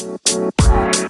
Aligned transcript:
Bye. 0.00 1.09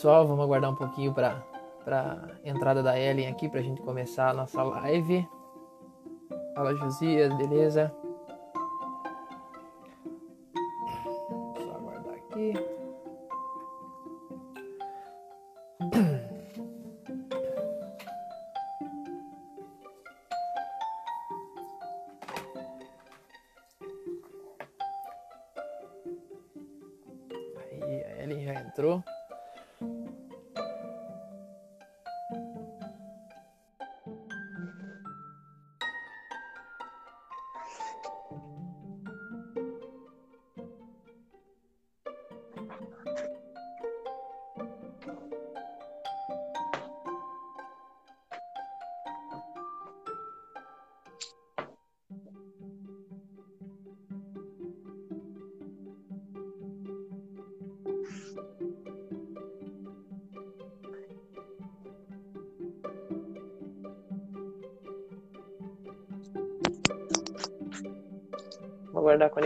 Pessoal, 0.00 0.26
vamos 0.26 0.42
aguardar 0.42 0.70
um 0.70 0.74
pouquinho 0.74 1.12
para 1.12 1.44
a 1.86 2.16
entrada 2.42 2.82
da 2.82 2.98
Ellen 2.98 3.28
aqui 3.28 3.50
para 3.50 3.60
a 3.60 3.62
gente 3.62 3.82
começar 3.82 4.30
a 4.30 4.32
nossa 4.32 4.62
live. 4.62 5.28
Fala, 6.54 6.74
Josias, 6.74 7.30
beleza? 7.36 7.94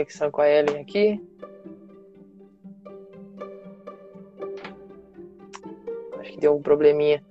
Conexão 0.04 0.30
com 0.30 0.42
a 0.42 0.48
Ellen 0.48 0.82
aqui. 0.82 1.20
Acho 6.18 6.32
que 6.32 6.38
deu 6.38 6.54
um 6.54 6.62
probleminha. 6.62 7.24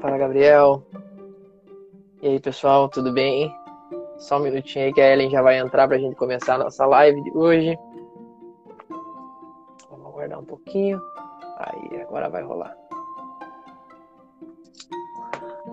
Fala, 0.00 0.18
Gabriel. 0.18 0.82
E 2.22 2.28
aí, 2.28 2.40
pessoal, 2.40 2.88
tudo 2.88 3.12
bem? 3.12 3.54
Só 4.16 4.38
um 4.38 4.44
minutinho 4.44 4.86
aí 4.86 4.92
que 4.92 5.00
a 5.00 5.12
Ellen 5.12 5.30
já 5.30 5.42
vai 5.42 5.58
entrar 5.58 5.86
pra 5.86 5.98
gente 5.98 6.16
começar 6.16 6.54
a 6.54 6.64
nossa 6.64 6.86
live 6.86 7.22
de 7.22 7.36
hoje. 7.36 7.78
Vamos 9.90 10.06
aguardar 10.06 10.40
um 10.40 10.44
pouquinho. 10.44 11.00
Aí, 11.58 12.00
agora 12.00 12.30
vai 12.30 12.42
rolar. 12.42 12.74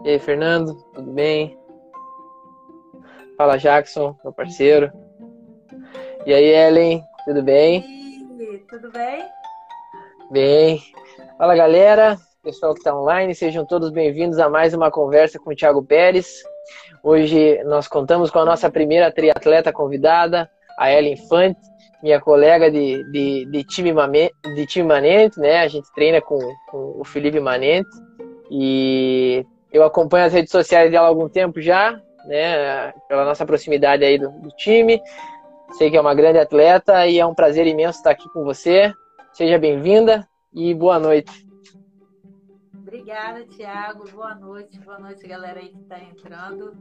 E 0.03 0.09
aí, 0.09 0.19
Fernando, 0.19 0.75
tudo 0.93 1.11
bem? 1.11 1.58
Fala, 3.39 3.55
Jackson, 3.55 4.17
meu 4.21 4.33
parceiro. 4.33 4.91
E 6.25 6.33
aí, 6.33 6.43
Ellen, 6.43 7.01
tudo 7.23 7.41
bem? 7.41 7.85
Oi, 8.37 8.65
tudo 8.69 8.91
bem? 8.91 9.23
Bem. 10.29 10.81
Fala, 11.37 11.55
galera, 11.55 12.17
pessoal 12.43 12.73
que 12.73 12.81
está 12.81 12.93
online, 12.93 13.33
sejam 13.33 13.65
todos 13.65 13.91
bem-vindos 13.91 14.39
a 14.39 14.49
mais 14.49 14.73
uma 14.73 14.91
conversa 14.91 15.39
com 15.39 15.51
o 15.51 15.55
Thiago 15.55 15.81
Pérez. 15.81 16.43
Hoje 17.01 17.63
nós 17.63 17.87
contamos 17.87 18.29
com 18.29 18.39
a 18.39 18.45
nossa 18.45 18.69
primeira 18.69 19.09
triatleta 19.09 19.71
convidada, 19.71 20.51
a 20.77 20.91
Ellen 20.91 21.13
Infante, 21.13 21.61
minha 22.03 22.19
colega 22.19 22.69
de, 22.69 23.09
de, 23.09 23.45
de, 23.45 23.63
time, 23.63 23.93
de 24.53 24.65
time 24.65 24.85
Manente, 24.85 25.39
né? 25.39 25.61
A 25.61 25.67
gente 25.69 25.87
treina 25.95 26.19
com, 26.19 26.39
com 26.69 26.99
o 26.99 27.05
Felipe 27.05 27.39
Manente 27.39 27.87
e 28.51 29.45
eu 29.71 29.85
acompanho 29.85 30.25
as 30.25 30.33
redes 30.33 30.51
sociais 30.51 30.91
dela 30.91 31.07
há 31.07 31.09
algum 31.09 31.29
tempo 31.29 31.61
já, 31.61 32.01
né? 32.29 32.93
Pela 33.07 33.25
nossa 33.25 33.45
proximidade 33.45 34.05
aí 34.05 34.19
do, 34.19 34.29
do 34.29 34.49
time. 34.51 35.01
Sei 35.71 35.89
que 35.89 35.97
é 35.97 36.01
uma 36.01 36.13
grande 36.13 36.37
atleta 36.37 37.07
e 37.07 37.19
é 37.19 37.25
um 37.25 37.33
prazer 37.33 37.65
imenso 37.65 37.97
estar 37.97 38.11
aqui 38.11 38.29
com 38.29 38.43
você. 38.43 38.93
Seja 39.33 39.57
bem-vinda 39.57 40.27
e 40.53 40.73
boa 40.73 40.99
noite. 40.99 41.48
Obrigada, 42.99 43.45
Tiago. 43.45 44.11
Boa 44.11 44.35
noite. 44.35 44.77
Boa 44.81 44.99
noite, 44.99 45.25
galera 45.25 45.61
aí 45.61 45.69
que 45.69 45.79
está 45.79 45.97
entrando. 46.03 46.75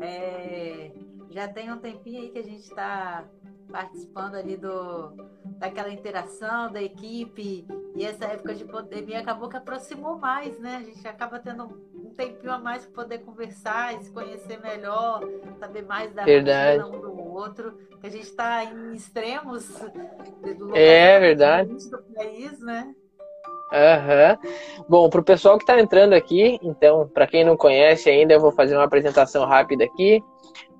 É... 0.00 0.90
Já 1.30 1.46
tem 1.46 1.72
um 1.72 1.78
tempinho 1.78 2.22
aí 2.22 2.28
que 2.30 2.40
a 2.40 2.42
gente 2.42 2.62
está 2.62 3.24
participando 3.70 4.34
ali 4.34 4.56
do, 4.56 5.12
daquela 5.60 5.92
interação 5.92 6.72
da 6.72 6.82
equipe 6.82 7.64
e 7.94 8.04
essa 8.04 8.24
época 8.24 8.52
de 8.52 8.64
pandemia 8.64 9.20
acabou 9.20 9.48
que 9.48 9.56
aproximou 9.56 10.18
mais, 10.18 10.58
né? 10.58 10.78
A 10.78 10.82
gente 10.82 11.06
acaba 11.06 11.38
tendo 11.38 11.66
um 11.94 12.12
tempinho 12.16 12.52
a 12.52 12.58
mais 12.58 12.84
para 12.84 13.04
poder 13.04 13.18
conversar 13.18 13.96
se 14.02 14.10
conhecer 14.10 14.60
melhor, 14.60 15.22
saber 15.60 15.82
mais 15.82 16.12
da 16.12 16.24
verdade. 16.24 16.82
um 16.82 17.00
do 17.00 17.16
outro. 17.16 17.78
Que 18.00 18.08
a 18.08 18.10
gente 18.10 18.24
está 18.24 18.64
em 18.64 18.92
extremos 18.92 19.68
do 20.58 20.74
é 20.74 21.20
verdade 21.20 21.88
do 21.88 22.02
país, 22.12 22.58
né? 22.58 22.92
Uhum. 23.72 24.84
Bom, 24.88 25.08
para 25.08 25.20
o 25.20 25.24
pessoal 25.24 25.56
que 25.56 25.62
está 25.62 25.80
entrando 25.80 26.12
aqui, 26.12 26.58
então, 26.62 27.08
para 27.14 27.26
quem 27.26 27.44
não 27.44 27.56
conhece 27.56 28.10
ainda, 28.10 28.34
eu 28.34 28.40
vou 28.40 28.50
fazer 28.50 28.74
uma 28.74 28.84
apresentação 28.84 29.44
rápida 29.46 29.84
aqui. 29.84 30.22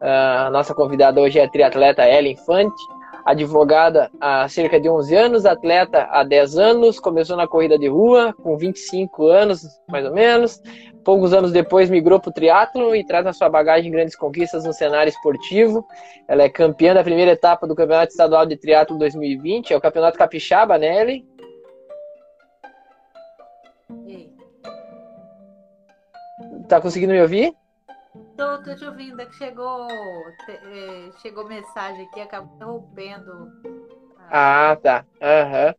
Uh, 0.01 0.47
a 0.47 0.51
nossa 0.51 0.75
convidada 0.75 1.21
hoje 1.21 1.39
é 1.39 1.45
a 1.45 1.49
triatleta 1.49 2.09
Ellen 2.09 2.33
Infante, 2.33 2.83
advogada 3.25 4.11
há 4.21 4.49
cerca 4.49 4.81
de 4.81 4.89
11 4.89 5.15
anos, 5.15 5.47
atleta 5.47 6.09
há 6.11 6.25
10 6.25 6.59
anos, 6.59 6.99
começou 6.99 7.37
na 7.37 7.47
corrida 7.47 7.79
de 7.79 7.87
rua 7.87 8.35
com 8.43 8.57
25 8.57 9.27
anos, 9.27 9.63
mais 9.89 10.05
ou 10.05 10.13
menos. 10.13 10.61
Poucos 11.05 11.33
anos 11.33 11.53
depois 11.53 11.89
migrou 11.89 12.21
para 12.21 12.31
o 12.31 12.33
triatlo 12.33 12.95
e 12.95 13.05
traz 13.05 13.25
na 13.25 13.33
sua 13.33 13.49
bagagem 13.49 13.91
grandes 13.91 14.17
conquistas 14.17 14.65
no 14.65 14.73
cenário 14.73 15.09
esportivo. 15.09 15.85
Ela 16.29 16.43
é 16.43 16.49
campeã 16.49 16.93
da 16.93 17.03
primeira 17.03 17.33
etapa 17.33 17.67
do 17.67 17.75
Campeonato 17.75 18.11
Estadual 18.11 18.45
de 18.45 18.57
Triatlo 18.57 18.99
2020, 18.99 19.73
é 19.73 19.77
o 19.77 19.81
Campeonato 19.81 20.19
Capixaba, 20.19 20.77
né, 20.77 21.01
Ellen? 21.01 21.27
Tá 26.71 26.81
conseguindo 26.81 27.13
me 27.13 27.21
ouvir? 27.21 27.53
Tô, 28.37 28.63
tô 28.63 28.77
te 28.77 28.85
ouvindo, 28.85 29.21
é 29.21 29.27
que 29.27 29.35
chegou, 29.35 29.89
te, 30.47 30.53
é, 30.53 31.11
chegou 31.21 31.45
mensagem 31.49 32.07
aqui, 32.07 32.21
acabou 32.21 32.49
interrompendo. 32.93 33.51
Ah, 34.31 34.79
tá. 34.81 35.05
Uhum. 35.21 35.75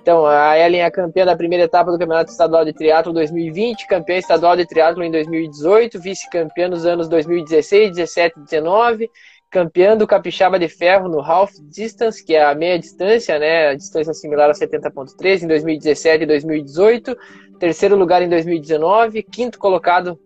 Então, 0.00 0.24
a 0.24 0.56
Ellen 0.56 0.82
é 0.82 0.90
campeã 0.90 1.26
da 1.26 1.36
primeira 1.36 1.64
etapa 1.64 1.90
do 1.90 1.98
Campeonato 1.98 2.30
Estadual 2.30 2.64
de 2.64 2.72
Triatlo 2.72 3.12
2020, 3.12 3.88
campeã 3.88 4.18
estadual 4.18 4.56
de 4.56 4.66
triatlo 4.66 5.02
em 5.02 5.10
2018, 5.10 6.00
vice-campeã 6.00 6.68
nos 6.68 6.86
anos 6.86 7.08
2016, 7.08 7.96
17 7.96 8.38
e 8.38 8.44
19, 8.44 9.10
campeã 9.50 9.96
do 9.96 10.06
Capixaba 10.06 10.60
de 10.60 10.68
Ferro 10.68 11.08
no 11.08 11.20
Half 11.20 11.54
Distance, 11.68 12.24
que 12.24 12.36
é 12.36 12.44
a 12.44 12.54
meia 12.54 12.78
distância, 12.78 13.36
né, 13.36 13.70
a 13.70 13.74
distância 13.74 14.14
similar 14.14 14.48
a 14.48 14.54
70.3 14.54 15.42
em 15.42 15.48
2017 15.48 16.22
e 16.22 16.26
2018, 16.26 17.16
terceiro 17.60 17.94
lugar 17.94 18.22
em 18.22 18.28
2019, 18.28 19.22
quinto 19.22 19.58
colocado 19.58 20.18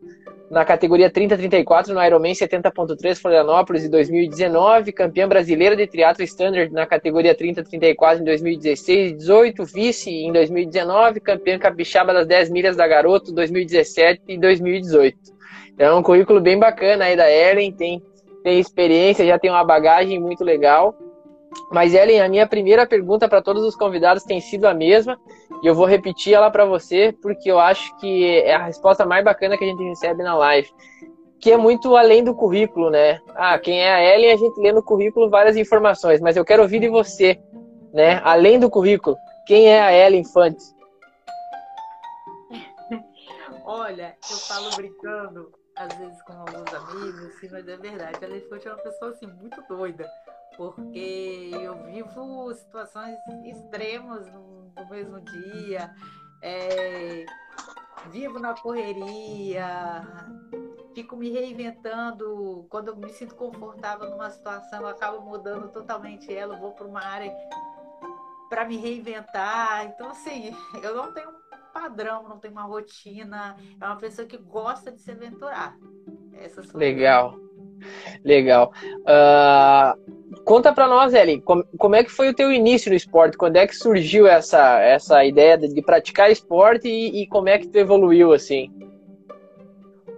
na 0.48 0.64
categoria 0.64 1.10
30-34 1.10 1.88
no 1.88 2.02
Ironman 2.02 2.32
70.3 2.32 3.16
Florianópolis 3.16 3.84
em 3.84 3.90
2019, 3.90 4.92
campeã 4.92 5.26
brasileira 5.26 5.74
de 5.74 5.84
triatlo 5.84 6.22
standard 6.22 6.72
na 6.72 6.86
categoria 6.86 7.34
30-34 7.34 8.20
em 8.20 8.24
2016 8.24 9.10
e 9.10 9.14
18, 9.14 9.64
vice 9.64 10.10
em 10.10 10.32
2019, 10.32 11.18
campeã 11.18 11.58
capixaba 11.58 12.14
das 12.14 12.26
10 12.26 12.50
milhas 12.50 12.76
da 12.76 12.86
Garoto 12.86 13.32
2017 13.32 14.22
e 14.28 14.38
2018. 14.38 15.18
Então 15.74 15.86
é 15.88 15.94
um 15.98 16.02
currículo 16.04 16.40
bem 16.40 16.56
bacana 16.56 17.06
aí 17.06 17.16
da 17.16 17.28
Ellen, 17.28 17.72
tem, 17.72 18.00
tem 18.44 18.60
experiência, 18.60 19.26
já 19.26 19.40
tem 19.40 19.50
uma 19.50 19.64
bagagem 19.64 20.20
muito 20.20 20.44
legal. 20.44 20.94
Mas, 21.70 21.94
Ellen, 21.94 22.20
a 22.20 22.28
minha 22.28 22.46
primeira 22.46 22.86
pergunta 22.86 23.28
para 23.28 23.42
todos 23.42 23.64
os 23.64 23.74
convidados 23.76 24.22
tem 24.22 24.40
sido 24.40 24.66
a 24.66 24.74
mesma, 24.74 25.18
e 25.62 25.66
eu 25.66 25.74
vou 25.74 25.86
repetir 25.86 26.34
ela 26.34 26.50
para 26.50 26.64
você, 26.64 27.14
porque 27.20 27.50
eu 27.50 27.58
acho 27.58 27.96
que 27.98 28.40
é 28.40 28.54
a 28.54 28.64
resposta 28.64 29.04
mais 29.04 29.24
bacana 29.24 29.56
que 29.56 29.64
a 29.64 29.66
gente 29.66 29.82
recebe 29.82 30.22
na 30.22 30.36
live. 30.36 30.70
Que 31.40 31.52
é 31.52 31.56
muito 31.56 31.96
além 31.96 32.22
do 32.22 32.34
currículo, 32.34 32.90
né? 32.90 33.20
Ah, 33.34 33.58
quem 33.58 33.80
é 33.80 33.92
a 33.92 34.14
Ellen, 34.14 34.32
a 34.32 34.36
gente 34.36 34.60
lê 34.60 34.72
no 34.72 34.82
currículo 34.82 35.28
várias 35.28 35.56
informações, 35.56 36.20
mas 36.20 36.36
eu 36.36 36.44
quero 36.44 36.62
ouvir 36.62 36.80
de 36.80 36.88
você, 36.88 37.40
né? 37.92 38.20
Além 38.24 38.58
do 38.58 38.70
currículo, 38.70 39.16
quem 39.46 39.68
é 39.68 39.80
a 39.80 39.92
Ellen 39.92 40.20
Infante? 40.20 40.64
Olha, 43.66 44.14
eu 44.30 44.36
falo 44.36 44.70
brincando, 44.76 45.50
às 45.76 45.92
vezes 45.98 46.22
com 46.22 46.32
alguns 46.32 46.72
amigos, 46.72 47.26
assim, 47.26 47.48
mas 47.50 47.68
é 47.68 47.76
verdade. 47.76 48.18
A 48.22 48.26
Ellen 48.26 48.38
Infante 48.38 48.68
é 48.68 48.70
uma 48.70 48.82
pessoa 48.82 49.10
assim, 49.10 49.26
muito 49.26 49.62
doida 49.68 50.08
porque 50.56 51.50
eu 51.52 51.84
vivo 51.84 52.52
situações 52.54 53.16
extremas 53.44 54.26
no, 54.32 54.72
no 54.76 54.88
mesmo 54.88 55.20
dia, 55.20 55.94
é, 56.42 57.24
vivo 58.10 58.38
na 58.38 58.54
correria, 58.54 60.06
fico 60.94 61.16
me 61.16 61.30
reinventando. 61.30 62.66
Quando 62.68 62.88
eu 62.88 62.96
me 62.96 63.10
sinto 63.10 63.34
confortável 63.34 64.10
numa 64.10 64.30
situação, 64.30 64.80
eu 64.80 64.88
acabo 64.88 65.20
mudando 65.22 65.68
totalmente 65.70 66.32
ela, 66.32 66.56
vou 66.56 66.72
para 66.72 66.86
uma 66.86 67.04
área 67.04 67.32
para 68.48 68.64
me 68.64 68.76
reinventar. 68.76 69.86
Então, 69.86 70.10
assim, 70.10 70.54
eu 70.82 70.94
não 70.94 71.12
tenho 71.12 71.30
um 71.30 71.72
padrão, 71.72 72.28
não 72.28 72.38
tenho 72.38 72.52
uma 72.52 72.62
rotina. 72.62 73.56
É 73.80 73.84
uma 73.84 73.96
pessoa 73.96 74.26
que 74.26 74.36
gosta 74.36 74.92
de 74.92 75.00
se 75.00 75.10
aventurar. 75.10 75.76
Legal. 76.78 77.38
Legal. 78.24 78.72
Uh, 79.00 80.23
Conta 80.44 80.72
para 80.74 80.86
nós, 80.86 81.14
Ellen, 81.14 81.40
como, 81.40 81.64
como, 81.78 81.94
é 81.94 82.04
que 82.04 82.10
foi 82.10 82.28
o 82.28 82.34
teu 82.34 82.52
início 82.52 82.90
no 82.90 82.96
esporte? 82.96 83.36
Quando 83.36 83.56
é 83.56 83.66
que 83.66 83.74
surgiu 83.74 84.26
essa, 84.26 84.78
essa 84.80 85.24
ideia 85.24 85.56
de, 85.56 85.72
de 85.72 85.82
praticar 85.82 86.30
esporte 86.30 86.86
e, 86.86 87.22
e, 87.22 87.26
como 87.26 87.48
é 87.48 87.58
que 87.58 87.66
tu 87.66 87.76
evoluiu 87.76 88.32
assim? 88.32 88.70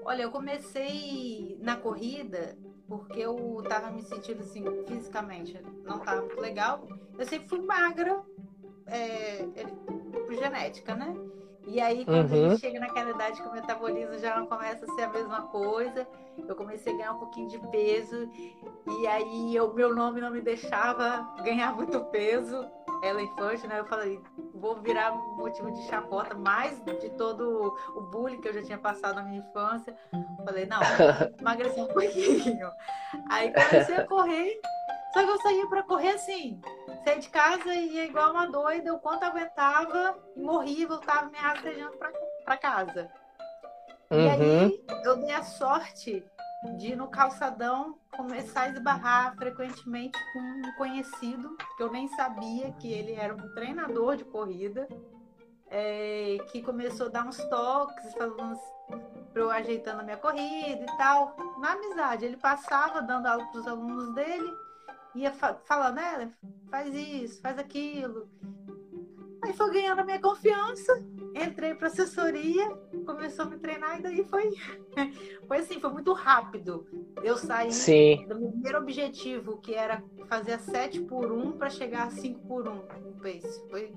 Olha, 0.05 0.23
eu 0.23 0.31
comecei 0.31 1.57
na 1.61 1.77
corrida 1.77 2.57
porque 2.89 3.21
eu 3.21 3.63
tava 3.69 3.91
me 3.91 4.03
sentindo 4.03 4.41
assim, 4.41 4.65
fisicamente, 4.87 5.61
não 5.85 6.01
tava 6.01 6.23
muito 6.23 6.41
legal. 6.41 6.87
Eu 7.19 7.27
sempre 7.27 7.49
fui 7.49 7.61
magra, 7.61 8.21
é, 8.87 9.45
por 10.27 10.35
genética, 10.35 10.95
né? 10.95 11.15
E 11.67 11.81
aí, 11.81 12.05
quando 12.05 12.31
uhum. 12.31 12.47
a 12.47 12.49
gente 12.51 12.61
chega 12.61 12.79
naquela 12.79 13.11
idade 13.11 13.43
que 13.43 13.49
o 13.49 13.53
metabolismo 13.53 14.17
já 14.19 14.39
não 14.39 14.47
começa 14.47 14.85
a 14.85 14.95
ser 14.95 15.03
a 15.03 15.09
mesma 15.09 15.43
coisa, 15.49 16.07
eu 16.47 16.55
comecei 16.55 16.93
a 16.93 16.97
ganhar 16.97 17.13
um 17.13 17.19
pouquinho 17.19 17.49
de 17.49 17.59
peso. 17.71 18.31
E 19.01 19.07
aí, 19.09 19.59
o 19.61 19.73
meu 19.73 19.93
nome 19.93 20.21
não 20.21 20.31
me 20.31 20.41
deixava 20.41 21.27
ganhar 21.43 21.75
muito 21.75 21.99
peso. 22.07 22.65
Ela 23.03 23.21
infante, 23.21 23.67
né? 23.67 23.81
Eu 23.81 23.85
falei, 23.87 24.21
vou 24.55 24.81
virar 24.81 25.13
motivo 25.13 25.71
de 25.73 25.83
chacota, 25.87 26.35
mais 26.35 26.81
de 26.83 27.11
todo 27.11 27.75
o 27.95 28.01
bullying 28.13 28.41
que 28.41 28.49
eu 28.49 28.55
já 28.55 28.63
tinha 28.63 28.79
passado 28.79 29.17
na 29.17 29.23
minha 29.23 29.41
infância. 29.41 29.95
Falei, 30.45 30.67
não, 30.67 30.81
emagreci 31.39 31.81
um 31.81 31.89
pouquinho. 31.89 32.71
Aí 33.29 33.53
comecei 33.53 33.97
a 33.97 34.07
correr. 34.07 34.61
Só 35.17 35.25
que 35.25 35.31
eu 35.31 35.41
saía 35.41 35.67
para 35.67 35.83
correr 35.83 36.11
assim, 36.11 36.61
saí 37.03 37.19
de 37.21 37.31
casa 37.31 37.75
e 37.75 37.95
ia 37.95 38.05
igual 38.05 38.33
uma 38.33 38.47
doida, 38.49 38.93
o 38.93 38.99
quanto 38.99 39.23
aguentava, 39.23 40.15
e 40.37 40.43
morria, 40.43 40.87
voltava 40.87 41.31
me 41.31 41.39
rastejando 41.39 41.97
para 42.45 42.59
casa. 42.59 43.11
Uhum. 44.11 44.21
E 44.21 44.29
aí 44.29 44.85
eu 45.07 45.17
dei 45.17 45.33
a 45.33 45.43
sorte 45.43 46.23
de 46.77 46.95
no 46.95 47.09
calçadão 47.09 47.99
começar 48.15 48.65
a 48.65 48.69
esbarrar 48.69 49.35
frequentemente 49.37 50.19
com 50.35 50.39
um 50.39 50.73
conhecido 50.77 51.57
que 51.79 51.83
eu 51.83 51.91
nem 51.91 52.09
sabia 52.09 52.73
que 52.73 52.93
ele 52.93 53.15
era 53.15 53.35
um 53.35 53.55
treinador 53.55 54.17
de 54.17 54.25
corrida, 54.25 54.87
é, 55.71 56.37
que 56.53 56.61
começou 56.61 57.07
a 57.07 57.11
dar 57.11 57.27
uns 57.27 57.39
toques, 57.49 58.13
falando 58.13 58.61
para 59.33 59.41
eu 59.41 59.51
ajeitando 59.51 60.01
a 60.01 60.05
minha 60.05 60.19
corrida 60.19 60.85
e 60.85 60.97
tal, 60.99 61.35
na 61.59 61.73
amizade. 61.73 62.27
Ele 62.27 62.37
passava 62.37 63.01
dando 63.01 63.25
aula 63.25 63.47
para 63.47 63.61
os 63.61 63.67
alunos 63.67 64.15
dele 64.15 64.66
ia 65.17 65.33
fa 65.33 65.55
falando, 65.65 65.97
né? 65.97 66.33
Faz 66.71 66.95
isso, 66.95 67.41
faz 67.41 67.59
aquilo. 67.59 68.29
Aí 69.43 69.53
foi 69.53 69.71
ganhando 69.71 70.01
a 70.01 70.05
minha 70.05 70.21
confiança, 70.21 70.93
entrei 71.35 71.75
para 71.75 71.87
assessoria, 71.89 72.69
começou 73.05 73.45
a 73.45 73.49
me 73.49 73.59
treinar 73.59 73.99
e 73.99 74.03
daí 74.03 74.25
foi, 74.25 74.51
foi 75.47 75.59
assim, 75.59 75.81
foi 75.81 75.91
muito 75.91 76.13
rápido. 76.13 76.87
Eu 77.23 77.37
saí 77.37 77.73
Sim. 77.73 78.27
do 78.29 78.41
meu 78.41 78.51
primeiro 78.51 78.79
objetivo, 78.79 79.59
que 79.59 79.75
era 79.75 80.03
fazer 80.29 80.55
a 80.55 80.59
7 80.59 81.03
por 81.03 81.31
1 81.31 81.53
para 81.53 81.71
chegar 81.71 82.09
a 82.09 82.11
5 82.11 82.41
por 82.47 82.67
1 82.67 82.75
no 82.75 83.13
pace. 83.23 83.63
Foi 83.71 83.93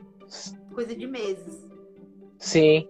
coisa 0.74 0.95
de 0.95 1.07
meses. 1.07 1.68
Sim. 2.38 2.88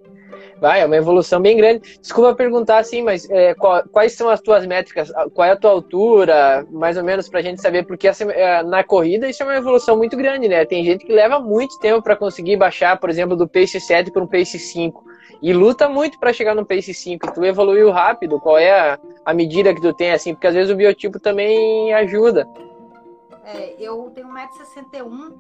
Vai, 0.59 0.81
é 0.81 0.85
uma 0.85 0.95
evolução 0.95 1.41
bem 1.41 1.55
grande. 1.55 1.99
Desculpa 1.99 2.35
perguntar 2.35 2.79
assim, 2.79 3.01
mas 3.01 3.29
é, 3.29 3.53
qual, 3.53 3.83
quais 3.89 4.13
são 4.13 4.29
as 4.29 4.41
tuas 4.41 4.65
métricas? 4.65 5.11
Qual 5.33 5.47
é 5.47 5.51
a 5.51 5.55
tua 5.55 5.71
altura, 5.71 6.65
mais 6.69 6.97
ou 6.97 7.03
menos, 7.03 7.29
para 7.29 7.39
a 7.39 7.43
gente 7.43 7.61
saber? 7.61 7.85
Porque 7.85 8.07
essa, 8.07 8.23
é, 8.31 8.61
na 8.63 8.83
corrida 8.83 9.29
isso 9.29 9.41
é 9.41 9.45
uma 9.45 9.55
evolução 9.55 9.97
muito 9.97 10.17
grande, 10.17 10.47
né? 10.47 10.65
Tem 10.65 10.83
gente 10.83 11.05
que 11.05 11.13
leva 11.13 11.39
muito 11.39 11.79
tempo 11.79 12.01
para 12.01 12.15
conseguir 12.15 12.57
baixar, 12.57 12.99
por 12.99 13.09
exemplo, 13.09 13.35
do 13.35 13.47
pace 13.47 13.79
7 13.79 14.11
para 14.11 14.23
um 14.23 14.27
pace 14.27 14.59
5. 14.59 15.03
E 15.41 15.53
luta 15.53 15.87
muito 15.87 16.19
para 16.19 16.33
chegar 16.33 16.53
no 16.53 16.65
pace 16.65 16.93
5. 16.93 17.25
E 17.25 17.33
tu 17.33 17.45
evoluiu 17.45 17.89
rápido. 17.91 18.39
Qual 18.39 18.57
é 18.57 18.71
a, 18.71 18.99
a 19.25 19.33
medida 19.33 19.73
que 19.73 19.81
tu 19.81 19.93
tem, 19.93 20.11
assim? 20.11 20.33
Porque 20.33 20.47
às 20.47 20.53
vezes 20.53 20.71
o 20.71 20.75
biotipo 20.75 21.19
também 21.19 21.93
ajuda. 21.93 22.45
É, 23.45 23.75
eu 23.79 24.11
tenho 24.13 24.27
1,61m 24.27 25.33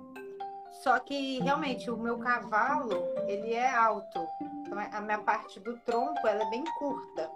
só 0.83 0.97
que 0.99 1.39
realmente 1.41 1.91
o 1.91 1.97
meu 1.97 2.17
cavalo, 2.17 3.03
ele 3.27 3.53
é 3.53 3.69
alto. 3.69 4.19
Então 4.61 4.79
a 4.79 5.01
minha 5.01 5.19
parte 5.19 5.59
do 5.59 5.77
tronco, 5.79 6.25
ela 6.25 6.43
é 6.43 6.49
bem 6.49 6.63
curta. 6.77 7.29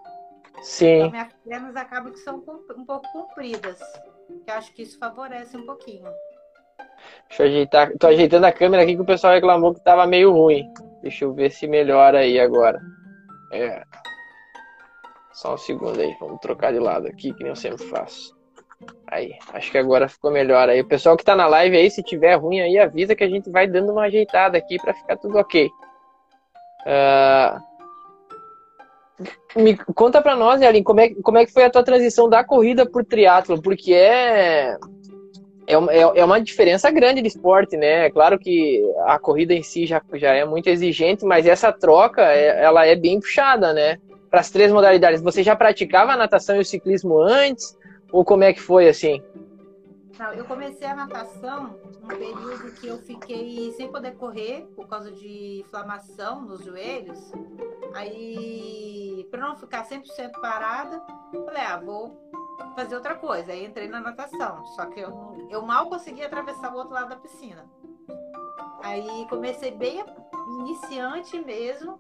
Sim. 0.62 0.98
Então 0.98 1.12
minhas 1.12 1.34
pernas 1.44 1.76
acabam 1.76 2.12
que 2.14 2.20
são 2.20 2.38
um 2.38 2.86
pouco 2.86 3.12
compridas. 3.12 3.80
Que 4.46 4.50
eu 4.50 4.56
acho 4.56 4.74
que 4.74 4.84
isso 4.84 4.98
favorece 4.98 5.58
um 5.58 5.66
pouquinho. 5.66 6.10
Deixa 7.28 7.44
eu 7.44 7.48
ajeitar. 7.48 7.92
Tô 7.98 8.08
ajeitando 8.08 8.46
a 8.46 8.52
câmera 8.52 8.84
aqui 8.84 8.96
que 8.96 9.02
o 9.02 9.06
pessoal 9.06 9.34
reclamou 9.34 9.74
que 9.74 9.84
tava 9.84 10.08
meio 10.08 10.32
ruim. 10.32 10.72
Deixa 11.02 11.26
eu 11.26 11.34
ver 11.34 11.52
se 11.52 11.68
melhora 11.68 12.20
aí 12.20 12.40
agora. 12.40 12.82
É. 13.52 13.84
Só 15.34 15.56
um 15.56 15.58
segundo 15.58 16.00
aí. 16.00 16.16
Vamos 16.20 16.40
trocar 16.40 16.72
de 16.72 16.80
lado 16.80 17.08
aqui, 17.08 17.34
que 17.34 17.44
nem 17.44 17.50
eu 17.50 17.56
sempre 17.56 17.86
faço. 17.88 18.34
Aí, 19.08 19.34
acho 19.54 19.72
que 19.72 19.78
agora 19.78 20.10
ficou 20.10 20.32
melhor 20.32 20.70
aí. 20.70 20.82
O 20.82 20.88
pessoal 20.88 21.16
que 21.16 21.24
tá 21.24 21.36
na 21.36 21.48
live 21.48 21.78
aí, 21.78 21.90
se 21.92 22.02
tiver 22.02 22.36
ruim 22.36 22.62
aí, 22.62 22.80
avisa 22.80 23.16
que 23.16 23.24
a 23.24 23.30
gente 23.30 23.50
vai 23.50 23.68
dando 23.68 23.92
uma 23.92 24.04
ajeitada 24.04 24.58
aqui 24.58 24.78
para 24.78 24.94
ficar 24.94 25.18
tudo 25.18 25.38
ok. 25.38 25.70
Uh... 26.86 27.74
Me 29.56 29.78
conta 29.78 30.22
para 30.22 30.36
nós, 30.36 30.62
Elin, 30.62 30.82
como 30.82 31.00
é, 31.00 31.14
como 31.22 31.38
é 31.38 31.46
que 31.46 31.54
foi 31.54 31.64
a 31.64 31.70
tua 31.70 31.84
transição 31.84 32.28
da 32.28 32.44
corrida 32.44 32.90
pro 32.90 33.06
triatlo? 33.06 33.62
Porque 33.62 33.94
é, 33.94 34.76
é, 35.68 35.78
uma, 35.78 35.94
é, 35.94 36.00
é 36.00 36.26
uma 36.26 36.42
diferença 36.42 36.90
grande 36.90 37.22
de 37.22 37.28
esporte, 37.28 37.78
né? 37.78 38.08
É 38.08 38.10
claro 38.10 38.40
que 38.40 38.84
a 39.06 39.20
corrida 39.20 39.54
em 39.54 39.64
si 39.64 39.86
já, 39.86 40.02
já 40.16 40.34
é 40.34 40.44
muito 40.44 40.68
exigente, 40.68 41.24
mas 41.24 41.46
essa 41.46 41.72
troca, 41.72 42.24
é, 42.24 42.64
ela 42.64 42.86
é 42.86 42.96
bem 42.96 43.20
puxada, 43.20 43.72
né? 43.74 43.98
Para 44.30 44.40
as 44.40 44.50
três 44.50 44.72
modalidades. 44.72 45.22
Você 45.22 45.44
já 45.44 45.56
praticava 45.56 46.14
a 46.14 46.18
natação 46.18 46.56
e 46.56 46.60
o 46.60 46.66
ciclismo 46.66 47.20
antes? 47.20 47.78
Ou 48.14 48.24
como 48.24 48.44
é 48.44 48.54
que 48.54 48.62
foi 48.62 48.88
assim? 48.88 49.24
Não, 50.20 50.32
eu 50.34 50.46
comecei 50.46 50.86
a 50.86 50.96
natação 50.96 51.80
num 52.00 52.08
período 52.08 52.72
que 52.80 52.86
eu 52.86 53.00
fiquei 53.00 53.72
sem 53.72 53.92
poder 53.92 54.16
correr 54.18 54.68
por 54.76 54.88
causa 54.88 55.12
de 55.12 55.62
inflamação 55.62 56.42
nos 56.42 56.64
joelhos. 56.64 57.32
Aí, 57.96 59.28
para 59.32 59.42
não 59.42 59.56
ficar 59.56 59.84
100% 59.90 60.40
parada, 60.40 61.02
falei, 61.32 61.64
ah, 61.64 61.82
vou 61.84 62.16
fazer 62.76 62.94
outra 62.94 63.16
coisa. 63.16 63.52
Aí 63.52 63.66
entrei 63.66 63.88
na 63.88 64.00
natação. 64.00 64.64
Só 64.76 64.86
que 64.86 65.00
eu, 65.00 65.48
eu 65.50 65.64
mal 65.64 65.90
consegui 65.90 66.24
atravessar 66.24 66.72
o 66.72 66.78
outro 66.78 66.94
lado 66.94 67.10
da 67.10 67.16
piscina. 67.16 67.66
Aí 68.84 69.26
comecei 69.28 69.72
bem 69.72 70.06
iniciante 70.60 71.44
mesmo. 71.44 72.00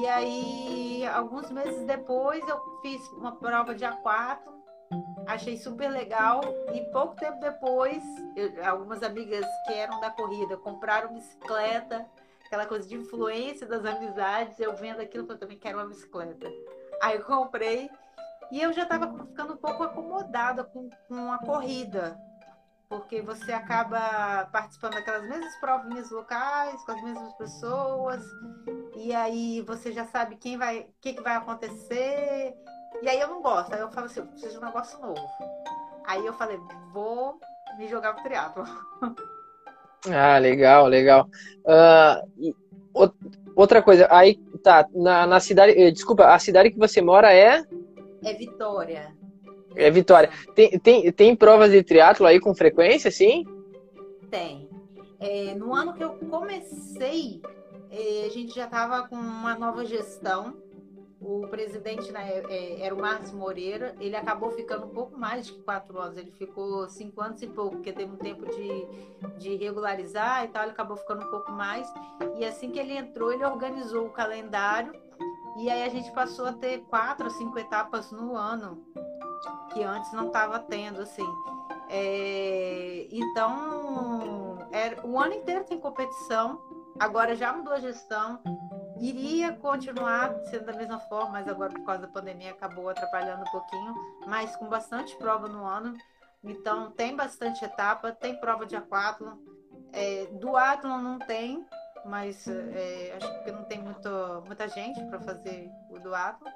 E 0.00 0.08
aí, 0.08 1.06
alguns 1.06 1.52
meses 1.52 1.86
depois, 1.86 2.42
eu 2.48 2.60
fiz 2.82 3.00
uma 3.12 3.36
prova 3.36 3.76
de 3.76 3.84
A4 3.84 4.55
achei 5.26 5.56
super 5.56 5.88
legal 5.88 6.40
e 6.72 6.80
pouco 6.92 7.16
tempo 7.16 7.38
depois, 7.40 8.02
eu, 8.36 8.64
algumas 8.64 9.02
amigas 9.02 9.44
que 9.66 9.72
eram 9.74 10.00
da 10.00 10.10
corrida 10.10 10.56
compraram 10.56 11.12
bicicleta, 11.12 12.06
aquela 12.46 12.66
coisa 12.66 12.88
de 12.88 12.94
influência 12.94 13.66
das 13.66 13.84
amizades, 13.84 14.58
eu 14.60 14.74
vendo 14.76 15.00
aquilo, 15.00 15.26
eu 15.28 15.38
também 15.38 15.58
quero 15.58 15.78
uma 15.78 15.88
bicicleta. 15.88 16.48
Aí 17.02 17.16
eu 17.16 17.24
comprei 17.24 17.90
e 18.50 18.62
eu 18.62 18.72
já 18.72 18.84
estava 18.84 19.12
ficando 19.26 19.54
um 19.54 19.56
pouco 19.56 19.82
acomodada 19.82 20.62
com, 20.64 20.88
com 21.08 21.32
a 21.32 21.38
corrida, 21.38 22.16
porque 22.88 23.20
você 23.20 23.52
acaba 23.52 24.46
participando 24.52 24.94
daquelas 24.94 25.28
mesmas 25.28 25.56
provinhas 25.56 26.10
locais, 26.10 26.80
com 26.84 26.92
as 26.92 27.02
mesmas 27.02 27.32
pessoas, 27.34 28.24
e 28.94 29.12
aí 29.12 29.60
você 29.62 29.92
já 29.92 30.06
sabe 30.06 30.36
quem 30.36 30.56
vai, 30.56 30.80
o 30.80 30.94
que, 31.00 31.14
que 31.14 31.22
vai 31.22 31.34
acontecer, 31.34 32.54
e 33.02 33.08
aí 33.08 33.20
eu 33.20 33.28
não 33.28 33.42
gosto. 33.42 33.72
Aí 33.72 33.80
eu 33.80 33.90
falo 33.90 34.06
assim, 34.06 34.20
eu 34.20 34.26
preciso 34.26 34.52
de 34.52 34.58
um 34.58 34.66
negócio 34.66 35.00
novo. 35.00 35.20
Aí 36.06 36.24
eu 36.24 36.32
falei, 36.32 36.58
vou 36.92 37.38
me 37.78 37.88
jogar 37.88 38.14
pro 38.14 38.24
triatlo. 38.24 38.64
Ah, 40.08 40.38
legal, 40.38 40.86
legal. 40.86 41.28
Uh, 41.64 42.54
outra 43.56 43.82
coisa, 43.82 44.06
aí 44.10 44.36
tá, 44.62 44.86
na, 44.94 45.26
na 45.26 45.40
cidade, 45.40 45.72
eh, 45.72 45.90
desculpa, 45.90 46.26
a 46.26 46.38
cidade 46.38 46.70
que 46.70 46.78
você 46.78 47.00
mora 47.02 47.32
é? 47.32 47.64
É 48.22 48.32
Vitória. 48.34 49.12
É 49.74 49.90
Vitória. 49.90 50.30
Tem, 50.54 50.78
tem, 50.78 51.12
tem 51.12 51.34
provas 51.36 51.70
de 51.70 51.82
triatlo 51.82 52.26
aí 52.26 52.38
com 52.38 52.54
frequência, 52.54 53.10
sim? 53.10 53.44
Tem. 54.30 54.68
É, 55.18 55.54
no 55.54 55.74
ano 55.74 55.94
que 55.94 56.04
eu 56.04 56.10
comecei, 56.30 57.40
é, 57.90 58.26
a 58.26 58.30
gente 58.30 58.54
já 58.54 58.64
estava 58.64 59.08
com 59.08 59.16
uma 59.16 59.56
nova 59.58 59.84
gestão. 59.84 60.54
O 61.20 61.46
presidente 61.48 62.12
né, 62.12 62.42
é, 62.48 62.82
era 62.82 62.94
o 62.94 63.00
Marcos 63.00 63.32
Moreira. 63.32 63.94
Ele 63.98 64.14
acabou 64.14 64.50
ficando 64.50 64.86
um 64.86 64.90
pouco 64.90 65.18
mais 65.18 65.46
de 65.46 65.52
quatro 65.52 65.98
anos. 65.98 66.16
Ele 66.18 66.30
ficou 66.30 66.88
cinco 66.88 67.20
anos 67.20 67.40
e 67.42 67.46
pouco, 67.46 67.76
porque 67.76 67.92
teve 67.92 68.12
um 68.12 68.16
tempo 68.16 68.44
de, 68.46 69.38
de 69.38 69.56
regularizar 69.56 70.44
e 70.44 70.48
tal. 70.48 70.62
Ele 70.64 70.72
acabou 70.72 70.96
ficando 70.96 71.26
um 71.26 71.30
pouco 71.30 71.50
mais. 71.52 71.92
E 72.36 72.44
assim 72.44 72.70
que 72.70 72.78
ele 72.78 72.96
entrou, 72.96 73.32
ele 73.32 73.44
organizou 73.44 74.06
o 74.06 74.10
calendário. 74.10 74.92
E 75.58 75.70
aí 75.70 75.84
a 75.84 75.88
gente 75.88 76.12
passou 76.12 76.46
a 76.46 76.52
ter 76.52 76.80
quatro 76.90 77.24
ou 77.24 77.30
cinco 77.30 77.58
etapas 77.58 78.12
no 78.12 78.36
ano 78.36 78.84
que 79.72 79.82
antes 79.82 80.12
não 80.12 80.28
estava 80.28 80.58
tendo, 80.58 81.00
assim. 81.00 81.26
É, 81.88 83.06
então, 83.10 84.58
era, 84.72 85.06
o 85.06 85.18
ano 85.20 85.34
inteiro 85.34 85.64
tem 85.64 85.78
competição, 85.78 86.60
agora 86.98 87.36
já 87.36 87.52
mudou 87.52 87.72
a 87.72 87.80
gestão, 87.80 88.40
iria 89.00 89.52
continuar 89.52 90.38
sendo 90.46 90.66
da 90.66 90.72
mesma 90.72 90.98
forma, 91.00 91.32
mas 91.32 91.48
agora 91.48 91.72
por 91.72 91.84
causa 91.84 92.02
da 92.02 92.08
pandemia 92.08 92.50
acabou 92.50 92.88
atrapalhando 92.88 93.42
um 93.42 93.50
pouquinho, 93.50 93.94
mas 94.26 94.54
com 94.56 94.68
bastante 94.68 95.16
prova 95.16 95.48
no 95.48 95.64
ano. 95.64 95.94
Então, 96.42 96.90
tem 96.92 97.16
bastante 97.16 97.64
etapa, 97.64 98.12
tem 98.12 98.38
prova 98.38 98.64
de 98.64 98.76
aquátlon. 98.76 99.36
É, 99.92 100.26
do 100.26 100.56
Athlon 100.56 100.98
não 100.98 101.18
tem, 101.18 101.66
mas 102.04 102.46
é, 102.46 103.16
acho 103.16 103.44
que 103.44 103.52
não 103.52 103.64
tem 103.64 103.80
muito, 103.80 104.08
muita 104.46 104.68
gente 104.68 105.02
para 105.06 105.20
fazer 105.20 105.68
o 105.90 105.98
do 105.98 106.14
Athlon. 106.14 106.50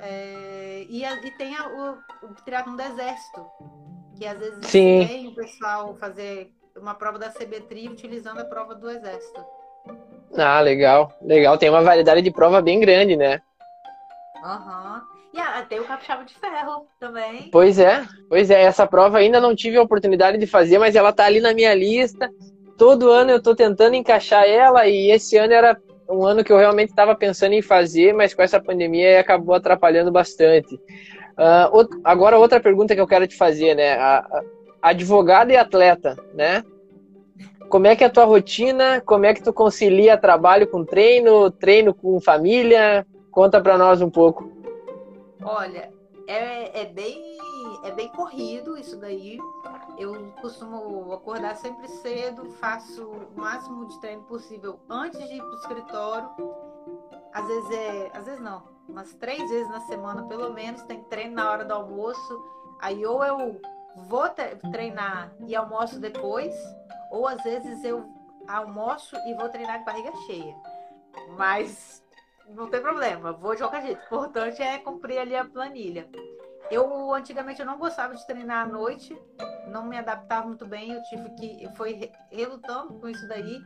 É, 0.00 0.86
e, 0.88 1.04
e, 1.04 1.30
tem 1.32 1.56
a, 1.56 1.68
o, 1.68 2.26
o 2.26 2.34
triatlon 2.44 2.76
do 2.76 2.82
exército, 2.82 3.46
que 4.16 4.26
às 4.26 4.38
vezes 4.38 4.66
Sim. 4.66 5.06
tem 5.06 5.28
o 5.28 5.34
pessoal 5.34 5.96
fazer 5.96 6.54
uma 6.76 6.94
prova 6.94 7.18
da 7.18 7.30
CBTRI 7.30 7.88
utilizando 7.88 8.40
a 8.40 8.44
prova 8.44 8.74
do 8.74 8.88
exército. 8.88 9.44
Ah, 10.36 10.60
legal, 10.60 11.12
legal. 11.22 11.58
Tem 11.58 11.68
uma 11.68 11.82
variedade 11.82 12.22
de 12.22 12.30
prova 12.30 12.60
bem 12.60 12.80
grande, 12.80 13.16
né? 13.16 13.40
Aham. 14.42 14.94
Uhum. 14.94 15.10
E 15.32 15.38
ah, 15.38 15.64
tem 15.68 15.78
o 15.78 15.84
capixaba 15.84 16.24
de 16.24 16.34
ferro 16.34 16.86
também. 16.98 17.48
Pois 17.52 17.78
é, 17.78 18.04
pois 18.28 18.50
é. 18.50 18.62
Essa 18.62 18.86
prova 18.86 19.18
ainda 19.18 19.40
não 19.40 19.54
tive 19.54 19.76
a 19.76 19.82
oportunidade 19.82 20.38
de 20.38 20.46
fazer, 20.46 20.78
mas 20.78 20.96
ela 20.96 21.12
tá 21.12 21.24
ali 21.24 21.40
na 21.40 21.54
minha 21.54 21.72
lista. 21.74 22.28
Todo 22.76 23.10
ano 23.10 23.30
eu 23.30 23.42
tô 23.42 23.54
tentando 23.54 23.94
encaixar 23.94 24.44
ela 24.44 24.86
e 24.86 25.10
esse 25.10 25.36
ano 25.36 25.52
era 25.52 25.76
um 26.08 26.24
ano 26.24 26.42
que 26.42 26.52
eu 26.52 26.58
realmente 26.58 26.90
estava 26.90 27.14
pensando 27.14 27.52
em 27.52 27.62
fazer, 27.62 28.12
mas 28.12 28.34
com 28.34 28.42
essa 28.42 28.60
pandemia 28.60 29.20
acabou 29.20 29.54
atrapalhando 29.54 30.10
bastante. 30.10 30.74
Uh, 30.74 32.00
agora, 32.02 32.38
outra 32.38 32.60
pergunta 32.60 32.94
que 32.94 33.00
eu 33.00 33.06
quero 33.06 33.26
te 33.26 33.36
fazer, 33.36 33.74
né? 33.74 33.92
A, 33.92 34.18
a, 34.18 34.42
advogada 34.82 35.52
e 35.52 35.56
atleta, 35.56 36.16
né? 36.34 36.64
Como 37.70 37.86
é 37.86 37.94
que 37.94 38.02
é 38.02 38.08
a 38.08 38.10
tua 38.10 38.24
rotina? 38.24 39.00
Como 39.00 39.24
é 39.24 39.32
que 39.32 39.44
tu 39.44 39.52
concilia 39.52 40.18
trabalho 40.18 40.66
com 40.66 40.84
treino, 40.84 41.52
treino 41.52 41.94
com 41.94 42.20
família? 42.20 43.06
Conta 43.30 43.60
para 43.60 43.78
nós 43.78 44.02
um 44.02 44.10
pouco. 44.10 44.50
Olha, 45.40 45.88
é, 46.26 46.82
é, 46.82 46.84
bem, 46.86 47.38
é 47.84 47.92
bem 47.92 48.08
corrido 48.08 48.76
isso 48.76 48.98
daí. 48.98 49.38
Eu 49.96 50.32
costumo 50.42 51.12
acordar 51.12 51.54
sempre 51.54 51.86
cedo, 51.86 52.50
faço 52.58 53.04
o 53.04 53.40
máximo 53.40 53.86
de 53.86 54.00
treino 54.00 54.22
possível 54.22 54.80
antes 54.90 55.20
de 55.28 55.36
ir 55.36 55.38
para 55.38 55.50
o 55.50 55.54
escritório. 55.54 56.28
Às 57.32 57.46
vezes 57.46 57.70
é, 57.70 58.10
às 58.12 58.24
vezes 58.24 58.40
não, 58.40 58.64
umas 58.88 59.14
três 59.14 59.48
vezes 59.48 59.70
na 59.70 59.80
semana 59.82 60.24
pelo 60.24 60.52
menos 60.52 60.82
tem 60.82 61.04
treino 61.04 61.36
na 61.36 61.48
hora 61.48 61.64
do 61.64 61.72
almoço. 61.72 62.42
Aí 62.80 63.06
ou 63.06 63.22
eu 63.22 63.60
vou 64.08 64.24
treinar 64.72 65.32
e 65.46 65.54
almoço 65.54 66.00
depois, 66.00 66.52
ou 67.10 67.26
às 67.26 67.42
vezes 67.42 67.84
eu 67.84 68.08
almoço 68.48 69.16
e 69.26 69.34
vou 69.34 69.48
treinar 69.48 69.78
de 69.80 69.84
barriga 69.84 70.12
cheia. 70.26 70.54
Mas 71.36 72.02
não 72.48 72.68
tem 72.68 72.80
problema, 72.80 73.32
vou 73.32 73.54
de 73.54 73.62
qualquer 73.62 73.82
jeito. 73.82 74.00
O 74.02 74.04
importante 74.04 74.62
é 74.62 74.78
cumprir 74.78 75.18
ali 75.18 75.36
a 75.36 75.44
planilha. 75.44 76.08
Eu 76.70 77.12
antigamente 77.12 77.60
eu 77.60 77.66
não 77.66 77.78
gostava 77.78 78.14
de 78.14 78.24
treinar 78.26 78.64
à 78.64 78.68
noite, 78.68 79.16
não 79.68 79.84
me 79.84 79.98
adaptava 79.98 80.46
muito 80.46 80.66
bem, 80.66 80.92
eu 80.92 81.02
tive 81.02 81.28
que 81.30 81.68
foi 81.76 82.10
relutando 82.30 82.94
com 82.94 83.08
isso 83.08 83.26
daí. 83.26 83.60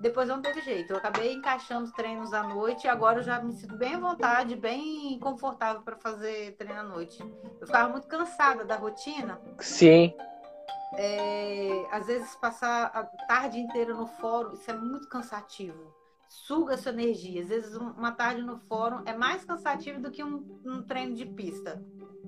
Depois 0.00 0.26
não 0.26 0.40
teve 0.40 0.62
jeito. 0.62 0.92
Eu 0.92 0.96
acabei 0.96 1.34
encaixando 1.34 1.84
os 1.84 1.92
treinos 1.92 2.32
à 2.32 2.42
noite 2.42 2.86
e 2.86 2.88
agora 2.88 3.18
eu 3.18 3.22
já 3.22 3.38
me 3.40 3.52
sinto 3.52 3.76
bem 3.76 3.94
à 3.94 3.98
vontade, 3.98 4.56
bem 4.56 5.18
confortável 5.20 5.82
para 5.82 5.94
fazer 5.96 6.56
treino 6.56 6.80
à 6.80 6.82
noite. 6.82 7.22
Eu 7.60 7.66
ficava 7.66 7.90
muito 7.90 8.08
cansada 8.08 8.64
da 8.64 8.76
rotina. 8.76 9.38
Sim. 9.58 10.14
É, 10.94 11.86
às 11.90 12.06
vezes 12.06 12.34
passar 12.34 12.86
a 12.86 13.04
tarde 13.04 13.58
inteira 13.58 13.94
no 13.94 14.06
fórum, 14.06 14.54
isso 14.54 14.70
é 14.70 14.74
muito 14.74 15.08
cansativo 15.08 16.00
suga 16.30 16.76
sua 16.76 16.92
energia. 16.92 17.42
Às 17.42 17.48
vezes, 17.48 17.76
uma 17.76 18.12
tarde 18.12 18.40
no 18.40 18.56
fórum 18.56 19.02
é 19.04 19.12
mais 19.12 19.44
cansativo 19.44 20.00
do 20.00 20.10
que 20.10 20.22
um, 20.22 20.44
um 20.64 20.82
treino 20.82 21.14
de 21.14 21.26
pista. 21.26 21.82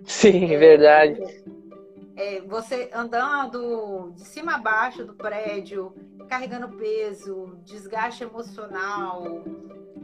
Sim, 0.05 0.53
é, 0.53 0.59
verdade. 0.59 1.45
É, 2.17 2.41
você 2.43 2.91
andando 2.93 4.11
de 4.11 4.25
cima 4.25 4.57
a 4.57 4.59
baixo 4.59 5.05
do 5.05 5.15
prédio, 5.15 5.95
carregando 6.29 6.77
peso, 6.77 7.57
desgaste 7.65 8.25
emocional, 8.25 9.23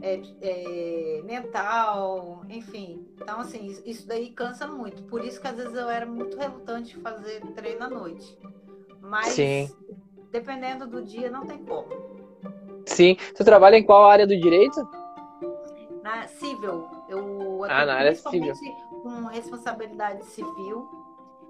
é, 0.01 0.21
é, 0.41 1.21
mental, 1.23 2.43
enfim. 2.49 3.07
Então, 3.15 3.39
assim, 3.39 3.65
isso 3.85 4.07
daí 4.07 4.29
cansa 4.29 4.67
muito. 4.67 5.03
Por 5.03 5.23
isso 5.23 5.39
que 5.39 5.47
às 5.47 5.55
vezes 5.55 5.73
eu 5.73 5.89
era 5.89 6.05
muito 6.05 6.37
relutante 6.37 6.95
de 6.95 7.01
fazer 7.01 7.41
treino 7.55 7.85
à 7.85 7.89
noite. 7.89 8.37
Mas, 9.01 9.27
Sim. 9.27 9.69
dependendo 10.31 10.87
do 10.87 11.01
dia, 11.01 11.29
não 11.29 11.45
tem 11.45 11.63
como. 11.63 11.87
Sim. 12.85 13.17
Você 13.33 13.43
trabalha 13.43 13.77
em 13.77 13.83
qual 13.83 14.05
área 14.05 14.25
do 14.25 14.37
direito? 14.37 14.87
Na 16.03 16.27
civil. 16.27 16.87
Eu 17.07 17.63
ah, 17.63 17.85
na 17.85 17.95
área 17.95 18.15
civil. 18.15 18.53
com 19.03 19.25
responsabilidade 19.27 20.25
civil. 20.25 20.87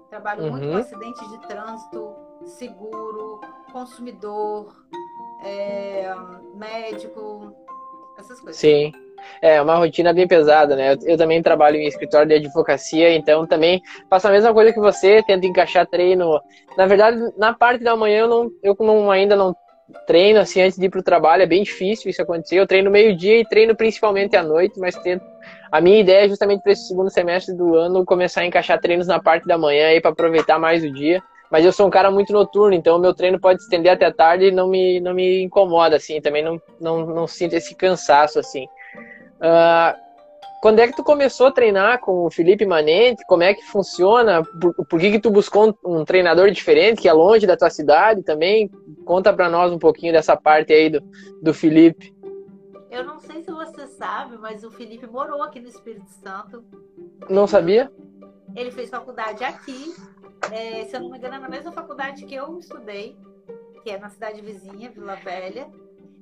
Trabalho 0.08 0.44
uhum. 0.44 0.50
muito 0.50 0.68
com 0.68 0.76
acidentes 0.76 1.30
de 1.30 1.38
trânsito, 1.46 2.14
seguro, 2.44 3.40
consumidor, 3.72 4.74
é, 5.44 6.12
médico, 6.54 7.54
essas 8.20 8.40
coisas. 8.40 8.56
Sim. 8.56 8.92
É 9.42 9.60
uma 9.60 9.76
rotina 9.76 10.12
bem 10.12 10.26
pesada, 10.26 10.76
né? 10.76 10.94
Eu, 10.94 10.98
eu, 11.12 11.18
também 11.18 11.42
trabalho 11.42 11.76
em 11.76 11.86
escritório 11.86 12.28
de 12.28 12.34
advocacia, 12.34 13.14
então 13.14 13.46
também 13.46 13.80
faço 14.08 14.28
a 14.28 14.30
mesma 14.30 14.52
coisa 14.52 14.72
que 14.72 14.80
você, 14.80 15.22
tento 15.22 15.46
encaixar 15.46 15.86
treino. 15.86 16.40
Na 16.76 16.86
verdade, 16.86 17.18
na 17.36 17.52
parte 17.52 17.84
da 17.84 17.96
manhã 17.96 18.20
eu, 18.20 18.28
não, 18.28 18.50
eu 18.62 18.76
não, 18.80 19.10
ainda 19.10 19.36
não 19.36 19.54
treino 20.06 20.40
assim 20.40 20.62
antes 20.62 20.78
de 20.78 20.86
ir 20.86 20.90
para 20.90 21.00
o 21.00 21.04
trabalho, 21.04 21.42
é 21.42 21.46
bem 21.46 21.62
difícil 21.62 22.10
isso 22.10 22.22
acontecer. 22.22 22.56
Eu 22.56 22.66
treino 22.66 22.90
meio-dia 22.90 23.40
e 23.40 23.44
treino 23.44 23.74
principalmente 23.74 24.36
à 24.36 24.42
noite, 24.42 24.78
mas 24.78 24.94
tento. 24.96 25.24
A 25.70 25.80
minha 25.80 26.00
ideia 26.00 26.24
é 26.24 26.28
justamente 26.28 26.62
para 26.62 26.72
esse 26.72 26.88
segundo 26.88 27.10
semestre 27.10 27.54
do 27.54 27.76
ano 27.76 28.04
começar 28.04 28.42
a 28.42 28.46
encaixar 28.46 28.80
treinos 28.80 29.06
na 29.06 29.20
parte 29.20 29.46
da 29.46 29.56
manhã 29.56 29.88
aí 29.88 30.00
para 30.00 30.10
aproveitar 30.10 30.58
mais 30.58 30.82
o 30.82 30.92
dia. 30.92 31.22
Mas 31.50 31.64
eu 31.64 31.72
sou 31.72 31.86
um 31.86 31.90
cara 31.90 32.10
muito 32.10 32.32
noturno, 32.32 32.74
então 32.74 32.96
o 32.96 33.00
meu 33.00 33.12
treino 33.12 33.40
pode 33.40 33.60
estender 33.60 33.92
até 33.92 34.10
tarde 34.12 34.46
e 34.46 34.50
não 34.52 34.68
me, 34.68 35.00
não 35.00 35.12
me 35.12 35.42
incomoda, 35.42 35.96
assim. 35.96 36.20
Também 36.20 36.44
não, 36.44 36.60
não, 36.80 37.04
não 37.06 37.26
sinto 37.26 37.54
esse 37.54 37.74
cansaço, 37.74 38.38
assim. 38.38 38.66
Uh, 39.36 40.10
quando 40.60 40.78
é 40.78 40.86
que 40.86 40.94
tu 40.94 41.02
começou 41.02 41.46
a 41.46 41.52
treinar 41.52 42.00
com 42.00 42.26
o 42.26 42.30
Felipe 42.30 42.66
Manente? 42.66 43.24
Como 43.26 43.42
é 43.42 43.54
que 43.54 43.62
funciona? 43.64 44.44
Por, 44.44 44.74
por 44.86 45.00
que, 45.00 45.10
que 45.10 45.18
tu 45.18 45.30
buscou 45.30 45.70
um, 45.84 46.00
um, 46.00 46.04
treinador 46.04 46.50
diferente, 46.50 47.00
que 47.00 47.08
é 47.08 47.12
longe 47.12 47.46
da 47.46 47.56
tua 47.56 47.70
cidade 47.70 48.22
também? 48.22 48.70
Conta 49.04 49.32
para 49.32 49.48
nós 49.48 49.72
um 49.72 49.78
pouquinho 49.78 50.12
dessa 50.12 50.36
parte 50.36 50.72
aí 50.72 50.90
do, 50.90 51.02
do 51.42 51.54
Felipe. 51.54 52.14
Eu 52.90 53.04
não 53.04 53.18
sei 53.18 53.42
se 53.42 53.50
você 53.50 53.86
sabe, 53.86 54.36
mas 54.36 54.62
o 54.62 54.70
Felipe 54.70 55.06
morou 55.06 55.42
aqui 55.42 55.60
no 55.60 55.68
Espírito 55.68 56.10
Santo. 56.22 56.62
Não 57.28 57.46
sabia? 57.46 57.90
Ele 58.54 58.70
fez 58.70 58.90
faculdade 58.90 59.42
aqui. 59.42 59.94
É, 60.52 60.84
se 60.84 60.96
eu 60.96 61.00
não 61.00 61.10
me 61.10 61.18
engano, 61.18 61.34
é 61.34 61.38
na 61.38 61.48
mesma 61.48 61.72
faculdade 61.72 62.24
que 62.24 62.34
eu 62.34 62.58
estudei, 62.58 63.16
que 63.82 63.90
é 63.90 63.98
na 63.98 64.08
cidade 64.08 64.40
vizinha, 64.40 64.90
Vila 64.90 65.16
Velha. 65.16 65.70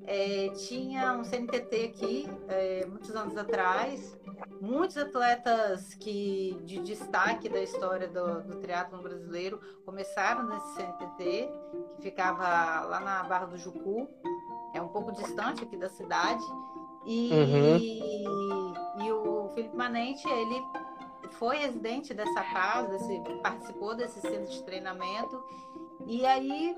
É, 0.07 0.49
tinha 0.51 1.13
um 1.13 1.25
CNTT 1.25 1.85
aqui, 1.85 2.29
é, 2.49 2.87
muitos 2.87 3.15
anos 3.15 3.37
atrás 3.37 4.19
muitos 4.61 4.97
atletas 4.97 5.95
que 5.95 6.59
de 6.65 6.81
destaque 6.81 7.49
da 7.49 7.61
história 7.63 8.09
do, 8.09 8.43
do 8.43 8.57
triatlon 8.57 9.01
brasileiro 9.01 9.61
começaram 9.85 10.45
nesse 10.49 10.75
CNTT, 10.75 11.51
que 11.97 12.03
ficava 12.03 12.81
lá 12.87 13.01
na 13.01 13.23
Barra 13.25 13.47
do 13.47 13.57
Jucu, 13.57 14.09
é 14.75 14.81
um 14.81 14.89
pouco 14.89 15.13
distante 15.13 15.63
aqui 15.63 15.77
da 15.77 15.89
cidade. 15.89 16.45
E, 17.07 17.31
uhum. 17.33 19.03
e 19.03 19.13
o 19.13 19.49
Felipe 19.55 19.75
Manente, 19.75 20.29
ele 20.29 20.63
foi 21.29 21.59
residente 21.59 22.15
dessa 22.15 22.43
casa, 22.43 22.89
desse, 22.89 23.21
participou 23.43 23.95
desse 23.95 24.21
centro 24.21 24.51
de 24.51 24.63
treinamento 24.65 25.43
E 26.07 26.25
aí 26.27 26.77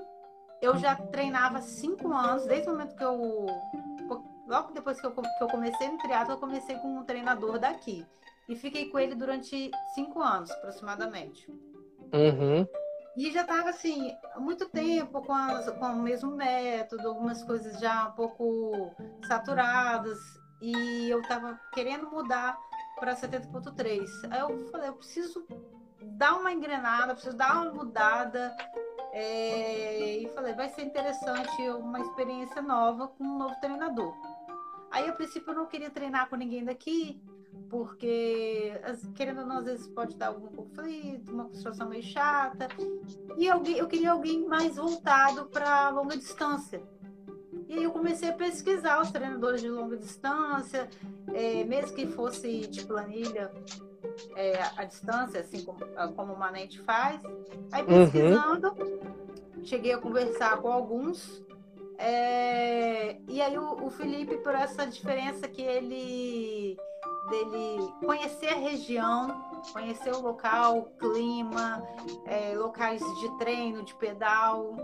eu 0.61 0.77
já 0.77 0.95
treinava 0.95 1.61
cinco 1.61 2.13
anos, 2.13 2.45
desde 2.45 2.69
o 2.69 2.71
momento 2.71 2.95
que 2.95 3.03
eu. 3.03 3.45
Logo 4.47 4.73
depois 4.73 4.99
que 4.99 5.07
eu, 5.07 5.11
que 5.11 5.43
eu 5.43 5.47
comecei 5.47 5.87
no 5.87 5.97
triatlo, 5.97 6.33
eu 6.33 6.39
comecei 6.39 6.75
com 6.77 6.99
um 6.99 7.03
treinador 7.03 7.57
daqui. 7.57 8.05
E 8.49 8.55
fiquei 8.55 8.89
com 8.89 8.99
ele 8.99 9.15
durante 9.15 9.71
cinco 9.95 10.21
anos, 10.21 10.51
aproximadamente. 10.51 11.49
Uhum. 12.13 12.67
E 13.15 13.31
já 13.31 13.41
estava 13.41 13.69
assim, 13.69 14.15
há 14.33 14.39
muito 14.39 14.69
tempo 14.69 15.21
com, 15.21 15.33
as, 15.33 15.69
com 15.69 15.85
o 15.85 16.01
mesmo 16.01 16.31
método, 16.31 17.07
algumas 17.07 17.43
coisas 17.43 17.79
já 17.79 18.09
um 18.09 18.11
pouco 18.11 18.91
saturadas. 19.27 20.17
E 20.61 21.09
eu 21.09 21.21
estava 21.21 21.59
querendo 21.73 22.09
mudar 22.09 22.57
para 23.01 23.15
70.3. 23.15 24.07
Aí 24.29 24.39
eu 24.41 24.67
falei, 24.67 24.89
eu 24.89 24.93
preciso 24.93 25.43
dar 26.03 26.35
uma 26.35 26.53
engrenada, 26.53 27.15
preciso 27.15 27.35
dar 27.35 27.63
uma 27.63 27.73
mudada. 27.73 28.55
É... 29.11 30.19
E 30.19 30.29
falei, 30.29 30.53
vai 30.53 30.69
ser 30.69 30.83
interessante 30.83 31.67
uma 31.71 31.99
experiência 31.99 32.61
nova 32.61 33.07
com 33.07 33.23
um 33.23 33.39
novo 33.39 33.59
treinador. 33.59 34.13
Aí, 34.91 35.09
a 35.09 35.13
princípio, 35.13 35.49
eu 35.51 35.55
não 35.55 35.65
queria 35.65 35.89
treinar 35.89 36.29
com 36.29 36.35
ninguém 36.35 36.63
daqui, 36.63 37.19
porque, 37.69 38.79
querendo 39.15 39.41
ou 39.41 39.47
não, 39.47 39.57
às 39.57 39.65
vezes 39.65 39.87
pode 39.87 40.15
dar 40.15 40.27
algum 40.27 40.49
conflito, 40.49 41.31
uma 41.31 41.51
situação 41.53 41.89
meio 41.89 42.03
chata. 42.03 42.67
E 43.35 43.47
eu, 43.47 43.63
eu 43.63 43.87
queria 43.87 44.11
alguém 44.11 44.45
mais 44.47 44.75
voltado 44.75 45.45
para 45.45 45.89
longa 45.89 46.15
distância. 46.15 46.83
E 47.71 47.77
aí 47.77 47.83
eu 47.85 47.91
comecei 47.91 48.27
a 48.27 48.33
pesquisar 48.33 49.01
os 49.01 49.11
treinadores 49.11 49.61
de 49.61 49.69
longa 49.69 49.95
distância, 49.95 50.89
é, 51.33 51.63
mesmo 51.63 51.95
que 51.95 52.05
fosse 52.05 52.67
de 52.67 52.85
planilha 52.85 53.49
é, 54.35 54.61
a 54.75 54.83
distância, 54.83 55.39
assim 55.39 55.63
como, 55.63 55.79
como 56.13 56.33
o 56.33 56.37
Manente 56.37 56.81
faz. 56.81 57.21
Aí 57.71 57.81
uhum. 57.83 57.87
pesquisando, 57.87 58.73
uhum. 58.77 59.63
cheguei 59.63 59.93
a 59.93 59.97
conversar 59.97 60.57
com 60.57 60.69
alguns. 60.69 61.41
É, 61.97 63.15
e 63.29 63.41
aí 63.41 63.57
o, 63.57 63.85
o 63.85 63.89
Felipe, 63.89 64.35
por 64.39 64.53
essa 64.53 64.85
diferença 64.85 65.47
que 65.47 65.61
ele 65.61 66.77
dele 67.29 67.93
conhecer 68.05 68.49
a 68.49 68.57
região, 68.57 69.61
conhecer 69.71 70.13
o 70.13 70.19
local, 70.19 70.79
o 70.79 70.83
clima, 70.97 71.81
é, 72.25 72.53
locais 72.53 72.99
de 72.99 73.37
treino, 73.37 73.81
de 73.81 73.95
pedal. 73.95 74.75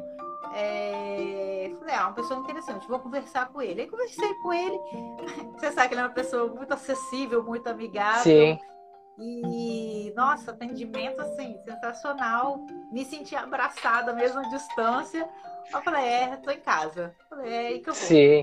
É... 0.60 1.72
Falei, 1.78 1.94
ah, 1.94 2.08
uma 2.08 2.14
pessoa 2.14 2.40
interessante, 2.40 2.88
vou 2.88 3.00
conversar 3.00 3.48
com 3.50 3.62
ele. 3.62 3.82
Aí 3.82 3.88
conversei 3.88 4.34
com 4.36 4.52
ele. 4.52 4.80
Você 5.54 5.72
sabe 5.72 5.90
que 5.90 5.94
ele 5.94 6.02
é 6.02 6.04
uma 6.06 6.10
pessoa 6.10 6.48
muito 6.48 6.74
acessível, 6.74 7.44
muito 7.44 7.68
amigável. 7.68 8.24
Sim. 8.24 8.60
E, 9.20 10.14
nossa, 10.16 10.52
atendimento 10.52 11.20
assim, 11.22 11.60
sensacional. 11.64 12.60
Me 12.92 13.06
senti 13.06 13.36
abraçada 13.36 14.14
mesmo 14.14 14.40
à 14.40 14.44
distância. 14.50 15.30
Eu 15.72 15.82
falei, 15.84 16.04
é, 16.04 16.36
tô 16.38 16.50
em 16.50 16.60
casa. 16.60 17.16
Eu 17.20 17.38
falei, 17.38 17.54
é 17.54 17.68
aí 17.68 17.80
que 17.80 17.90
eu 17.90 17.94
vou. 17.94 18.04
Sim. 18.04 18.42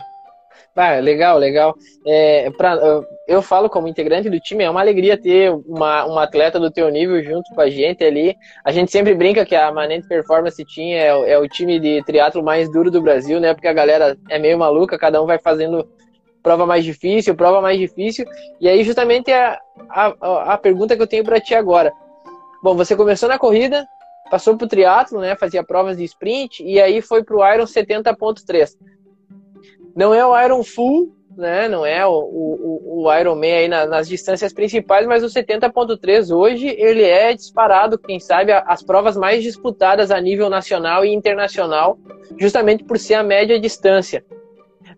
Ah, 0.76 0.98
legal, 0.98 1.38
legal. 1.38 1.76
É, 2.04 2.50
pra, 2.50 2.76
eu 3.28 3.40
falo 3.40 3.70
como 3.70 3.86
integrante 3.86 4.28
do 4.28 4.40
time, 4.40 4.64
é 4.64 4.70
uma 4.70 4.80
alegria 4.80 5.16
ter 5.16 5.50
uma, 5.50 6.04
uma 6.04 6.22
atleta 6.24 6.58
do 6.58 6.70
teu 6.70 6.88
nível 6.88 7.22
junto 7.22 7.54
com 7.54 7.60
a 7.60 7.70
gente 7.70 8.02
ali. 8.02 8.36
A 8.64 8.72
gente 8.72 8.90
sempre 8.90 9.14
brinca 9.14 9.46
que 9.46 9.54
a 9.54 9.70
Manente 9.72 10.08
Performance 10.08 10.62
Team 10.74 10.94
é, 10.94 11.32
é 11.32 11.38
o 11.38 11.48
time 11.48 11.78
de 11.78 12.02
triatlo 12.04 12.42
mais 12.42 12.70
duro 12.70 12.90
do 12.90 13.00
Brasil, 13.00 13.38
né? 13.38 13.54
Porque 13.54 13.68
a 13.68 13.72
galera 13.72 14.16
é 14.28 14.38
meio 14.38 14.58
maluca, 14.58 14.98
cada 14.98 15.22
um 15.22 15.26
vai 15.26 15.38
fazendo 15.38 15.88
prova 16.42 16.66
mais 16.66 16.84
difícil, 16.84 17.34
prova 17.34 17.60
mais 17.60 17.78
difícil. 17.78 18.26
E 18.60 18.68
aí, 18.68 18.82
justamente, 18.82 19.32
a, 19.32 19.60
a, 19.88 20.54
a 20.54 20.58
pergunta 20.58 20.96
que 20.96 21.02
eu 21.02 21.06
tenho 21.06 21.24
para 21.24 21.40
ti 21.40 21.54
agora. 21.54 21.92
Bom, 22.62 22.74
você 22.74 22.96
começou 22.96 23.28
na 23.28 23.38
corrida, 23.38 23.86
passou 24.30 24.56
pro 24.56 24.66
triatlo, 24.66 25.20
né? 25.20 25.36
Fazia 25.36 25.64
provas 25.64 25.96
de 25.96 26.04
sprint, 26.04 26.62
e 26.64 26.80
aí 26.80 27.00
foi 27.00 27.22
pro 27.22 27.46
Iron 27.48 27.64
70.3 27.64 28.74
não 29.94 30.14
é 30.14 30.26
o 30.26 30.38
Iron 30.42 30.62
Full, 30.62 31.14
né? 31.36 31.68
Não 31.68 31.84
é 31.84 32.06
o, 32.06 32.12
o, 32.12 33.04
o 33.04 33.14
Iron 33.14 33.34
Man 33.34 33.46
aí 33.46 33.68
na, 33.68 33.86
nas 33.86 34.08
distâncias 34.08 34.52
principais, 34.52 35.06
mas 35.06 35.22
o 35.22 35.26
70.3 35.26 36.34
hoje 36.34 36.68
ele 36.78 37.02
é 37.02 37.34
disparado, 37.34 37.98
quem 37.98 38.20
sabe, 38.20 38.52
as 38.52 38.82
provas 38.82 39.16
mais 39.16 39.42
disputadas 39.42 40.10
a 40.10 40.20
nível 40.20 40.48
nacional 40.48 41.04
e 41.04 41.12
internacional, 41.12 41.98
justamente 42.38 42.84
por 42.84 42.98
ser 42.98 43.14
a 43.14 43.22
média 43.22 43.58
distância. 43.58 44.24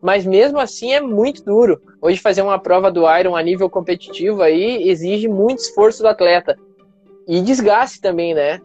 Mas 0.01 0.27
mesmo 0.27 0.59
assim 0.59 0.93
é 0.93 1.01
muito 1.01 1.43
duro. 1.43 1.81
Hoje 2.01 2.21
fazer 2.21 2.43
uma 2.43 2.59
prova 2.59 2.91
do 2.91 3.05
Iron 3.19 3.35
a 3.35 3.43
nível 3.43 3.69
competitivo 3.71 4.43
aí 4.43 4.89
exige 4.89 5.29
muito 5.29 5.61
esforço 5.61 6.03
do 6.03 6.09
atleta. 6.09 6.57
E 7.27 7.41
desgaste 7.41 8.01
também, 8.01 8.35
né? 8.35 8.61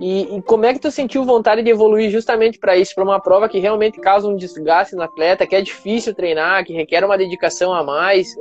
E, 0.00 0.36
e, 0.36 0.42
como 0.42 0.64
é 0.64 0.72
que 0.72 0.80
tu 0.80 0.90
sentiu 0.90 1.24
vontade 1.24 1.62
de 1.62 1.70
evoluir 1.70 2.10
justamente 2.10 2.58
para 2.58 2.76
isso, 2.76 2.94
para 2.94 3.04
uma 3.04 3.20
prova 3.20 3.48
que 3.48 3.58
realmente 3.58 4.00
causa 4.00 4.26
um 4.26 4.36
desgaste 4.36 4.96
no 4.96 5.02
atleta, 5.02 5.46
que 5.46 5.54
é 5.54 5.60
difícil 5.60 6.14
treinar, 6.14 6.64
que 6.64 6.72
requer 6.72 7.04
uma 7.04 7.18
dedicação 7.18 7.72
a 7.72 7.84
mais? 7.84 8.34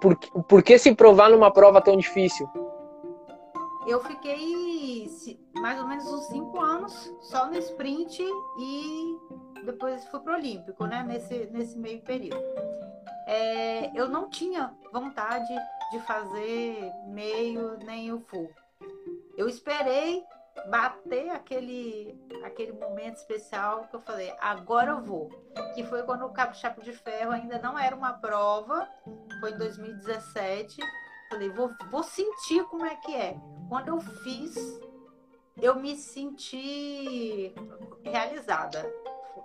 Por, 0.00 0.16
por 0.48 0.62
que 0.62 0.78
se 0.78 0.94
provar 0.94 1.30
numa 1.30 1.50
prova 1.50 1.80
tão 1.80 1.96
difícil? 1.96 2.48
Eu 3.86 4.00
fiquei 4.00 5.08
mais 5.54 5.80
ou 5.80 5.86
menos 5.86 6.06
uns 6.06 6.26
cinco 6.26 6.60
anos 6.60 7.12
só 7.22 7.46
no 7.46 7.56
sprint 7.58 8.22
e 8.58 9.18
depois 9.64 10.04
fui 10.08 10.20
pro 10.20 10.34
Olímpico, 10.34 10.86
né? 10.86 11.04
Nesse, 11.06 11.48
nesse 11.50 11.78
meio 11.78 12.00
período. 12.02 12.40
É, 13.26 13.90
eu 13.98 14.08
não 14.08 14.28
tinha 14.28 14.74
vontade 14.92 15.54
de 15.92 15.98
fazer 16.00 16.92
meio 17.08 17.78
nem 17.84 18.12
o 18.12 18.20
full. 18.20 18.50
Eu 19.36 19.48
esperei 19.48 20.22
bater 20.68 21.30
aquele, 21.30 22.18
aquele 22.44 22.72
momento 22.72 23.16
especial 23.16 23.86
que 23.88 23.96
eu 23.96 24.00
falei, 24.00 24.34
agora 24.40 24.92
eu 24.92 25.00
vou. 25.00 25.28
Que 25.74 25.84
foi 25.84 26.02
quando 26.02 26.24
o 26.24 26.32
Cabo 26.32 26.54
Chapo 26.54 26.82
de 26.82 26.92
Ferro 26.92 27.32
ainda 27.32 27.58
não 27.58 27.78
era 27.78 27.94
uma 27.94 28.12
prova, 28.12 28.88
foi 29.40 29.52
em 29.52 29.58
2017. 29.58 30.76
Falei, 31.30 31.50
vou, 31.50 31.70
vou 31.90 32.02
sentir 32.02 32.64
como 32.64 32.84
é 32.84 32.96
que 32.96 33.14
é. 33.14 33.36
Quando 33.68 33.88
eu 33.88 34.00
fiz, 34.00 34.56
eu 35.60 35.76
me 35.76 35.96
senti 35.96 37.54
realizada. 38.02 38.90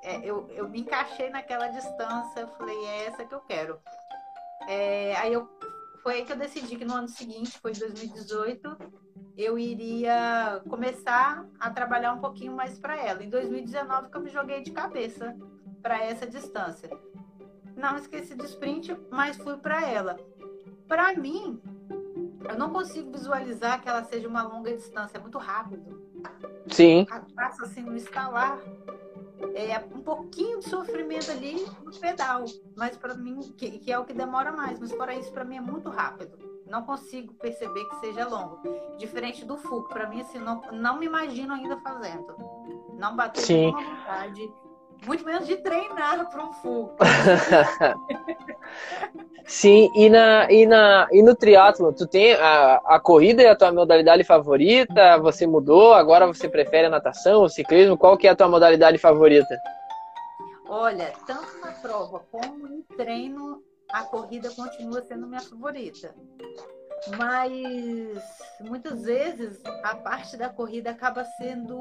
É, 0.01 0.17
eu, 0.23 0.47
eu 0.51 0.67
me 0.69 0.82
encaixei 0.82 1.30
naquela 1.30 1.67
distância, 1.67 2.41
eu 2.41 2.47
falei, 2.49 2.78
é 2.86 3.06
essa 3.06 3.25
que 3.25 3.34
eu 3.34 3.39
quero. 3.41 3.80
É, 4.67 5.15
aí 5.17 5.34
eu, 5.34 5.47
foi 6.01 6.15
aí 6.15 6.25
que 6.25 6.32
eu 6.32 6.38
decidi 6.38 6.75
que 6.75 6.86
no 6.86 6.95
ano 6.95 7.08
seguinte, 7.08 7.60
foi 7.60 7.71
em 7.71 7.80
2018, 7.80 8.78
eu 9.38 9.60
iria 9.60 10.62
começar 10.69 11.45
a 11.60 11.69
trabalhar 11.69 12.13
um 12.13 12.19
pouquinho 12.19 12.54
mais 12.54 12.80
para 12.80 12.95
ela. 12.95 13.24
Em 13.24 13.30
2019 13.30 14.10
que 14.10 14.17
eu 14.17 14.21
me 14.21 14.30
joguei 14.30 14.62
de 14.62 14.71
cabeça 14.71 15.36
para 15.82 16.02
essa 16.04 16.26
distância. 16.26 16.89
Não 17.76 17.98
esqueci 17.98 18.34
do 18.34 18.45
sprint, 18.45 18.95
mas 19.12 19.36
fui 19.38 19.58
para 19.58 19.86
ela. 19.86 20.17
Para 20.88 21.13
mim, 21.15 21.62
eu 22.48 22.58
não 22.58 22.69
consigo 22.69 23.12
visualizar 23.12 23.82
que 23.82 23.89
ela 23.89 24.04
seja 24.06 24.28
uma 24.28 24.43
longa 24.43 24.74
distância, 24.74 25.17
é 25.17 25.21
muito 25.21 25.38
rápido. 25.38 26.02
Sim. 26.67 27.06
Passa 27.36 27.65
assim 27.65 27.82
no 27.82 27.95
estalar. 27.95 28.60
É 29.54 29.78
um 29.93 30.02
pouquinho 30.02 30.60
de 30.60 30.69
sofrimento 30.69 31.30
ali 31.30 31.65
no 31.84 31.91
pedal, 31.91 32.45
mas 32.76 32.95
para 32.95 33.15
mim, 33.15 33.39
que, 33.58 33.80
que, 33.80 33.91
é 33.91 34.00
o 34.00 34.06
que 34.06 34.13
demora 34.13 34.52
mais, 34.52 34.80
mas 34.80 34.91
fora 34.91 35.13
isso, 35.13 35.32
para 35.32 35.43
mim 35.43 35.58
é 35.58 35.62
muito 35.62 35.89
rápido 35.89 36.44
não 36.65 36.84
consigo 36.84 37.34
perceber 37.36 37.86
que 37.86 37.95
seja 37.97 38.28
longo. 38.28 38.60
Diferente 38.97 39.45
do 39.45 39.58
FUC, 39.58 39.89
para 39.89 40.08
mim, 40.08 40.21
assim, 40.21 40.39
não, 40.39 40.62
não 40.71 40.97
me 40.97 41.06
imagino 41.06 41.54
ainda 41.54 41.78
fazendo. 41.78 42.36
Não 42.93 43.15
bateu 43.15 43.43
Sim. 43.43 43.71
vontade, 43.71 44.51
muito 45.06 45.23
menos 45.23 45.45
de 45.45 45.58
treinar 45.58 46.28
para 46.30 46.43
um 46.43 46.54
FUC. 46.54 46.95
Sim, 49.47 49.91
e, 49.93 50.10
na, 50.10 50.51
e, 50.51 50.65
na, 50.65 51.08
e 51.12 51.21
no 51.21 51.36
triatlo, 51.36 51.93
tu 51.93 52.08
tem 52.08 52.34
a, 52.34 52.82
a 52.84 52.99
corrida 52.99 53.43
é 53.43 53.49
a 53.49 53.56
tua 53.56 53.71
modalidade 53.71 54.23
favorita? 54.23 55.19
Você 55.19 55.45
mudou? 55.45 55.93
Agora 55.93 56.25
você 56.25 56.49
prefere 56.49 56.88
a 56.88 56.89
natação, 56.89 57.43
o 57.43 57.49
ciclismo? 57.49 57.95
Qual 57.95 58.17
que 58.17 58.28
é 58.28 58.32
a 58.32 58.36
tua 58.36 58.47
modalidade 58.47 58.97
favorita? 58.97 59.56
Olha, 60.67 61.13
tanto 61.28 61.60
na 61.62 61.73
prova 61.73 62.23
como 62.32 62.67
em 62.67 62.82
treino, 62.97 63.62
a 63.91 64.04
corrida 64.04 64.50
continua 64.52 65.02
sendo 65.04 65.28
minha 65.28 65.41
favorita. 65.41 66.15
Mas 67.17 68.39
muitas 68.62 69.04
vezes 69.04 69.62
a 69.84 69.95
parte 69.95 70.38
da 70.38 70.50
corrida 70.50 70.91
acaba 70.91 71.24
sendo 71.38 71.78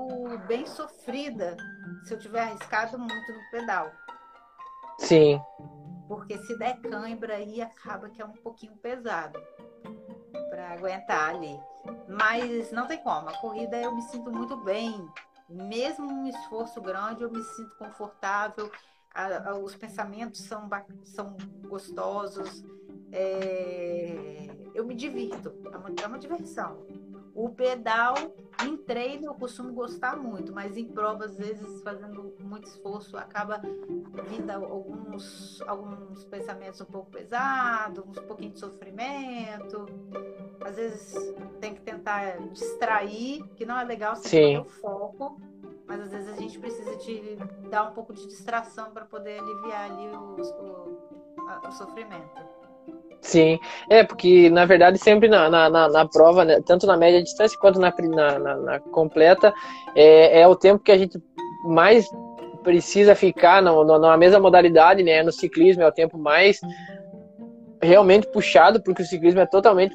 bem 0.47 0.67
sofrida 0.67 1.57
se 2.05 2.15
eu 2.15 2.19
tiver 2.19 2.43
arriscado 2.43 2.99
muito 2.99 3.33
no 3.33 3.51
pedal. 3.51 3.91
Sim. 4.99 5.41
Porque 6.09 6.37
se 6.39 6.59
der 6.59 6.79
cãibra 6.81 7.37
aí 7.37 7.63
acaba 7.63 8.11
que 8.11 8.21
é 8.21 8.25
um 8.25 8.33
pouquinho 8.33 8.77
pesado 8.77 9.41
para 10.51 10.73
aguentar 10.73 11.31
ali. 11.31 11.59
Mas 12.09 12.71
não 12.71 12.87
tem 12.87 12.99
como, 12.99 13.29
a 13.29 13.39
corrida 13.39 13.81
eu 13.81 13.95
me 13.95 14.03
sinto 14.03 14.31
muito 14.31 14.57
bem. 14.59 15.09
Mesmo 15.49 16.07
um 16.07 16.27
esforço 16.27 16.81
grande, 16.81 17.23
eu 17.23 17.31
me 17.31 17.43
sinto 17.43 17.77
confortável 17.77 18.71
a, 19.15 19.51
a, 19.51 19.59
os 19.59 19.77
pensamentos 19.77 20.41
são, 20.41 20.69
são 21.05 21.37
gostosos, 21.69 22.65
é, 23.13 24.49
eu 24.75 24.85
me 24.85 24.95
divirto, 24.95 25.55
é 25.73 25.77
uma, 25.77 25.91
é 26.03 26.07
uma 26.07 26.19
diversão. 26.19 26.85
O 27.33 27.49
pedal, 27.49 28.15
em 28.65 28.77
treino, 28.77 29.27
eu 29.27 29.35
costumo 29.35 29.73
gostar 29.73 30.17
muito, 30.17 30.53
mas 30.53 30.77
em 30.77 30.87
prova, 30.87 31.25
às 31.25 31.37
vezes, 31.37 31.83
fazendo 31.83 32.35
muito 32.41 32.69
esforço, 32.69 33.17
acaba 33.17 33.61
vindo 34.29 34.51
alguns, 34.51 35.61
alguns 35.63 36.25
pensamentos 36.25 36.81
um 36.81 36.85
pouco 36.85 37.11
pesados, 37.11 38.05
um 38.19 38.27
pouquinho 38.27 38.53
de 38.53 38.61
sofrimento. 38.61 39.87
Às 40.61 40.77
vezes 40.77 41.35
tem 41.61 41.75
que 41.75 41.81
tentar 41.81 42.39
distrair, 42.53 43.43
que 43.57 43.67
não 43.67 43.79
é 43.79 43.85
legal 43.85 44.15
sem 44.15 44.57
o 44.59 44.65
foco, 44.65 45.41
mas 45.87 46.01
às 46.01 46.11
vezes 46.11 46.29
a 46.33 46.41
gente 46.41 46.59
precisa 46.59 46.97
de 46.97 47.37
dar 47.71 47.85
um 47.85 47.93
pouco 47.93 48.13
de 48.13 48.27
distração 48.27 48.91
para 48.93 49.05
poder 49.05 49.39
aliviar 49.39 49.91
ali 49.91 50.09
o, 50.09 50.37
o, 50.41 51.69
o 51.69 51.73
sofrimento. 51.73 52.55
Sim, 53.21 53.59
é, 53.89 54.05
porque 54.05 54.51
na 54.51 54.67
verdade 54.67 54.99
sempre 54.99 55.29
na, 55.29 55.49
na, 55.49 55.71
na, 55.71 55.89
na 55.89 56.07
prova, 56.07 56.45
né, 56.45 56.61
tanto 56.61 56.87
na 56.87 56.97
média 56.97 57.23
distância 57.23 57.59
quanto 57.59 57.81
na, 57.81 57.93
na, 58.39 58.59
na 58.59 58.81
completa, 58.81 59.53
é, 59.95 60.41
é, 60.41 60.49
o 60.49 60.55
tempo 60.55 60.85
que 60.85 60.93
a 60.93 60.99
gente 60.99 61.19
mais 61.65 62.07
precisa 62.63 63.15
ficar 63.15 63.63
no, 63.63 63.85
na 63.99 64.17
mesma 64.17 64.41
modalidade, 64.41 65.03
né? 65.03 65.23
No 65.23 65.31
ciclismo 65.31 65.83
é 65.83 65.87
o 65.87 65.93
tempo 65.93 66.19
mais 66.19 66.59
realmente 67.81 68.27
puxado, 68.27 68.83
porque 68.83 69.03
o 69.03 69.07
ciclismo 69.07 69.41
é 69.41 69.47
totalmente 69.47 69.95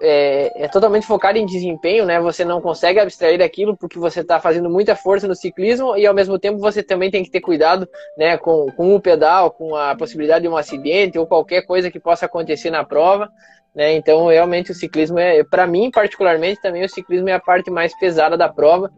é, 0.00 0.64
é, 0.64 0.68
totalmente 0.68 1.06
focado 1.06 1.38
em 1.38 1.46
desempenho, 1.46 2.04
né? 2.04 2.20
Você 2.20 2.44
não 2.44 2.60
consegue 2.60 3.00
abstrair 3.00 3.38
daquilo 3.38 3.76
porque 3.76 3.98
você 3.98 4.20
está 4.20 4.40
fazendo 4.40 4.70
muita 4.70 4.94
força 4.94 5.26
no 5.26 5.34
ciclismo 5.34 5.96
e 5.96 6.06
ao 6.06 6.14
mesmo 6.14 6.38
tempo 6.38 6.58
você 6.58 6.82
também 6.82 7.10
tem 7.10 7.22
que 7.22 7.30
ter 7.30 7.40
cuidado, 7.40 7.88
né? 8.16 8.36
Com, 8.36 8.66
com 8.72 8.94
o 8.94 9.00
pedal, 9.00 9.50
com 9.50 9.74
a 9.74 9.94
possibilidade 9.96 10.42
de 10.42 10.48
um 10.48 10.56
acidente 10.56 11.18
ou 11.18 11.26
qualquer 11.26 11.62
coisa 11.62 11.90
que 11.90 12.00
possa 12.00 12.26
acontecer 12.26 12.70
na 12.70 12.84
prova, 12.84 13.30
né? 13.74 13.92
Então 13.94 14.26
realmente 14.28 14.70
o 14.70 14.74
ciclismo 14.74 15.18
é, 15.18 15.42
para 15.44 15.66
mim 15.66 15.90
particularmente 15.90 16.60
também 16.62 16.84
o 16.84 16.88
ciclismo 16.88 17.28
é 17.28 17.32
a 17.32 17.40
parte 17.40 17.70
mais 17.70 17.96
pesada 17.98 18.36
da 18.36 18.48
prova, 18.48 18.90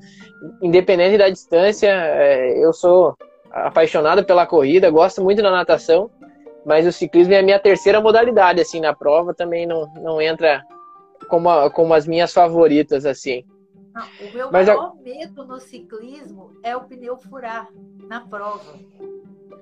independente 0.62 1.18
da 1.18 1.28
distância. 1.28 1.88
É, 1.88 2.64
eu 2.64 2.72
sou 2.72 3.16
apaixonado 3.50 4.24
pela 4.24 4.46
corrida, 4.46 4.90
gosto 4.90 5.22
muito 5.22 5.42
da 5.42 5.50
natação 5.50 6.10
mas 6.66 6.85
o 6.85 6.90
ciclismo 6.90 7.33
é 7.33 7.38
a 7.38 7.42
minha 7.44 7.61
terceira 7.61 8.00
modalidade, 8.00 8.61
assim, 8.61 8.81
na 8.81 8.92
prova 8.92 9.33
também 9.33 9.64
não, 9.64 9.87
não 9.94 10.20
entra 10.20 10.64
como, 11.29 11.48
a, 11.48 11.70
como 11.70 11.94
as 11.94 12.09
minhas 12.09 12.33
favoritas, 12.33 13.07
assim. 13.07 13.44
Não, 13.94 14.02
o 14.02 14.35
meu 14.35 14.50
mas 14.50 14.66
maior 14.66 14.92
a... 14.92 14.94
medo 15.00 15.44
no 15.44 15.61
ciclismo 15.61 16.50
é 16.64 16.76
o 16.76 16.83
pneu 16.83 17.16
furar 17.16 17.68
na 18.09 18.20
prova. 18.20 18.74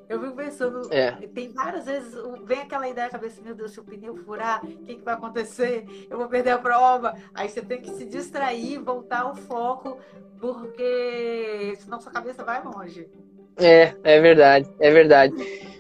Eu 0.08 0.18
fico 0.18 0.34
pensando, 0.34 0.80
é. 0.90 1.12
tem 1.34 1.52
várias 1.52 1.84
vezes, 1.84 2.14
vem 2.44 2.62
aquela 2.62 2.88
ideia 2.88 3.08
na 3.08 3.12
cabeça, 3.12 3.42
meu 3.42 3.54
Deus, 3.54 3.72
se 3.72 3.80
o 3.80 3.84
pneu 3.84 4.16
furar, 4.16 4.64
o 4.64 4.66
que, 4.66 4.94
que 4.94 5.04
vai 5.04 5.12
acontecer? 5.12 5.84
Eu 6.08 6.16
vou 6.16 6.26
perder 6.26 6.52
a 6.52 6.58
prova. 6.58 7.14
Aí 7.34 7.50
você 7.50 7.60
tem 7.60 7.82
que 7.82 7.90
se 7.90 8.06
distrair, 8.06 8.78
voltar 8.78 9.24
ao 9.24 9.34
foco, 9.34 9.98
porque 10.40 11.74
senão 11.80 12.00
sua 12.00 12.12
cabeça 12.12 12.42
vai 12.42 12.64
longe. 12.64 13.10
É, 13.58 13.94
é 14.02 14.20
verdade, 14.20 14.68
é 14.80 14.90
verdade. 14.90 15.34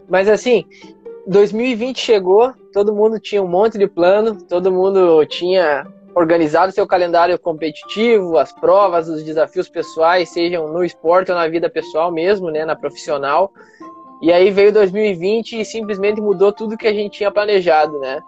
Mas 0.06 0.28
assim, 0.28 0.66
2020 1.26 1.98
chegou, 1.98 2.52
todo 2.72 2.94
mundo 2.94 3.18
tinha 3.18 3.42
um 3.42 3.48
monte 3.48 3.78
de 3.78 3.86
plano, 3.86 4.36
todo 4.48 4.70
mundo 4.70 5.24
tinha 5.26 5.86
organizado 6.14 6.72
seu 6.72 6.86
calendário 6.86 7.38
competitivo, 7.38 8.38
as 8.38 8.52
provas, 8.52 9.08
os 9.08 9.22
desafios 9.24 9.68
pessoais, 9.68 10.28
sejam 10.28 10.68
no 10.72 10.84
esporte 10.84 11.32
ou 11.32 11.36
na 11.36 11.48
vida 11.48 11.68
pessoal 11.68 12.12
mesmo, 12.12 12.50
né, 12.50 12.64
na 12.64 12.76
profissional. 12.76 13.50
E 14.22 14.32
aí 14.32 14.50
veio 14.50 14.72
2020 14.72 15.60
e 15.60 15.64
simplesmente 15.64 16.20
mudou 16.20 16.52
tudo 16.52 16.76
que 16.76 16.86
a 16.86 16.92
gente 16.92 17.18
tinha 17.18 17.30
planejado, 17.30 17.98
né? 17.98 18.20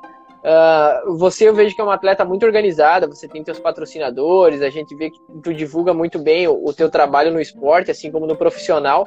Uh, 0.46 1.16
você 1.16 1.48
eu 1.48 1.54
vejo 1.54 1.74
que 1.74 1.80
é 1.80 1.84
uma 1.84 1.94
atleta 1.94 2.24
muito 2.24 2.46
organizada, 2.46 3.06
você 3.06 3.26
tem 3.26 3.44
seus 3.44 3.58
patrocinadores, 3.58 4.62
a 4.62 4.70
gente 4.70 4.94
vê 4.94 5.10
que 5.10 5.18
tu 5.42 5.52
divulga 5.52 5.92
muito 5.92 6.18
bem 6.18 6.46
o, 6.46 6.64
o 6.64 6.72
teu 6.72 6.88
trabalho 6.88 7.32
no 7.32 7.40
esporte, 7.40 7.90
assim 7.90 8.10
como 8.12 8.26
no 8.26 8.36
profissional. 8.36 9.06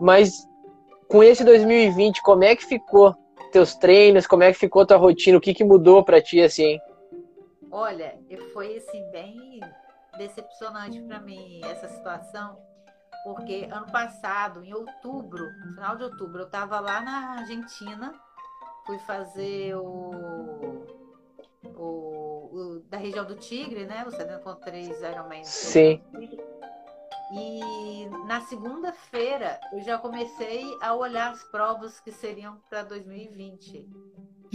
Mas 0.00 0.46
com 1.08 1.22
esse 1.22 1.44
2020, 1.44 2.22
como 2.22 2.44
é 2.44 2.54
que 2.56 2.64
ficou 2.64 3.14
teus 3.52 3.74
treinos? 3.76 4.26
Como 4.26 4.42
é 4.42 4.52
que 4.52 4.58
ficou 4.58 4.86
tua 4.86 4.96
rotina? 4.96 5.38
O 5.38 5.40
que, 5.40 5.54
que 5.54 5.64
mudou 5.64 6.04
para 6.04 6.20
ti 6.20 6.40
assim? 6.40 6.78
Olha, 7.70 8.18
foi 8.52 8.76
assim 8.76 9.04
bem 9.10 9.60
decepcionante 10.16 11.00
para 11.02 11.18
mim 11.18 11.60
essa 11.64 11.88
situação, 11.88 12.56
porque 13.24 13.68
ano 13.70 13.90
passado, 13.90 14.64
em 14.64 14.72
outubro, 14.72 15.50
final 15.74 15.96
de 15.96 16.04
outubro, 16.04 16.42
eu 16.42 16.46
estava 16.46 16.78
lá 16.78 17.00
na 17.00 17.40
Argentina, 17.40 18.14
fui 18.86 18.98
fazer 19.00 19.74
o, 19.74 20.84
o, 21.76 22.50
o 22.52 22.80
da 22.88 22.96
região 22.96 23.24
do 23.24 23.34
Tigre, 23.34 23.86
né? 23.86 24.04
O 24.06 24.10
73 24.10 25.02
Ironman. 25.02 25.44
Sim. 25.44 26.00
E 27.36 28.08
na 28.26 28.40
segunda-feira 28.42 29.60
eu 29.72 29.80
já 29.80 29.98
comecei 29.98 30.64
a 30.80 30.94
olhar 30.94 31.32
as 31.32 31.42
provas 31.44 32.00
que 32.00 32.12
seriam 32.12 32.60
para 32.70 32.82
2020. 32.84 33.88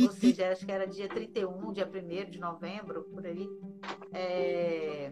Ou 0.01 0.11
seja, 0.11 0.51
acho 0.51 0.65
que 0.65 0.71
era 0.71 0.87
dia 0.87 1.09
31, 1.09 1.73
dia 1.73 1.85
1 1.85 2.29
de 2.29 2.39
novembro, 2.39 3.03
por 3.03 3.25
aí. 3.25 3.49
É 4.13 5.09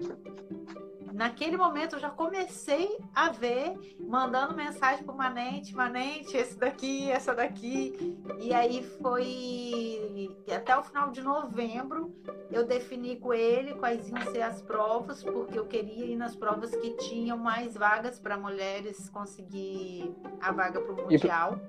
naquele 1.17 1.57
momento 1.57 1.95
eu 1.95 1.99
já 1.99 2.11
comecei 2.11 2.95
a 3.13 3.29
ver, 3.29 3.75
mandando 3.99 4.55
mensagem 4.55 5.03
pro 5.03 5.15
Manente, 5.15 5.75
Manente, 5.75 6.37
esse 6.37 6.57
daqui, 6.57 7.09
essa 7.09 7.33
daqui. 7.33 8.15
E 8.39 8.53
aí 8.53 8.83
foi 9.01 10.29
até 10.55 10.77
o 10.77 10.83
final 10.83 11.11
de 11.11 11.21
novembro 11.21 12.13
eu 12.51 12.65
defini 12.65 13.17
com 13.17 13.33
ele 13.33 13.73
quais 13.75 14.07
iam 14.09 14.21
ser 14.31 14.41
as 14.41 14.61
provas, 14.61 15.23
porque 15.23 15.57
eu 15.57 15.65
queria 15.65 16.05
ir 16.05 16.15
nas 16.15 16.35
provas 16.35 16.73
que 16.75 16.91
tinham 16.91 17.37
mais 17.37 17.75
vagas 17.75 18.19
para 18.19 18.37
mulheres 18.37 19.09
conseguir 19.09 20.15
a 20.39 20.51
vaga 20.51 20.79
para 20.79 20.93
o 20.93 21.03
Mundial. 21.03 21.59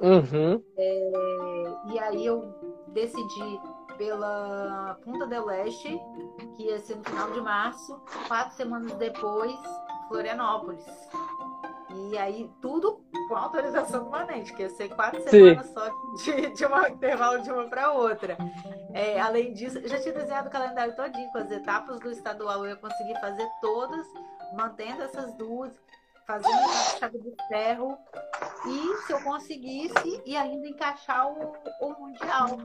Uhum. 0.00 0.62
É, 0.76 1.12
e 1.92 1.98
aí 1.98 2.26
eu 2.26 2.52
decidi 2.88 3.60
pela 3.96 4.98
Punta 5.04 5.26
del 5.26 5.46
Leste, 5.46 6.00
que 6.56 6.64
ia 6.64 6.78
ser 6.78 6.96
no 6.96 7.04
final 7.04 7.30
de 7.30 7.40
março, 7.40 8.00
quatro 8.28 8.56
semanas 8.56 8.92
depois, 8.94 9.58
Florianópolis. 10.08 10.84
E 11.94 12.16
aí, 12.16 12.50
tudo 12.60 13.04
com 13.28 13.36
autorização 13.36 14.08
permanente, 14.08 14.52
que 14.54 14.62
ia 14.62 14.70
ser 14.70 14.88
quatro 14.94 15.22
semanas 15.28 15.66
Sim. 15.66 15.72
só 15.74 15.88
de, 16.24 16.50
de 16.50 16.66
um 16.66 16.86
intervalo 16.86 17.42
de 17.42 17.50
uma 17.50 17.68
para 17.68 17.92
outra. 17.92 18.36
É, 18.94 19.20
além 19.20 19.52
disso, 19.52 19.80
já 19.86 20.00
tinha 20.00 20.14
desenhado 20.14 20.48
o 20.48 20.52
calendário 20.52 20.96
todinho, 20.96 21.30
com 21.32 21.38
as 21.38 21.50
etapas 21.50 22.00
do 22.00 22.10
estadual, 22.10 22.64
eu 22.64 22.70
ia 22.70 22.76
conseguir 22.76 23.18
fazer 23.20 23.46
todas, 23.60 24.06
mantendo 24.54 25.02
essas 25.02 25.34
duas, 25.34 25.72
fazendo 26.26 26.54
a 26.54 26.98
chave 26.98 27.18
de 27.18 27.34
ferro, 27.48 27.98
e 28.66 28.96
se 29.06 29.12
eu 29.12 29.22
conseguisse, 29.22 30.22
e 30.24 30.36
ainda 30.36 30.66
encaixar 30.68 31.28
o, 31.28 31.52
o 31.80 32.00
Mundial 32.00 32.58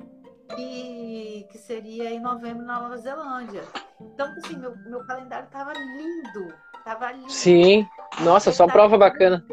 que, 0.56 1.48
que 1.52 1.58
seria 1.58 2.12
em 2.12 2.20
novembro 2.20 2.66
na 2.66 2.80
Nova 2.80 2.98
Zelândia. 2.98 3.64
Então, 4.00 4.28
assim, 4.38 4.58
meu, 4.58 4.76
meu 4.78 5.06
calendário 5.06 5.48
tava 5.50 5.74
lindo. 5.74 6.54
Tava 6.84 7.12
lindo. 7.12 7.32
Sim. 7.32 7.88
Nossa, 8.22 8.52
só 8.52 8.68
prova 8.68 8.98
bacana. 8.98 9.46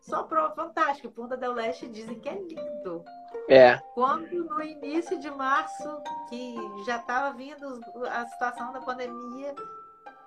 Só 0.00 0.22
prova 0.24 0.54
fantástica. 0.54 1.08
Punta 1.08 1.36
del 1.36 1.54
Leste 1.54 1.88
dizem 1.88 2.18
que 2.20 2.28
é 2.28 2.34
lindo. 2.34 3.02
É. 3.48 3.78
Quando 3.94 4.44
no 4.44 4.62
início 4.62 5.18
de 5.18 5.30
março, 5.30 6.02
que 6.28 6.56
já 6.86 6.96
estava 6.96 7.34
vindo 7.36 7.80
a 8.10 8.26
situação 8.26 8.72
da 8.72 8.80
pandemia, 8.80 9.54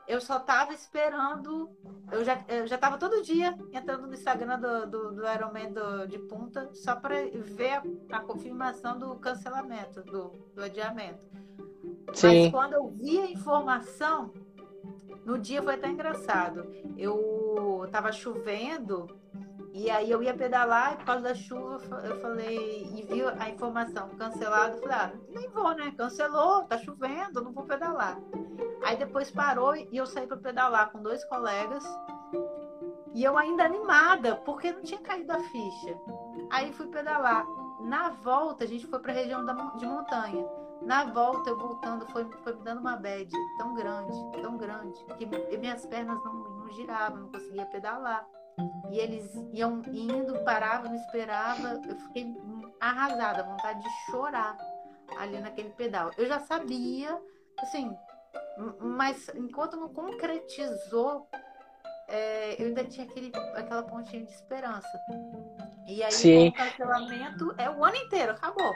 eu 0.08 0.22
só 0.22 0.40
tava 0.40 0.74
esperando. 0.74 1.70
Eu 2.12 2.24
já, 2.24 2.44
eu 2.48 2.66
já 2.66 2.78
tava 2.78 2.98
todo 2.98 3.22
dia 3.22 3.58
entrando 3.74 4.08
no 4.08 4.14
Instagram 4.14 4.60
do, 4.60 4.88
do, 4.88 5.12
do 5.16 5.28
Ironman 5.28 5.74
do, 5.74 6.08
de 6.08 6.18
Punta 6.18 6.70
só 6.74 6.96
para 6.96 7.16
ver 7.34 7.74
a, 7.74 8.18
a, 8.18 8.20
confirmação 8.22 8.98
do 8.98 9.16
cancelamento, 9.16 10.02
do, 10.04 10.30
do 10.56 10.64
adiamento. 10.64 11.26
Sim. 12.14 12.44
Mas 12.44 12.52
quando 12.52 12.74
eu 12.74 12.88
vi 12.88 13.20
a 13.20 13.30
informação, 13.30 14.34
no 15.26 15.38
dia 15.38 15.62
foi 15.62 15.76
até 15.76 15.90
engraçado. 15.90 16.66
Eu 16.98 17.88
tava 17.92 18.12
chovendo 18.14 19.08
e 19.78 19.92
aí 19.92 20.10
eu 20.10 20.24
ia 20.24 20.34
pedalar 20.34 20.94
e 20.94 20.98
por 20.98 21.06
causa 21.06 21.22
da 21.22 21.36
chuva 21.36 22.02
eu 22.04 22.20
falei, 22.20 22.84
e 22.96 23.04
vi 23.04 23.24
a 23.24 23.48
informação 23.48 24.10
cancelado, 24.18 24.80
falei, 24.80 24.96
ah, 24.96 25.12
nem 25.30 25.48
vou, 25.50 25.72
né? 25.76 25.94
Cancelou, 25.96 26.64
tá 26.64 26.80
chovendo, 26.80 27.44
não 27.44 27.54
vou 27.54 27.64
pedalar. 27.64 28.18
Aí 28.84 28.98
depois 28.98 29.30
parou 29.30 29.76
e 29.76 29.88
eu 29.92 30.08
saí 30.08 30.26
para 30.26 30.38
pedalar 30.38 30.92
com 30.92 31.00
dois 31.02 31.24
colegas. 31.26 31.86
E 33.14 33.24
eu 33.24 33.38
ainda 33.38 33.66
animada, 33.66 34.36
porque 34.38 34.72
não 34.72 34.82
tinha 34.82 35.00
caído 35.00 35.32
a 35.32 35.40
ficha. 35.40 35.96
Aí 36.50 36.74
fui 36.74 36.88
pedalar. 36.88 37.46
Na 37.82 38.10
volta, 38.10 38.64
a 38.64 38.68
gente 38.68 38.88
foi 38.88 38.98
para 39.00 39.12
a 39.12 39.16
região 39.16 39.46
da, 39.46 39.54
de 39.54 39.86
montanha. 39.86 40.44
Na 40.82 41.06
volta, 41.06 41.52
eu 41.52 41.58
voltando, 41.58 42.06
foi, 42.08 42.26
foi 42.44 42.56
me 42.56 42.64
dando 42.64 42.82
uma 42.82 42.96
bad 42.96 43.32
tão 43.58 43.76
grande, 43.76 44.42
tão 44.42 44.58
grande, 44.58 45.06
que 45.18 45.58
minhas 45.58 45.86
pernas 45.86 46.24
não, 46.24 46.34
não 46.34 46.70
giravam, 46.72 47.22
não 47.22 47.30
conseguia 47.30 47.66
pedalar. 47.68 48.28
E 48.92 49.00
eles 49.00 49.34
iam 49.54 49.82
indo, 49.92 50.44
paravam, 50.44 50.92
me 50.92 50.98
esperavam. 50.98 51.84
Eu 51.84 51.96
fiquei 51.96 52.36
arrasada, 52.80 53.44
vontade 53.44 53.82
de 53.82 53.90
chorar 54.12 54.58
ali 55.18 55.40
naquele 55.40 55.70
pedal. 55.72 56.12
Eu 56.18 56.26
já 56.26 56.40
sabia, 56.40 57.20
assim, 57.60 57.96
Mas 58.80 59.30
enquanto 59.36 59.78
não 59.78 59.90
concretizou, 59.90 61.30
é, 62.08 62.62
eu 62.62 62.68
ainda 62.68 62.84
tinha 62.86 63.06
aquele, 63.06 63.32
aquela 63.56 63.84
pontinha 63.84 64.24
de 64.24 64.32
esperança. 64.32 64.88
E 65.88 66.04
aí 66.04 66.12
Sim. 66.12 66.48
o 66.50 66.54
cancelamento 66.54 67.54
é 67.58 67.70
o 67.70 67.84
ano 67.84 67.96
inteiro, 67.96 68.32
acabou. 68.34 68.74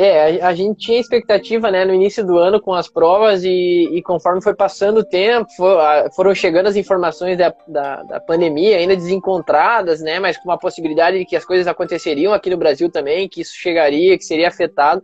É, 0.00 0.40
a, 0.40 0.50
a, 0.50 0.54
gente 0.54 0.78
tinha 0.78 1.00
expectativa, 1.00 1.72
né, 1.72 1.84
no 1.84 1.92
início 1.92 2.24
do 2.24 2.38
ano 2.38 2.60
com 2.60 2.72
as 2.72 2.86
provas 2.86 3.42
e, 3.42 3.88
e 3.92 4.00
conforme 4.00 4.40
foi 4.40 4.54
passando 4.54 4.98
o 4.98 5.04
tempo, 5.04 5.50
for, 5.56 5.76
foram 6.14 6.32
chegando 6.36 6.68
as 6.68 6.76
informações 6.76 7.36
da, 7.36 7.52
da, 7.66 8.04
da, 8.04 8.20
pandemia, 8.20 8.76
ainda 8.76 8.94
desencontradas, 8.94 10.00
né, 10.00 10.20
mas 10.20 10.36
com 10.36 10.44
uma 10.44 10.56
possibilidade 10.56 11.18
de 11.18 11.24
que 11.24 11.34
as 11.34 11.44
coisas 11.44 11.66
aconteceriam 11.66 12.32
aqui 12.32 12.48
no 12.48 12.56
Brasil 12.56 12.88
também, 12.88 13.28
que 13.28 13.40
isso 13.40 13.56
chegaria, 13.56 14.16
que 14.16 14.24
seria 14.24 14.46
afetado. 14.46 15.02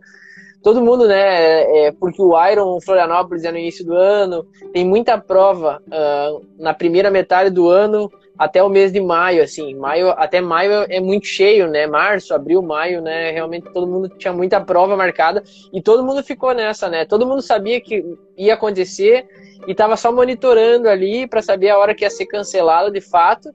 Todo 0.63 0.81
mundo, 0.81 1.09
né, 1.09 1.63
é, 1.63 1.87
é 1.87 1.91
porque 1.91 2.21
o 2.21 2.33
Iron 2.49 2.79
Florianópolis 2.79 3.43
é 3.43 3.51
no 3.51 3.57
início 3.57 3.85
do 3.85 3.93
ano, 3.93 4.47
tem 4.71 4.85
muita 4.85 5.17
prova 5.17 5.81
uh, 5.87 6.45
na 6.57 6.73
primeira 6.73 7.11
metade 7.11 7.49
do 7.49 7.67
ano, 7.67 8.09
até 8.37 8.61
o 8.61 8.69
mês 8.69 8.91
de 8.91 8.99
maio, 8.99 9.41
assim, 9.43 9.73
maio 9.75 10.09
até 10.11 10.41
maio 10.41 10.85
é 10.89 10.99
muito 10.99 11.25
cheio, 11.25 11.69
né? 11.69 11.87
Março, 11.87 12.33
abril, 12.33 12.61
maio, 12.61 13.01
né? 13.01 13.31
Realmente 13.31 13.71
todo 13.71 13.87
mundo 13.87 14.09
tinha 14.09 14.33
muita 14.33 14.59
prova 14.59 14.95
marcada 14.97 15.41
e 15.71 15.81
todo 15.81 16.03
mundo 16.03 16.23
ficou 16.23 16.53
nessa, 16.53 16.89
né? 16.89 17.05
Todo 17.05 17.25
mundo 17.25 17.41
sabia 17.41 17.79
que 17.79 18.03
ia 18.37 18.53
acontecer 18.53 19.25
e 19.65 19.71
estava 19.71 19.95
só 19.95 20.11
monitorando 20.11 20.89
ali 20.89 21.27
para 21.27 21.41
saber 21.41 21.69
a 21.69 21.77
hora 21.77 21.95
que 21.95 22.03
ia 22.03 22.09
ser 22.09 22.25
cancelado 22.25 22.91
de 22.91 22.99
fato, 22.99 23.53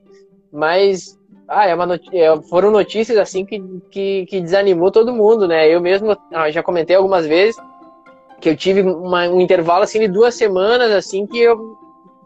mas 0.51 1.19
ah, 1.47 1.67
é 1.67 1.75
uma 1.75 1.85
not... 1.85 2.03
é, 2.15 2.35
foram 2.43 2.71
notícias 2.71 3.17
assim 3.17 3.45
que, 3.45 3.61
que, 3.91 4.25
que, 4.25 4.41
desanimou 4.41 4.89
todo 4.89 5.13
mundo, 5.13 5.47
né? 5.47 5.69
Eu 5.69 5.79
mesmo 5.79 6.17
ah, 6.33 6.49
já 6.49 6.63
comentei 6.63 6.95
algumas 6.95 7.27
vezes 7.27 7.55
que 8.39 8.49
eu 8.49 8.55
tive 8.55 8.81
uma, 8.81 9.27
um 9.27 9.39
intervalo 9.39 9.83
assim 9.83 9.99
de 9.99 10.07
duas 10.07 10.33
semanas 10.33 10.91
assim 10.91 11.27
que 11.27 11.37
eu 11.37 11.77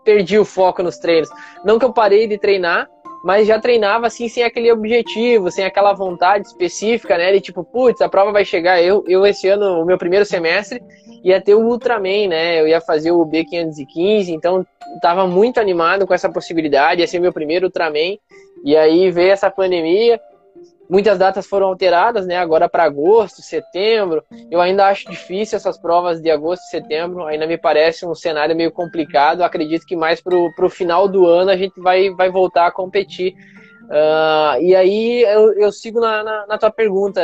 perdi 0.06 0.40
o 0.40 0.46
foco 0.46 0.84
nos 0.84 0.98
treinos. 0.98 1.28
Não 1.66 1.78
que 1.78 1.84
eu 1.84 1.92
parei 1.92 2.28
de 2.28 2.38
treinar, 2.38 2.88
mas 3.26 3.48
já 3.48 3.60
treinava 3.60 4.06
assim 4.06 4.30
sem 4.30 4.44
aquele 4.44 4.72
objetivo, 4.72 5.50
sem 5.50 5.66
aquela 5.66 5.94
vontade 5.94 6.46
específica, 6.46 7.18
né? 7.18 7.32
De 7.32 7.42
tipo, 7.42 7.64
putz, 7.64 8.00
a 8.00 8.08
prova 8.08 8.32
vai 8.32 8.46
chegar. 8.46 8.82
Eu, 8.82 9.04
eu 9.08 9.26
esse 9.26 9.50
ano, 9.50 9.82
o 9.82 9.86
meu 9.86 9.98
primeiro 9.98 10.24
semestre, 10.24 10.80
ia 11.24 11.42
ter 11.42 11.56
o 11.56 11.66
Ultraman, 11.66 12.28
né? 12.28 12.62
Eu 12.62 12.68
ia 12.68 12.80
fazer 12.80 13.12
o 13.12 13.26
B515, 13.26 14.30
então 14.30 14.64
estava 14.94 15.26
muito 15.26 15.60
animado 15.60 16.06
com 16.06 16.14
essa 16.14 16.32
possibilidade, 16.32 17.02
ia 17.02 17.08
ser 17.08 17.20
meu 17.20 17.34
primeiro 17.34 17.66
Ultraman. 17.66 18.16
E 18.64 18.78
aí 18.78 19.10
veio 19.10 19.32
essa 19.32 19.50
pandemia, 19.50 20.22
Muitas 20.90 21.18
datas 21.18 21.48
foram 21.48 21.68
alteradas, 21.68 22.28
né? 22.28 22.38
Agora 22.38 22.70
para 22.70 22.84
agosto, 22.84 23.42
setembro. 23.42 24.24
Eu 24.52 24.62
ainda 24.62 24.88
acho 24.88 25.10
difícil 25.10 25.58
essas 25.58 25.78
provas 25.78 26.22
de 26.22 26.30
agosto 26.30 26.64
e 26.64 26.70
setembro. 26.70 27.26
Ainda 27.26 27.48
me 27.48 27.58
parece 27.58 28.06
um 28.06 28.14
cenário 28.14 28.56
meio 28.56 28.72
complicado. 28.72 29.42
Acredito 29.42 29.86
que 29.86 29.96
mais 29.96 30.22
para 30.22 30.36
o 30.36 30.70
final 30.70 31.08
do 31.08 31.26
ano 31.26 31.50
a 31.50 31.58
gente 31.58 31.80
vai, 31.80 32.12
vai 32.12 32.30
voltar 32.30 32.68
a 32.68 32.72
competir. 32.72 33.34
Uh, 33.86 34.62
e 34.62 34.76
aí 34.76 35.22
eu, 35.22 35.54
eu 35.54 35.72
sigo 35.72 36.00
na, 36.00 36.24
na, 36.24 36.48
na, 36.48 36.58
tua 36.58 36.72
pergunta. 36.72 37.22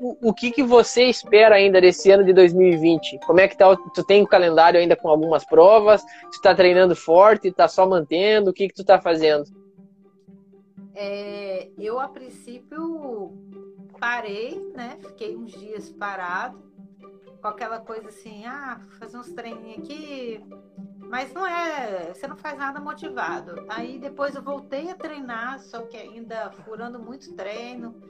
O, 0.00 0.30
o, 0.30 0.34
que, 0.34 0.50
que 0.50 0.62
você 0.62 1.04
espera 1.04 1.54
ainda 1.54 1.80
desse 1.80 2.10
ano 2.10 2.24
de 2.24 2.32
2020? 2.32 3.20
Como 3.24 3.40
é 3.40 3.46
que 3.46 3.56
tá? 3.56 3.76
Tu 3.94 4.04
tem 4.04 4.20
o 4.20 4.24
um 4.24 4.26
calendário 4.26 4.80
ainda 4.80 4.96
com 4.96 5.08
algumas 5.08 5.44
provas? 5.44 6.02
Tu 6.02 6.36
está 6.36 6.54
treinando 6.54 6.96
forte? 6.96 7.48
Está 7.48 7.68
só 7.68 7.86
mantendo? 7.86 8.50
O 8.50 8.52
que, 8.52 8.68
que 8.68 8.74
tu 8.74 8.82
está 8.82 9.00
fazendo? 9.00 9.44
É, 10.94 11.70
eu, 11.78 11.98
a 11.98 12.08
princípio, 12.08 13.32
parei, 13.98 14.60
né? 14.74 14.98
Fiquei 15.00 15.36
uns 15.36 15.52
dias 15.52 15.90
parado, 15.90 16.62
com 17.40 17.48
aquela 17.48 17.80
coisa 17.80 18.08
assim, 18.08 18.44
ah, 18.46 18.80
fazer 18.98 19.16
uns 19.16 19.32
treininhos 19.32 19.78
aqui, 19.78 20.44
mas 21.08 21.32
não 21.32 21.46
é, 21.46 22.12
você 22.12 22.26
não 22.26 22.36
faz 22.36 22.58
nada 22.58 22.80
motivado. 22.80 23.64
Aí 23.68 23.98
depois 23.98 24.34
eu 24.34 24.42
voltei 24.42 24.90
a 24.90 24.94
treinar, 24.94 25.60
só 25.60 25.82
que 25.82 25.96
ainda 25.96 26.50
furando 26.64 26.98
muito 26.98 27.34
treino, 27.34 28.00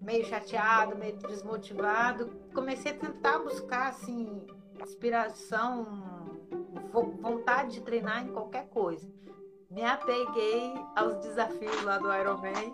meio 0.00 0.24
chateado, 0.24 0.96
meio 0.96 1.16
desmotivado. 1.18 2.30
Comecei 2.54 2.92
a 2.92 2.98
tentar 2.98 3.38
buscar, 3.38 3.88
assim, 3.88 4.46
inspiração, 4.80 6.38
vontade 7.20 7.74
de 7.74 7.80
treinar 7.82 8.24
em 8.24 8.32
qualquer 8.32 8.68
coisa 8.68 9.16
me 9.70 9.84
apeguei 9.84 10.74
aos 10.94 11.16
desafios 11.16 11.82
lá 11.82 11.98
do 11.98 12.12
Ironman, 12.14 12.72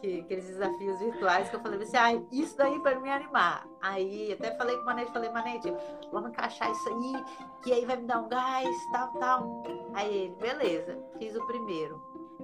que, 0.00 0.20
aqueles 0.20 0.46
desafios 0.46 0.98
virtuais 0.98 1.48
que 1.48 1.56
eu 1.56 1.60
falei 1.60 1.82
assim, 1.82 1.96
ah, 1.96 2.14
isso 2.32 2.56
daí 2.56 2.78
para 2.80 2.98
me 2.98 3.10
animar. 3.10 3.66
Aí 3.82 4.32
até 4.32 4.56
falei 4.56 4.76
com 4.76 4.82
o 4.82 4.86
Manete, 4.86 5.12
falei, 5.12 5.30
Manete, 5.30 5.72
vamos 6.10 6.30
encaixar 6.30 6.70
isso 6.70 6.88
aí, 6.88 7.24
que 7.62 7.72
aí 7.72 7.84
vai 7.84 7.96
me 7.96 8.06
dar 8.06 8.20
um 8.20 8.28
gás, 8.28 8.68
tal, 8.92 9.12
tal. 9.14 9.62
Aí 9.94 10.16
ele, 10.16 10.34
beleza, 10.36 10.98
fiz 11.18 11.36
o 11.36 11.46
primeiro. 11.46 12.00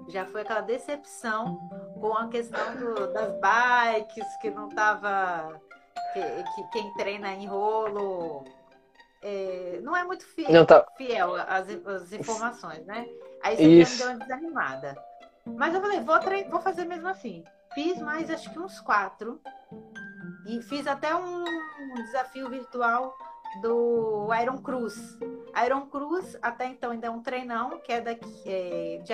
Já 0.08 0.26
foi 0.26 0.42
aquela 0.42 0.60
decepção 0.60 1.58
com 2.00 2.12
a 2.16 2.28
questão 2.28 2.76
do, 2.76 3.12
das 3.12 3.32
bikes, 3.40 4.36
que 4.40 4.50
não 4.50 4.68
tava. 4.68 5.60
Que, 6.12 6.20
que 6.54 6.70
quem 6.70 6.94
treina 6.94 7.32
em 7.34 7.46
rolo 7.46 8.44
é, 9.22 9.80
não 9.82 9.96
é 9.96 10.04
muito 10.04 10.24
fiel, 10.24 10.64
tá... 10.64 10.86
fiel 10.96 11.34
às, 11.34 11.68
às 11.68 12.12
informações, 12.12 12.84
né? 12.86 13.06
Aí 13.42 13.56
você 13.56 13.62
Isso. 13.62 13.92
me 13.92 13.98
deu 13.98 14.08
uma 14.08 14.18
desanimada. 14.18 14.96
Mas 15.44 15.74
eu 15.74 15.80
falei, 15.80 16.00
vou, 16.00 16.16
vou 16.50 16.60
fazer 16.60 16.84
mesmo 16.84 17.08
assim. 17.08 17.44
Fiz 17.74 18.00
mais 18.00 18.30
acho 18.30 18.50
que 18.52 18.58
uns 18.58 18.80
quatro. 18.80 19.40
E 20.46 20.62
fiz 20.62 20.86
até 20.86 21.14
um, 21.14 21.44
desafio 22.04 22.48
virtual 22.48 23.14
do 23.62 24.28
Iron 24.40 24.58
Cruz. 24.58 24.96
Iron 25.64 25.86
Cruz, 25.86 26.36
até 26.42 26.66
então, 26.66 26.90
ainda 26.90 27.06
é 27.06 27.10
um 27.10 27.22
treinão, 27.22 27.78
que 27.80 27.92
é, 27.92 28.00
daqui, 28.00 28.42
é 28.46 28.98
de 29.02 29.12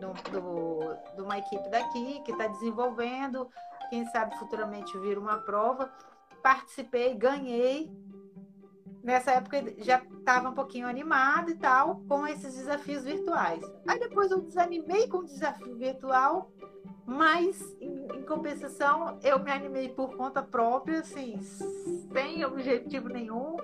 do, 0.00 0.12
do, 0.30 1.14
de 1.14 1.22
uma 1.22 1.38
equipe 1.38 1.68
daqui, 1.68 2.20
que 2.24 2.32
está 2.32 2.46
desenvolvendo. 2.46 3.48
Quem 3.90 4.04
sabe 4.06 4.36
futuramente 4.38 4.96
vir 4.98 5.18
uma 5.18 5.38
prova. 5.38 5.90
Participei, 6.42 7.14
ganhei 7.14 7.90
nessa 9.06 9.30
época 9.30 9.62
já 9.78 10.02
estava 10.18 10.48
um 10.48 10.52
pouquinho 10.52 10.88
animado 10.88 11.48
e 11.48 11.54
tal 11.54 12.02
com 12.08 12.26
esses 12.26 12.56
desafios 12.56 13.04
virtuais. 13.04 13.62
Aí 13.86 14.00
depois 14.00 14.32
eu 14.32 14.40
desanimei 14.40 15.06
com 15.06 15.18
o 15.18 15.24
desafio 15.24 15.76
virtual, 15.76 16.50
mas 17.06 17.62
em, 17.80 18.04
em 18.16 18.22
compensação 18.22 19.16
eu 19.22 19.38
me 19.38 19.52
animei 19.52 19.88
por 19.88 20.16
conta 20.16 20.42
própria, 20.42 20.98
assim, 20.98 21.38
sem 22.12 22.44
objetivo 22.44 23.08
nenhum. 23.08 23.56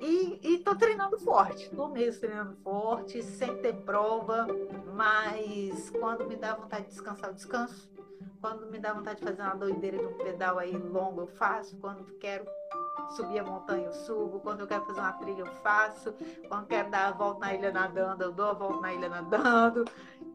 E, 0.00 0.40
estou 0.42 0.74
treinando 0.74 1.16
forte, 1.20 1.70
tô 1.70 1.86
mesmo 1.86 2.22
treinando 2.22 2.56
forte, 2.64 3.22
sem 3.22 3.56
ter 3.58 3.74
prova, 3.84 4.48
mas 4.92 5.90
quando 5.90 6.26
me 6.26 6.34
dá 6.34 6.56
vontade 6.56 6.86
de 6.86 6.90
descansar, 6.90 7.30
eu 7.30 7.34
descanso. 7.34 7.88
Quando 8.40 8.68
me 8.68 8.80
dá 8.80 8.92
vontade 8.92 9.20
de 9.20 9.24
fazer 9.24 9.40
uma 9.40 9.54
doideira 9.54 9.98
de 9.98 10.04
um 10.04 10.18
pedal 10.18 10.58
aí 10.58 10.76
longo, 10.76 11.20
eu 11.20 11.26
faço. 11.28 11.76
Quando 11.76 12.04
quero 12.18 12.44
subir 13.10 13.38
a 13.38 13.44
montanha, 13.44 13.86
eu 13.86 13.92
subo. 13.92 14.40
Quando 14.40 14.60
eu 14.60 14.66
quero 14.66 14.84
fazer 14.84 15.00
uma 15.00 15.12
trilha, 15.12 15.40
eu 15.40 15.54
faço. 15.62 16.14
Quando 16.48 16.62
eu 16.62 16.68
quero 16.68 16.90
dar 16.90 17.08
a 17.08 17.12
volta 17.12 17.40
na 17.40 17.54
ilha 17.54 17.70
nadando, 17.70 18.24
eu 18.24 18.32
dou 18.32 18.50
a 18.50 18.52
volta 18.52 18.80
na 18.80 18.92
ilha 18.92 19.08
nadando. 19.08 19.84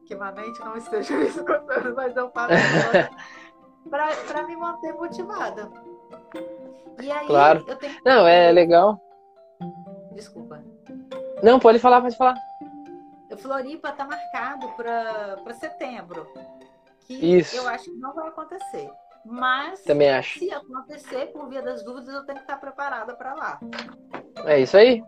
Que 0.06 0.16
uma 0.16 0.32
mente 0.32 0.60
não 0.60 0.78
esteja 0.78 1.16
me 1.18 1.28
escutando, 1.28 1.96
mas 1.96 2.16
eu 2.16 2.30
faço 2.32 2.54
para 3.90 4.44
me 4.44 4.56
manter 4.56 4.94
motivada. 4.94 5.70
E 7.02 7.12
aí, 7.12 7.28
claro. 7.28 7.64
eu 7.68 7.76
tenho. 7.76 8.00
Não, 8.06 8.26
é 8.28 8.52
legal. 8.52 9.00
Desculpa. 10.14 10.64
Não, 11.44 11.60
pode 11.60 11.80
falar, 11.80 12.02
pode 12.02 12.18
falar. 12.18 12.36
O 13.30 13.38
Floripa 13.38 13.92
tá 13.92 14.06
marcado 14.06 14.68
para 14.70 15.54
setembro. 15.54 16.28
Que 17.02 17.14
Isso. 17.14 17.56
eu 17.56 17.68
acho 17.68 17.86
que 17.86 17.98
não 17.98 18.14
vai 18.14 18.28
acontecer. 18.28 18.90
Mas, 19.30 19.84
Também 19.84 20.10
acho. 20.10 20.40
se 20.40 20.52
acontecer, 20.52 21.28
por 21.28 21.50
via 21.50 21.62
das 21.62 21.84
dúvidas, 21.84 22.16
eu 22.16 22.26
tenho 22.26 22.38
que 22.38 22.44
estar 22.46 22.58
preparada 22.58 23.14
para 23.14 23.34
lá. 23.34 23.60
É 24.46 24.60
isso 24.62 24.78
aí. 24.78 25.04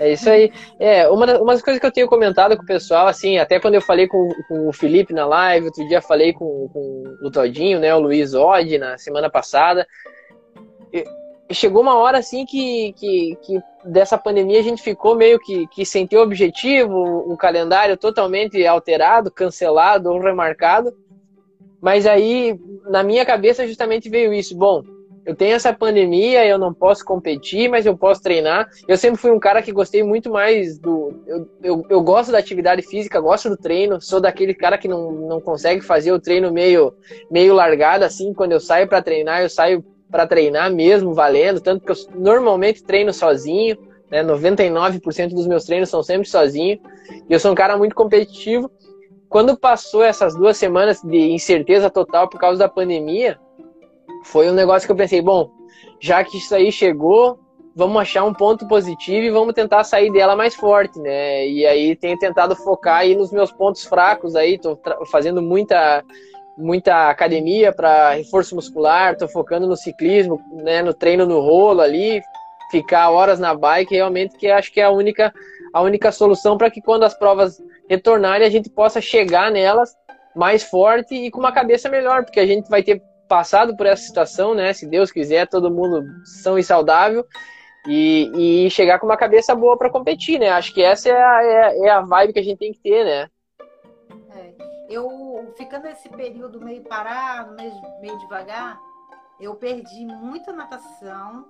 É 0.00 0.12
isso 0.12 0.28
aí. 0.28 0.52
É, 0.78 1.08
uma, 1.08 1.26
das, 1.26 1.40
uma 1.40 1.52
das 1.52 1.62
coisas 1.62 1.80
que 1.80 1.86
eu 1.86 1.92
tenho 1.92 2.08
comentado 2.08 2.56
com 2.56 2.62
o 2.64 2.66
pessoal, 2.66 3.06
assim, 3.06 3.38
até 3.38 3.60
quando 3.60 3.74
eu 3.74 3.80
falei 3.80 4.08
com, 4.08 4.28
com 4.48 4.68
o 4.68 4.72
Felipe 4.72 5.14
na 5.14 5.26
live, 5.26 5.66
outro 5.66 5.86
dia 5.86 6.02
falei 6.02 6.32
com, 6.32 6.68
com 6.72 7.04
o 7.22 7.30
Todinho, 7.30 7.78
né, 7.78 7.94
o 7.94 8.00
Luiz 8.00 8.34
Odd, 8.34 8.78
na 8.78 8.98
semana 8.98 9.30
passada. 9.30 9.86
Chegou 11.50 11.82
uma 11.82 11.96
hora, 11.96 12.18
assim, 12.18 12.44
que, 12.44 12.92
que, 12.94 13.38
que 13.42 13.62
dessa 13.84 14.18
pandemia 14.18 14.58
a 14.58 14.64
gente 14.64 14.82
ficou 14.82 15.14
meio 15.14 15.38
que, 15.38 15.68
que 15.68 15.86
sem 15.86 16.04
ter 16.04 16.18
objetivo, 16.18 16.98
o 16.98 17.36
calendário 17.36 17.96
totalmente 17.96 18.66
alterado, 18.66 19.30
cancelado 19.30 20.10
ou 20.10 20.20
remarcado. 20.20 20.92
Mas 21.80 22.06
aí, 22.06 22.58
na 22.88 23.02
minha 23.02 23.24
cabeça, 23.24 23.66
justamente 23.66 24.08
veio 24.08 24.32
isso. 24.32 24.56
Bom, 24.56 24.82
eu 25.26 25.34
tenho 25.34 25.56
essa 25.56 25.72
pandemia, 25.72 26.46
eu 26.46 26.56
não 26.56 26.72
posso 26.72 27.04
competir, 27.04 27.68
mas 27.68 27.84
eu 27.84 27.96
posso 27.96 28.22
treinar. 28.22 28.68
Eu 28.86 28.96
sempre 28.96 29.20
fui 29.20 29.32
um 29.32 29.40
cara 29.40 29.60
que 29.60 29.72
gostei 29.72 30.04
muito 30.04 30.30
mais 30.30 30.78
do. 30.78 31.12
Eu, 31.26 31.48
eu, 31.64 31.86
eu, 31.90 32.00
gosto 32.00 32.30
da 32.30 32.38
atividade 32.38 32.80
física, 32.82 33.20
gosto 33.20 33.48
do 33.48 33.56
treino, 33.56 34.00
sou 34.00 34.20
daquele 34.20 34.54
cara 34.54 34.78
que 34.78 34.86
não, 34.86 35.10
não 35.10 35.40
consegue 35.40 35.80
fazer 35.80 36.12
o 36.12 36.20
treino 36.20 36.52
meio, 36.52 36.94
meio 37.28 37.54
largado, 37.54 38.04
assim. 38.04 38.32
Quando 38.32 38.52
eu 38.52 38.60
saio 38.60 38.88
para 38.88 39.02
treinar, 39.02 39.42
eu 39.42 39.50
saio 39.50 39.84
para 40.08 40.28
treinar 40.28 40.72
mesmo, 40.72 41.12
valendo, 41.12 41.60
tanto 41.60 41.84
que 41.84 41.90
eu 41.90 41.96
normalmente 42.14 42.84
treino 42.84 43.12
sozinho, 43.12 43.76
né? 44.08 44.22
99% 44.22 45.34
dos 45.34 45.48
meus 45.48 45.64
treinos 45.64 45.88
são 45.88 46.04
sempre 46.04 46.28
sozinho, 46.28 46.78
e 47.28 47.32
eu 47.32 47.40
sou 47.40 47.50
um 47.50 47.56
cara 47.56 47.76
muito 47.76 47.96
competitivo. 47.96 48.70
Quando 49.36 49.54
passou 49.54 50.02
essas 50.02 50.34
duas 50.34 50.56
semanas 50.56 51.02
de 51.02 51.30
incerteza 51.30 51.90
total 51.90 52.26
por 52.26 52.40
causa 52.40 52.58
da 52.58 52.70
pandemia, 52.70 53.38
foi 54.24 54.48
um 54.48 54.54
negócio 54.54 54.88
que 54.88 54.92
eu 54.92 54.96
pensei, 54.96 55.20
bom, 55.20 55.50
já 56.00 56.24
que 56.24 56.38
isso 56.38 56.54
aí 56.54 56.72
chegou, 56.72 57.38
vamos 57.74 58.00
achar 58.00 58.24
um 58.24 58.32
ponto 58.32 58.66
positivo 58.66 59.26
e 59.26 59.30
vamos 59.30 59.52
tentar 59.52 59.84
sair 59.84 60.10
dela 60.10 60.34
mais 60.34 60.54
forte, 60.54 60.98
né? 60.98 61.46
E 61.46 61.66
aí 61.66 61.94
tenho 61.94 62.18
tentado 62.18 62.56
focar 62.56 63.00
aí 63.00 63.14
nos 63.14 63.30
meus 63.30 63.52
pontos 63.52 63.84
fracos 63.84 64.34
aí, 64.34 64.58
tô 64.58 64.80
fazendo 65.12 65.42
muita 65.42 66.02
muita 66.56 67.10
academia 67.10 67.74
para 67.74 68.12
reforço 68.12 68.54
muscular, 68.54 69.18
tô 69.18 69.28
focando 69.28 69.66
no 69.66 69.76
ciclismo, 69.76 70.40
né, 70.50 70.80
no 70.80 70.94
treino 70.94 71.26
no 71.26 71.40
rolo 71.40 71.82
ali, 71.82 72.22
ficar 72.70 73.10
horas 73.10 73.38
na 73.38 73.54
bike, 73.54 73.94
realmente 73.94 74.34
que 74.38 74.48
acho 74.48 74.72
que 74.72 74.80
é 74.80 74.84
a 74.84 74.90
única 74.90 75.30
a 75.76 75.82
única 75.82 76.10
solução 76.10 76.56
para 76.56 76.70
que 76.70 76.80
quando 76.80 77.02
as 77.02 77.12
provas 77.12 77.62
retornarem 77.86 78.46
a 78.46 78.50
gente 78.50 78.70
possa 78.70 78.98
chegar 78.98 79.50
nelas 79.50 79.94
mais 80.34 80.64
forte 80.64 81.14
e 81.14 81.30
com 81.30 81.38
uma 81.38 81.52
cabeça 81.52 81.86
melhor, 81.90 82.24
porque 82.24 82.40
a 82.40 82.46
gente 82.46 82.66
vai 82.70 82.82
ter 82.82 83.02
passado 83.28 83.76
por 83.76 83.84
essa 83.84 84.02
situação, 84.02 84.54
né? 84.54 84.72
Se 84.72 84.86
Deus 84.86 85.12
quiser, 85.12 85.46
todo 85.46 85.70
mundo 85.70 86.02
são 86.24 86.58
e 86.58 86.64
saudável 86.64 87.26
e, 87.86 88.64
e 88.64 88.70
chegar 88.70 88.98
com 88.98 89.04
uma 89.04 89.18
cabeça 89.18 89.54
boa 89.54 89.76
para 89.76 89.90
competir, 89.90 90.40
né? 90.40 90.48
Acho 90.48 90.72
que 90.72 90.82
essa 90.82 91.10
é 91.10 91.22
a, 91.22 91.44
é, 91.44 91.78
é, 91.80 91.90
a 91.90 92.00
vibe 92.00 92.32
que 92.32 92.38
a 92.38 92.44
gente 92.44 92.58
tem 92.58 92.72
que 92.72 92.80
ter, 92.80 93.04
né? 93.04 93.28
É. 94.34 94.54
Eu, 94.88 95.52
ficando 95.58 95.88
esse 95.88 96.08
período 96.08 96.58
meio 96.58 96.80
parado, 96.84 97.54
meio, 97.54 97.74
meio 98.00 98.18
devagar, 98.20 98.80
eu 99.38 99.54
perdi 99.54 100.06
muita 100.06 100.54
natação, 100.54 101.44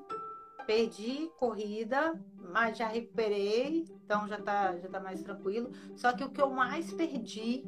perdi 0.67 1.31
corrida, 1.39 2.21
mas 2.53 2.77
já 2.77 2.89
recuperei, 2.89 3.85
então 4.05 4.27
já 4.27 4.41
tá, 4.41 4.77
já 4.77 4.89
tá 4.89 5.01
mais 5.01 5.23
tranquilo. 5.23 5.71
Só 5.97 6.13
que 6.13 6.25
o 6.25 6.31
que 6.31 6.41
eu 6.41 6.51
mais 6.51 6.93
perdi, 6.93 7.65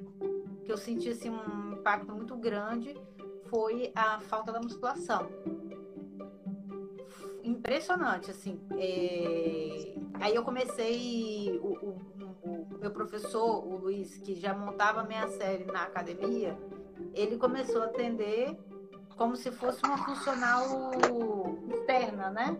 que 0.64 0.72
eu 0.72 0.76
senti 0.76 1.10
assim, 1.10 1.30
um 1.30 1.72
impacto 1.74 2.12
muito 2.12 2.36
grande, 2.36 2.94
foi 3.48 3.92
a 3.94 4.20
falta 4.20 4.52
da 4.52 4.60
musculação 4.60 5.28
impressionante, 7.48 8.30
assim. 8.30 8.60
É... 8.76 9.94
Aí 10.20 10.34
eu 10.34 10.44
comecei, 10.44 11.58
o, 11.62 11.68
o, 11.68 11.98
o, 12.42 12.78
meu 12.78 12.90
professor, 12.90 13.64
o 13.66 13.76
Luiz, 13.76 14.18
que 14.18 14.34
já 14.34 14.54
montava 14.54 15.04
minha 15.04 15.28
série 15.28 15.64
na 15.64 15.82
academia, 15.84 16.58
ele 17.14 17.36
começou 17.36 17.82
a 17.82 17.86
atender 17.86 18.56
como 19.16 19.36
se 19.36 19.50
fosse 19.50 19.82
uma 19.84 19.98
funcional 19.98 20.64
externa, 21.68 22.30
né? 22.30 22.56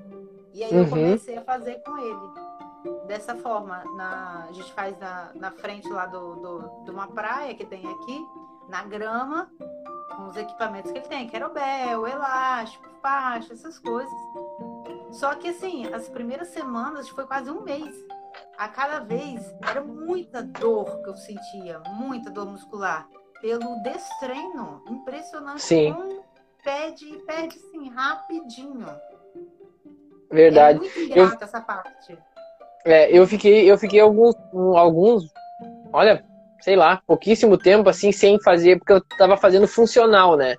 E 0.52 0.64
aí 0.64 0.72
uhum. 0.72 0.82
eu 0.82 0.88
comecei 0.88 1.37
a 1.37 1.42
fazer 1.42 1.82
com 1.82 1.96
ele. 1.98 3.06
Dessa 3.06 3.34
forma, 3.34 3.84
na, 3.96 4.46
a 4.48 4.52
gente 4.52 4.72
faz 4.72 4.98
na, 4.98 5.32
na 5.34 5.50
frente 5.50 5.88
lá 5.88 6.06
do, 6.06 6.37
do, 6.37 6.84
de 6.84 6.90
uma 6.90 7.08
praia 7.08 7.54
que 7.54 7.66
tem 7.66 7.84
aqui, 7.87 8.26
na 8.68 8.84
grama, 8.84 9.50
com 10.16 10.28
os 10.28 10.37
equipamentos 10.37 10.90
que 10.92 10.98
ele 10.98 11.08
tem, 11.08 11.28
querobel, 11.28 12.06
elástico, 12.06 12.88
faixa, 13.02 13.52
essas 13.52 13.78
coisas. 13.78 14.12
Só 15.11 15.34
que 15.34 15.48
assim, 15.48 15.87
as 15.92 16.08
primeiras 16.08 16.48
semanas 16.48 17.08
foi 17.08 17.26
quase 17.26 17.50
um 17.50 17.62
mês. 17.62 17.94
A 18.56 18.68
cada 18.68 19.00
vez 19.00 19.54
era 19.62 19.80
muita 19.80 20.42
dor 20.42 21.02
que 21.02 21.08
eu 21.08 21.16
sentia, 21.16 21.80
muita 21.94 22.30
dor 22.30 22.46
muscular. 22.46 23.08
Pelo 23.40 23.80
destreino, 23.82 24.82
impressionante 24.88 25.62
Sim. 25.62 25.92
como 25.92 26.24
perde, 26.62 27.06
perde 27.24 27.56
assim, 27.56 27.88
rapidinho. 27.88 28.87
Verdade. 30.30 30.80
É 30.96 30.98
muito 31.00 31.16
eu, 31.16 31.26
essa 31.40 31.60
parte. 31.60 32.18
É, 32.84 33.10
eu 33.10 33.26
fiquei, 33.26 33.70
eu 33.70 33.76
fiquei 33.78 34.00
alguns, 34.00 34.34
alguns, 34.76 35.32
olha, 35.92 36.24
sei 36.60 36.76
lá, 36.76 37.02
pouquíssimo 37.06 37.58
tempo 37.58 37.88
assim 37.88 38.12
sem 38.12 38.40
fazer, 38.40 38.78
porque 38.78 38.92
eu 38.92 39.00
tava 39.18 39.36
fazendo 39.36 39.66
funcional, 39.66 40.36
né? 40.36 40.56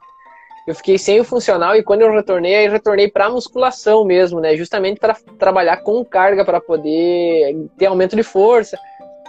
eu 0.69 0.75
fiquei 0.75 0.99
sem 0.99 1.19
o 1.19 1.23
funcional 1.23 1.75
e 1.75 1.81
quando 1.81 2.01
eu 2.01 2.11
retornei, 2.11 2.55
aí 2.55 2.69
retornei 2.69 3.09
para 3.09 3.27
musculação 3.27 4.05
mesmo, 4.05 4.39
né? 4.39 4.55
Justamente 4.55 4.99
para 4.99 5.17
trabalhar 5.39 5.77
com 5.77 6.05
carga 6.05 6.45
para 6.45 6.61
poder 6.61 7.67
ter 7.75 7.87
aumento 7.87 8.15
de 8.15 8.21
força. 8.21 8.77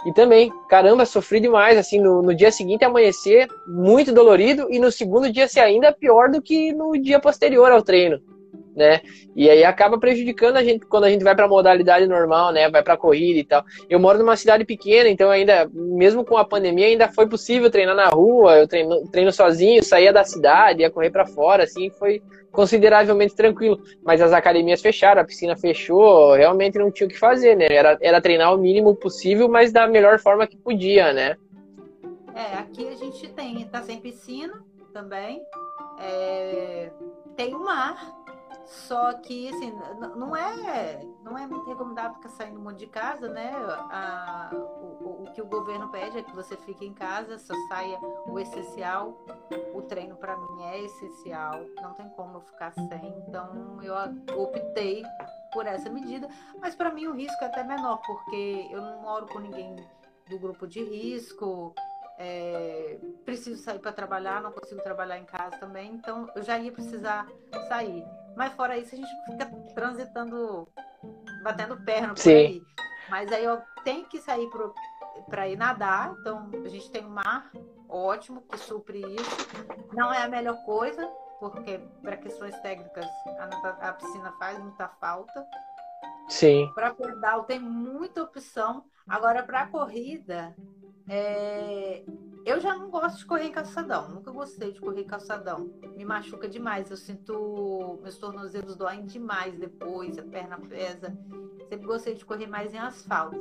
E 0.05 0.13
também, 0.13 0.51
caramba, 0.69 1.03
sofri 1.03 1.39
demais, 1.39 1.79
assim, 1.79 1.99
no, 1.99 2.21
no 2.21 2.35
dia 2.35 2.51
seguinte 2.51 2.85
amanhecer 2.85 3.47
muito 3.67 4.13
dolorido 4.13 4.67
e 4.69 4.77
no 4.77 4.91
segundo 4.91 5.31
dia 5.31 5.47
ser 5.47 5.61
ainda 5.61 5.91
pior 5.91 6.29
do 6.29 6.43
que 6.43 6.73
no 6.73 6.91
dia 6.93 7.19
posterior 7.19 7.71
ao 7.71 7.81
treino 7.81 8.19
né? 8.75 9.01
E 9.35 9.49
aí 9.49 9.63
acaba 9.63 9.99
prejudicando 9.99 10.57
a 10.57 10.63
gente 10.63 10.85
quando 10.85 11.05
a 11.05 11.09
gente 11.09 11.23
vai 11.23 11.35
para 11.35 11.45
a 11.45 11.49
modalidade 11.49 12.07
normal, 12.07 12.51
né? 12.51 12.69
Vai 12.69 12.83
para 12.83 12.97
corrida 12.97 13.39
e 13.39 13.43
tal. 13.43 13.63
Eu 13.89 13.99
moro 13.99 14.19
numa 14.19 14.35
cidade 14.35 14.65
pequena, 14.65 15.09
então 15.09 15.29
ainda, 15.29 15.69
mesmo 15.73 16.23
com 16.23 16.37
a 16.37 16.45
pandemia, 16.45 16.87
ainda 16.87 17.07
foi 17.07 17.27
possível 17.27 17.69
treinar 17.69 17.95
na 17.95 18.07
rua. 18.07 18.57
Eu 18.57 18.67
treino, 18.67 19.07
treino 19.09 19.31
sozinho, 19.31 19.83
saía 19.83 20.13
da 20.13 20.23
cidade, 20.23 20.81
ia 20.81 20.89
correr 20.89 21.09
para 21.09 21.25
fora, 21.25 21.63
assim, 21.63 21.89
foi 21.91 22.21
consideravelmente 22.51 23.35
tranquilo. 23.35 23.81
Mas 24.03 24.21
as 24.21 24.33
academias 24.33 24.81
fecharam, 24.81 25.21
a 25.21 25.25
piscina 25.25 25.55
fechou, 25.55 26.33
realmente 26.33 26.77
não 26.77 26.91
tinha 26.91 27.07
o 27.07 27.09
que 27.09 27.17
fazer, 27.17 27.55
né? 27.55 27.67
Era, 27.69 27.97
era 28.01 28.21
treinar 28.21 28.53
o 28.53 28.57
mínimo 28.57 28.95
possível, 28.95 29.47
mas 29.47 29.71
da 29.71 29.87
melhor 29.87 30.19
forma 30.19 30.47
que 30.47 30.57
podia, 30.57 31.13
né? 31.13 31.35
É, 32.33 32.57
aqui 32.57 32.87
a 32.87 32.95
gente 32.95 33.27
tem, 33.29 33.65
tá 33.65 33.81
sem 33.81 33.99
piscina 33.99 34.53
também. 34.93 35.41
É, 35.99 36.89
tem 37.35 37.53
o 37.53 37.59
mar, 37.59 37.95
só 38.71 39.13
que, 39.13 39.49
assim, 39.49 39.73
não 40.15 40.33
é, 40.33 41.05
não 41.23 41.37
é 41.37 41.45
muito 41.45 41.61
ficar 42.15 42.29
saindo 42.29 42.57
muito 42.57 42.77
de 42.77 42.87
casa, 42.87 43.27
né? 43.27 43.51
A, 43.91 44.49
o, 44.53 45.23
o, 45.23 45.31
que 45.33 45.41
o 45.41 45.45
governo 45.45 45.89
pede 45.89 46.19
é 46.19 46.23
que 46.23 46.33
você 46.33 46.55
fique 46.55 46.85
em 46.85 46.93
casa, 46.93 47.37
só 47.37 47.53
saia 47.67 47.99
o 48.27 48.39
essencial. 48.39 49.25
O 49.73 49.81
treino, 49.81 50.15
para 50.15 50.37
mim, 50.37 50.63
é 50.63 50.79
essencial. 50.85 51.65
Não 51.81 51.93
tem 51.95 52.07
como 52.11 52.37
eu 52.37 52.41
ficar 52.41 52.71
sem. 52.71 53.23
Então, 53.27 53.77
eu 53.83 53.93
optei 54.37 55.03
por 55.51 55.65
essa 55.65 55.89
medida. 55.89 56.29
Mas, 56.59 56.73
para 56.73 56.91
mim, 56.91 57.07
o 57.07 57.13
risco 57.13 57.43
é 57.43 57.47
até 57.47 57.63
menor, 57.63 58.01
porque 58.05 58.69
eu 58.71 58.81
não 58.81 59.01
moro 59.01 59.27
com 59.27 59.39
ninguém 59.39 59.75
do 60.29 60.39
grupo 60.39 60.65
de 60.65 60.81
risco. 60.81 61.75
É, 62.17 62.99
preciso 63.25 63.61
sair 63.61 63.79
para 63.79 63.91
trabalhar, 63.91 64.41
não 64.41 64.51
consigo 64.51 64.81
trabalhar 64.81 65.17
em 65.17 65.25
casa 65.25 65.57
também, 65.57 65.91
então 65.95 66.29
eu 66.35 66.43
já 66.43 66.57
ia 66.59 66.71
precisar 66.71 67.27
sair. 67.67 68.05
Mas 68.35 68.53
fora 68.53 68.77
isso, 68.77 68.95
a 68.95 68.97
gente 68.97 69.25
fica 69.25 69.45
transitando, 69.73 70.67
batendo 71.43 71.77
perna 71.83 72.09
por 72.09 72.19
Sim. 72.19 72.31
aí. 72.31 72.61
Mas 73.09 73.31
aí 73.31 73.43
eu 73.43 73.61
tenho 73.83 74.05
que 74.05 74.19
sair 74.19 74.49
para 75.29 75.47
ir 75.47 75.57
nadar. 75.57 76.15
Então, 76.19 76.49
a 76.63 76.67
gente 76.67 76.89
tem 76.91 77.05
um 77.05 77.09
mar 77.09 77.51
ótimo 77.89 78.41
que 78.41 78.57
supre 78.57 78.99
isso. 78.99 79.47
Não 79.93 80.13
é 80.13 80.23
a 80.23 80.27
melhor 80.29 80.63
coisa, 80.63 81.05
porque 81.39 81.79
para 82.01 82.17
questões 82.17 82.57
técnicas 82.61 83.05
a, 83.37 83.89
a, 83.89 83.93
piscina 83.93 84.31
faz 84.39 84.57
muita 84.59 84.87
falta. 84.87 85.45
Sim. 86.29 86.71
Para 86.73 86.93
pedal 86.93 87.43
tem 87.43 87.59
muita 87.59 88.23
opção. 88.23 88.85
Agora, 89.07 89.43
para 89.43 89.67
corrida, 89.67 90.55
é, 91.13 92.03
eu 92.45 92.61
já 92.61 92.73
não 92.73 92.89
gosto 92.89 93.17
de 93.17 93.25
correr 93.25 93.47
em 93.47 93.51
calçadão, 93.51 94.07
nunca 94.09 94.31
gostei 94.31 94.71
de 94.71 94.79
correr 94.79 95.01
em 95.01 95.07
calçadão. 95.07 95.69
Me 95.97 96.05
machuca 96.05 96.47
demais, 96.47 96.89
eu 96.89 96.95
sinto 96.95 97.99
meus 98.01 98.17
tornozelos 98.17 98.77
doem 98.77 99.05
demais 99.05 99.59
depois, 99.59 100.17
a 100.17 100.23
perna 100.23 100.57
pesa. 100.69 101.13
Sempre 101.67 101.85
gostei 101.85 102.15
de 102.15 102.23
correr 102.23 102.47
mais 102.47 102.73
em 102.73 102.77
asfalto. 102.77 103.37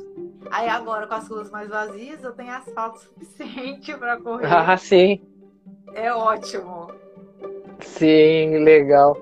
Aí 0.51 0.69
agora, 0.69 1.07
com 1.07 1.15
as 1.15 1.29
ruas 1.29 1.49
mais 1.49 1.69
vazias, 1.69 2.25
eu 2.25 2.33
tenho 2.33 2.51
asfalto 2.53 2.99
suficiente 3.07 3.97
para 3.97 4.17
correr. 4.17 4.53
Ah, 4.53 4.77
sim. 4.77 5.21
É 5.95 6.13
ótimo. 6.13 6.89
Sim, 7.79 8.59
legal. 8.65 9.17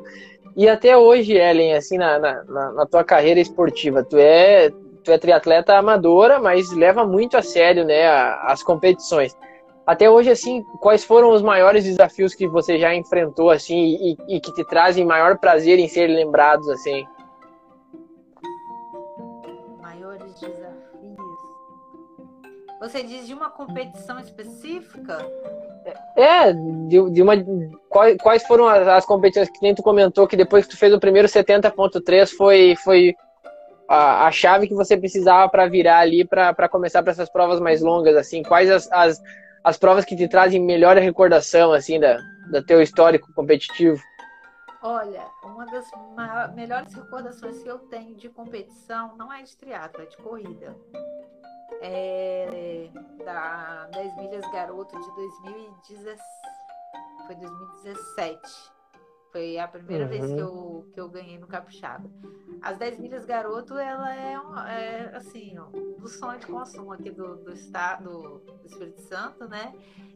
E 0.56 0.66
até 0.68 0.96
hoje, 0.96 1.34
Ellen, 1.34 1.74
assim, 1.74 1.98
na, 1.98 2.18
na, 2.18 2.72
na 2.72 2.87
tua 2.87 3.04
carreira 3.04 3.40
esportiva, 3.40 4.02
tu 4.02 4.16
é, 4.16 4.70
tu 5.02 5.11
é 5.11 5.18
triatleta 5.18 5.74
amadora, 5.74 6.38
mas 6.38 6.70
leva 6.72 7.06
muito 7.06 7.37
a 7.37 7.42
sério, 7.42 7.84
né, 7.84 8.06
as 8.42 8.62
competições. 8.62 9.37
Até 9.87 10.11
hoje, 10.11 10.30
assim, 10.30 10.62
quais 10.80 11.03
foram 11.03 11.30
os 11.30 11.40
maiores 11.40 11.84
desafios 11.84 12.34
que 12.34 12.46
você 12.46 12.78
já 12.78 12.94
enfrentou, 12.94 13.49
assim, 13.51 13.96
e, 14.28 14.36
e 14.36 14.40
que 14.40 14.53
te 14.53 14.62
trazem 14.64 15.05
maior 15.05 15.38
prazer 15.38 15.78
em 15.78 15.88
ser 15.88 16.09
lembrados, 16.09 16.68
assim? 16.68 17.07
Maiores 19.80 20.34
desafios. 20.38 20.78
Você 22.80 23.03
diz 23.03 23.26
de 23.26 23.32
uma 23.32 23.49
competição 23.49 24.20
específica? 24.20 25.26
É, 26.14 26.53
de, 26.53 27.11
de 27.11 27.22
uma. 27.22 27.32
Quais, 27.88 28.16
quais 28.18 28.46
foram 28.46 28.68
as, 28.68 28.86
as, 28.86 29.07
competições 29.07 29.51
que 29.51 29.62
nem 29.62 29.74
tu 29.74 29.82
comentou 29.82 30.28
que 30.28 30.36
depois 30.36 30.66
que 30.66 30.72
tu 30.72 30.78
fez 30.78 30.92
o 30.92 31.01
primeiro 31.01 31.26
70.3 31.26 32.28
foi, 32.36 32.76
foi 32.76 33.14
a, 33.89 34.26
a 34.26 34.30
chave 34.30 34.68
que 34.68 34.74
você 34.74 34.97
precisava 34.97 35.49
para 35.49 35.66
virar 35.66 36.01
ali 36.01 36.24
para 36.24 36.68
começar 36.68 37.03
para 37.03 37.12
essas 37.12 37.30
provas 37.30 37.59
mais 37.59 37.80
longas, 37.80 38.16
assim? 38.16 38.43
Quais 38.43 38.70
as, 38.70 38.91
as 38.93 39.22
as 39.68 39.76
provas 39.76 40.05
que 40.05 40.16
te 40.16 40.26
trazem 40.28 40.62
melhor 40.62 40.97
recordação, 40.97 41.72
assim, 41.72 42.01
da, 42.01 42.18
do 42.51 42.64
teu 42.64 42.80
histórico 42.80 43.32
competitivo? 43.34 44.01
Olha, 44.82 45.26
uma 45.43 45.66
das 45.66 45.86
melhores 46.55 46.95
recordações 46.95 47.62
que 47.62 47.68
eu 47.68 47.78
tenho 47.80 48.14
de 48.14 48.28
competição 48.28 49.16
não 49.16 49.32
é 49.32 49.43
de 49.43 49.57
triatlo, 49.57 50.03
é 50.03 50.07
de 50.07 50.16
corrida. 50.16 50.76
É 51.82 52.89
da 53.24 53.89
10 53.93 54.16
milhas 54.16 54.53
garoto 54.53 54.99
de 54.99 55.14
2017. 55.16 56.22
Foi 57.26 57.34
2017. 57.34 58.78
Foi 59.31 59.59
a 59.59 59.68
primeira 59.68 60.05
uhum. 60.05 60.11
vez 60.11 60.26
que 60.26 60.39
eu, 60.39 60.91
que 60.95 61.01
eu 61.01 61.09
ganhei 61.09 61.39
no 61.39 61.47
Capixaba. 61.47 62.11
As 62.62 62.79
10 62.79 62.99
milhas 62.99 63.24
garoto, 63.24 63.74
ela 63.74 64.14
é, 64.14 64.35
é 64.68 65.16
assim, 65.16 65.55
do 65.99 66.09
sonho 66.09 66.39
de 66.39 66.47
consumo 66.47 66.93
aqui 66.93 67.11
do, 67.11 67.37
do 67.37 67.53
estado 67.53 68.43
do 68.45 68.66
Espírito 68.66 69.01
Santo, 69.03 69.47
né? 69.47 69.74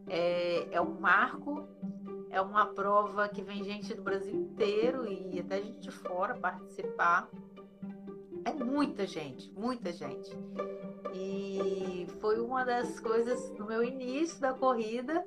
É, 0.09 0.75
é 0.75 0.81
um 0.81 0.99
marco 0.99 1.69
é 2.33 2.41
uma 2.41 2.65
prova 2.65 3.29
que 3.29 3.43
vem 3.43 3.63
gente 3.63 3.95
do 3.95 4.03
Brasil 4.03 4.35
inteiro 4.35 5.07
e 5.07 5.39
até 5.39 5.61
gente 5.61 5.81
de 5.81 5.91
fora 5.91 6.35
participar. 6.35 7.29
É 8.43 8.53
muita 8.53 9.07
gente, 9.07 9.53
muita 9.53 9.93
gente. 9.93 10.31
E 11.15 12.07
foi 12.21 12.41
uma 12.41 12.65
das 12.65 12.99
coisas 12.99 13.51
no 13.59 13.67
meu 13.67 13.85
início 13.85 14.41
da 14.41 14.55
corrida 14.55 15.27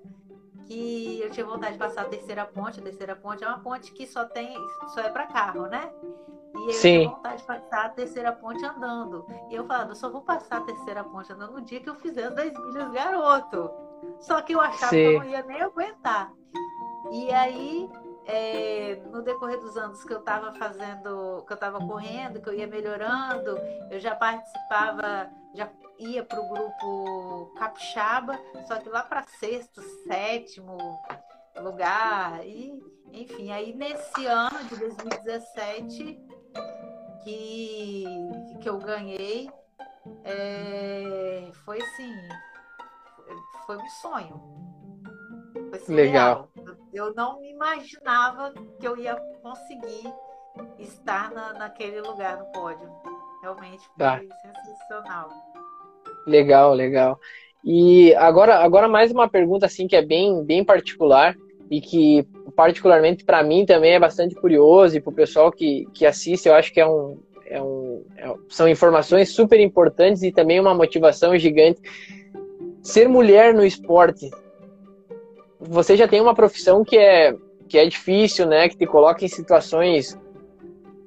que 0.67 1.21
eu 1.21 1.29
tinha 1.29 1.45
vontade 1.45 1.73
de 1.73 1.79
passar 1.79 2.01
a 2.01 2.05
terceira 2.05 2.45
ponte. 2.45 2.79
A 2.79 2.83
terceira 2.83 3.15
ponte 3.15 3.43
é 3.43 3.47
uma 3.47 3.59
ponte 3.59 3.91
que 3.91 4.05
só 4.05 4.25
tem, 4.25 4.55
só 4.93 5.01
é 5.01 5.09
para 5.09 5.27
carro, 5.27 5.67
né? 5.67 5.91
E 6.55 6.67
eu 6.67 6.73
Sim. 6.73 6.99
tinha 6.99 7.09
vontade 7.09 7.37
de 7.37 7.47
passar 7.47 7.85
a 7.85 7.89
terceira 7.89 8.31
ponte 8.31 8.65
andando. 8.65 9.25
E 9.49 9.55
eu 9.55 9.65
falava, 9.65 9.91
eu 9.91 9.95
só 9.95 10.09
vou 10.09 10.21
passar 10.21 10.57
a 10.57 10.61
terceira 10.61 11.03
ponte 11.03 11.31
andando 11.31 11.53
no 11.53 11.61
dia 11.61 11.79
que 11.79 11.89
eu 11.89 11.95
fizer 11.95 12.25
as 12.25 12.35
10 12.35 12.53
milhas 12.53 12.91
garoto. 12.91 13.69
Só 14.19 14.41
que 14.41 14.53
eu 14.53 14.61
achava 14.61 14.89
Sim. 14.89 14.97
que 14.97 15.13
eu 15.15 15.19
não 15.19 15.25
ia 15.25 15.43
nem 15.43 15.61
aguentar. 15.61 16.31
E 17.11 17.31
aí, 17.31 17.89
é, 18.25 18.99
no 19.11 19.21
decorrer 19.21 19.59
dos 19.59 19.77
anos 19.77 20.03
que 20.03 20.13
eu 20.13 20.19
estava 20.19 20.53
fazendo, 20.55 21.43
que 21.45 21.53
eu 21.53 21.55
estava 21.55 21.79
correndo, 21.79 22.41
que 22.41 22.49
eu 22.49 22.53
ia 22.53 22.67
melhorando, 22.67 23.57
eu 23.91 23.99
já 23.99 24.15
participava, 24.15 25.29
já 25.55 25.69
ia 25.97 26.23
para 26.23 26.39
o 26.39 26.49
grupo 26.49 27.53
Capixaba, 27.57 28.39
só 28.67 28.77
que 28.77 28.89
lá 28.89 29.03
para 29.03 29.23
sexto, 29.23 29.81
sétimo 30.07 30.77
lugar. 31.57 32.45
E, 32.45 32.79
enfim, 33.13 33.51
aí 33.51 33.73
nesse 33.73 34.25
ano 34.25 34.63
de 34.65 34.75
2017 34.77 36.19
que, 37.23 38.05
que 38.61 38.69
eu 38.69 38.77
ganhei, 38.77 39.49
é, 40.23 41.49
foi 41.63 41.81
assim, 41.81 42.13
foi 43.65 43.77
um 43.77 43.89
sonho. 44.01 44.41
Foi 45.69 45.95
Legal. 45.95 46.49
Eu 46.93 47.13
não 47.13 47.39
me 47.39 47.51
imaginava 47.51 48.53
que 48.79 48.87
eu 48.87 48.97
ia 48.97 49.15
conseguir 49.41 50.13
estar 50.77 51.31
na, 51.31 51.53
naquele 51.53 52.01
lugar 52.01 52.37
no 52.37 52.45
pódio. 52.51 52.89
Realmente 53.45 53.83
foi 53.85 53.97
tá. 53.99 54.21
sensacional. 54.41 55.29
Legal, 56.25 56.73
legal. 56.73 57.19
E 57.63 58.11
agora, 58.15 58.55
agora 58.55 58.87
mais 58.87 59.11
uma 59.11 59.29
pergunta 59.29 59.67
assim 59.67 59.87
que 59.87 59.95
é 59.95 60.01
bem, 60.01 60.43
bem 60.43 60.63
particular 60.63 61.35
e 61.69 61.79
que 61.79 62.27
particularmente 62.55 63.23
para 63.23 63.43
mim 63.43 63.63
também 63.63 63.93
é 63.93 63.99
bastante 63.99 64.33
curioso 64.33 64.97
e 64.97 64.99
para 64.99 65.11
o 65.11 65.15
pessoal 65.15 65.51
que, 65.51 65.85
que 65.93 66.07
assiste 66.07 66.47
eu 66.47 66.55
acho 66.55 66.73
que 66.73 66.79
é 66.79 66.87
um, 66.87 67.19
é 67.45 67.61
um 67.61 68.03
é, 68.17 68.33
são 68.49 68.67
informações 68.67 69.29
super 69.29 69.59
importantes 69.59 70.23
e 70.23 70.31
também 70.31 70.59
uma 70.59 70.73
motivação 70.73 71.37
gigante. 71.37 71.79
Ser 72.81 73.07
mulher 73.07 73.53
no 73.53 73.63
esporte 73.63 74.27
você 75.59 75.95
já 75.95 76.07
tem 76.07 76.19
uma 76.19 76.33
profissão 76.33 76.83
que 76.83 76.97
é, 76.97 77.35
que 77.69 77.77
é 77.77 77.85
difícil, 77.85 78.47
né? 78.47 78.67
Que 78.69 78.77
te 78.77 78.87
coloca 78.87 79.23
em 79.23 79.27
situações 79.27 80.17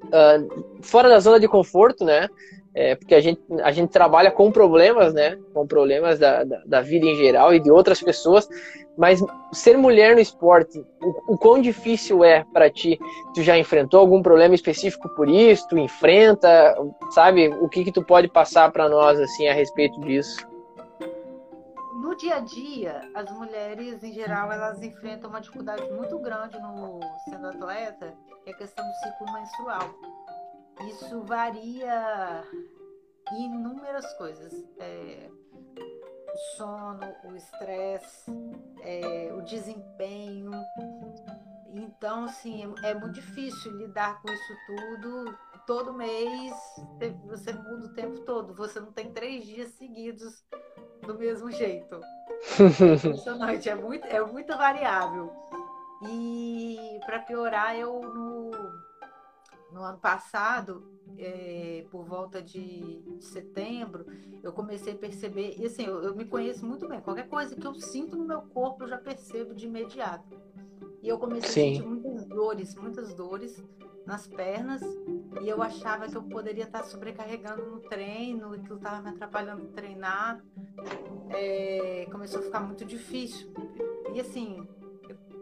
uh, 0.08 0.82
fora 0.82 1.08
da 1.08 1.20
zona 1.20 1.38
de 1.38 1.48
conforto, 1.48 2.04
né? 2.04 2.28
É, 2.74 2.94
porque 2.94 3.14
a 3.14 3.20
gente, 3.20 3.40
a 3.62 3.72
gente 3.72 3.90
trabalha 3.90 4.30
com 4.30 4.52
problemas, 4.52 5.12
né? 5.12 5.36
Com 5.52 5.66
problemas 5.66 6.18
da, 6.18 6.44
da, 6.44 6.62
da 6.64 6.80
vida 6.80 7.06
em 7.06 7.16
geral 7.16 7.52
e 7.52 7.58
de 7.58 7.70
outras 7.70 8.00
pessoas. 8.00 8.48
Mas 8.96 9.20
ser 9.52 9.76
mulher 9.76 10.14
no 10.14 10.20
esporte, 10.20 10.78
o, 11.00 11.34
o 11.34 11.38
quão 11.38 11.60
difícil 11.60 12.22
é 12.22 12.44
para 12.52 12.70
ti? 12.70 12.98
Tu 13.34 13.42
já 13.42 13.56
enfrentou 13.58 14.00
algum 14.00 14.22
problema 14.22 14.54
específico 14.54 15.08
por 15.10 15.28
isso? 15.28 15.66
Tu 15.68 15.78
enfrenta, 15.78 16.76
sabe? 17.10 17.48
O 17.60 17.68
que 17.68 17.84
que 17.84 17.92
tu 17.92 18.02
pode 18.02 18.28
passar 18.28 18.70
para 18.70 18.88
nós 18.88 19.18
assim 19.18 19.48
a 19.48 19.54
respeito 19.54 19.98
disso? 20.00 20.46
no 22.08 22.16
dia 22.16 22.36
a 22.36 22.40
dia, 22.40 23.10
as 23.14 23.30
mulheres, 23.32 24.02
em 24.02 24.12
geral, 24.12 24.50
elas 24.50 24.82
enfrentam 24.82 25.28
uma 25.28 25.40
dificuldade 25.40 25.82
muito 25.92 26.18
grande 26.18 26.58
no 26.58 27.00
sendo 27.24 27.48
atleta, 27.48 28.14
é 28.48 28.52
a 28.52 28.56
questão 28.56 28.86
do 28.86 28.94
ciclo 28.94 29.32
menstrual. 29.32 29.94
Isso 30.88 31.22
varia 31.22 32.44
em 33.32 33.44
inúmeras 33.44 34.10
coisas. 34.14 34.52
É, 34.78 35.30
o 36.32 36.56
sono, 36.56 37.14
o 37.24 37.36
estresse, 37.36 38.32
é, 38.80 39.32
o 39.34 39.42
desempenho. 39.42 40.50
Então, 41.74 42.24
assim, 42.24 42.74
é, 42.82 42.90
é 42.90 42.94
muito 42.94 43.14
difícil 43.14 43.72
lidar 43.76 44.20
com 44.22 44.32
isso 44.32 44.56
tudo. 44.66 45.38
Todo 45.66 45.92
mês 45.92 46.54
você 47.26 47.52
muda 47.52 47.86
o 47.86 47.94
tempo 47.94 48.20
todo. 48.20 48.54
Você 48.54 48.80
não 48.80 48.92
tem 48.92 49.12
três 49.12 49.44
dias 49.44 49.68
seguidos 49.74 50.42
do 51.02 51.18
mesmo 51.18 51.50
jeito. 51.50 52.00
É 52.58 52.94
impressionante, 52.94 53.68
é 53.68 53.74
muito, 53.74 54.06
é 54.06 54.24
muito 54.24 54.56
variável. 54.56 55.47
E 56.02 57.00
para 57.04 57.18
piorar, 57.20 57.76
eu 57.76 58.00
no, 58.00 58.50
no 59.72 59.82
ano 59.82 59.98
passado, 59.98 60.98
é, 61.16 61.84
por 61.90 62.04
volta 62.04 62.40
de, 62.40 63.02
setembro, 63.20 64.06
eu 64.42 64.52
comecei 64.52 64.92
a 64.92 64.96
perceber, 64.96 65.56
e 65.58 65.66
assim, 65.66 65.84
eu, 65.84 66.02
eu, 66.02 66.14
me 66.14 66.24
conheço 66.24 66.64
muito 66.64 66.88
bem, 66.88 67.00
qualquer 67.00 67.28
coisa 67.28 67.56
que 67.56 67.66
eu 67.66 67.74
sinto 67.74 68.16
no 68.16 68.24
meu 68.24 68.42
corpo, 68.42 68.84
eu 68.84 68.88
já 68.88 68.98
percebo 68.98 69.54
de 69.54 69.66
imediato. 69.66 70.36
E 71.02 71.08
eu 71.08 71.18
comecei 71.18 71.50
Sim. 71.50 71.70
a 71.70 71.74
sentir 71.74 71.88
muitas 71.88 72.26
dores, 72.26 72.74
muitas 72.76 73.14
dores 73.14 73.62
nas 74.06 74.26
pernas, 74.26 74.82
e 75.42 75.48
eu 75.48 75.62
achava 75.62 76.08
que 76.08 76.16
eu 76.16 76.22
poderia 76.22 76.64
estar 76.64 76.84
sobrecarregando 76.84 77.66
no 77.66 77.80
treino, 77.80 78.54
e 78.54 78.60
que 78.60 78.72
estava 78.72 79.02
me 79.02 79.10
atrapalhando 79.10 79.62
de 79.62 79.72
treinar. 79.72 80.42
É, 81.30 82.06
começou 82.10 82.40
a 82.40 82.42
ficar 82.42 82.60
muito 82.60 82.84
difícil. 82.84 83.52
E 84.14 84.20
assim, 84.20 84.66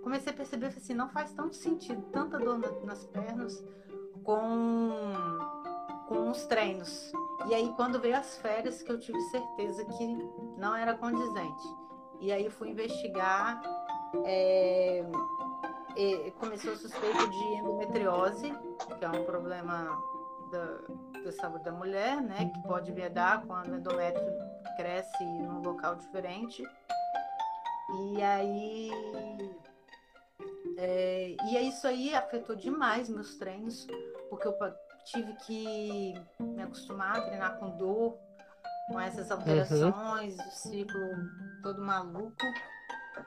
comecei 0.06 0.32
a 0.32 0.36
perceber 0.36 0.66
assim, 0.66 0.94
não 0.94 1.08
faz 1.08 1.32
tanto 1.32 1.56
sentido, 1.56 2.00
tanta 2.12 2.38
dor 2.38 2.60
nas 2.84 3.04
pernas 3.06 3.60
com, 4.22 4.92
com 6.06 6.30
os 6.30 6.46
treinos. 6.46 7.10
E 7.48 7.54
aí, 7.54 7.72
quando 7.74 7.98
veio 7.98 8.16
as 8.16 8.38
férias, 8.38 8.82
que 8.82 8.92
eu 8.92 9.00
tive 9.00 9.20
certeza 9.22 9.84
que 9.84 10.06
não 10.56 10.76
era 10.76 10.94
condizente. 10.94 11.66
E 12.20 12.30
aí, 12.30 12.48
fui 12.48 12.70
investigar. 12.70 13.60
É, 14.24 15.04
começou 16.38 16.76
suspeito 16.76 17.28
de 17.28 17.44
endometriose, 17.56 18.52
que 18.98 19.04
é 19.04 19.08
um 19.08 19.24
problema 19.24 19.90
da, 20.52 21.20
da 21.24 21.32
saúde 21.32 21.64
da 21.64 21.72
mulher, 21.72 22.22
né? 22.22 22.48
Que 22.54 22.62
pode 22.62 22.92
vedar 22.92 23.44
quando 23.44 23.72
o 23.72 23.76
endométrio 23.76 24.32
cresce 24.76 25.24
num 25.24 25.62
local 25.62 25.96
diferente. 25.96 26.62
E 28.12 28.22
aí. 28.22 28.90
É, 30.78 31.34
e 31.44 31.68
isso 31.68 31.86
aí 31.86 32.14
afetou 32.14 32.54
demais 32.54 33.08
meus 33.08 33.36
treinos, 33.36 33.86
porque 34.28 34.46
eu 34.46 34.54
tive 35.04 35.32
que 35.46 36.14
me 36.38 36.62
acostumar 36.62 37.16
a 37.16 37.22
treinar 37.22 37.58
com 37.58 37.76
dor, 37.76 38.18
com 38.88 39.00
essas 39.00 39.30
alterações, 39.30 40.36
uhum. 40.38 40.46
o 40.46 40.50
ciclo 40.50 41.10
todo 41.62 41.80
maluco. 41.80 42.36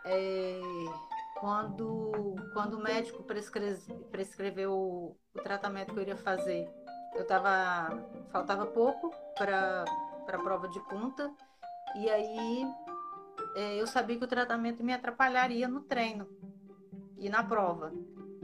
É, 0.06 0.62
quando, 1.40 2.36
quando 2.54 2.76
o 2.76 2.84
médico 2.84 3.24
prescre, 3.24 3.78
prescreveu 4.12 4.72
o, 4.72 5.18
o 5.34 5.42
tratamento 5.42 5.94
que 5.94 6.00
eu 6.00 6.04
iria 6.04 6.18
fazer, 6.18 6.70
eu 7.16 7.26
tava. 7.26 8.08
faltava 8.32 8.68
pouco 8.68 9.12
para 9.36 9.86
a 10.28 10.38
prova 10.38 10.68
de 10.68 10.80
punta, 10.82 11.32
e 11.96 12.10
aí 12.10 12.68
é, 13.56 13.82
eu 13.82 13.88
sabia 13.88 14.18
que 14.18 14.24
o 14.24 14.28
tratamento 14.28 14.84
me 14.84 14.94
atrapalharia 14.94 15.68
no 15.68 15.82
treino 15.82 16.28
e 17.20 17.30
na 17.30 17.44
prova. 17.44 17.92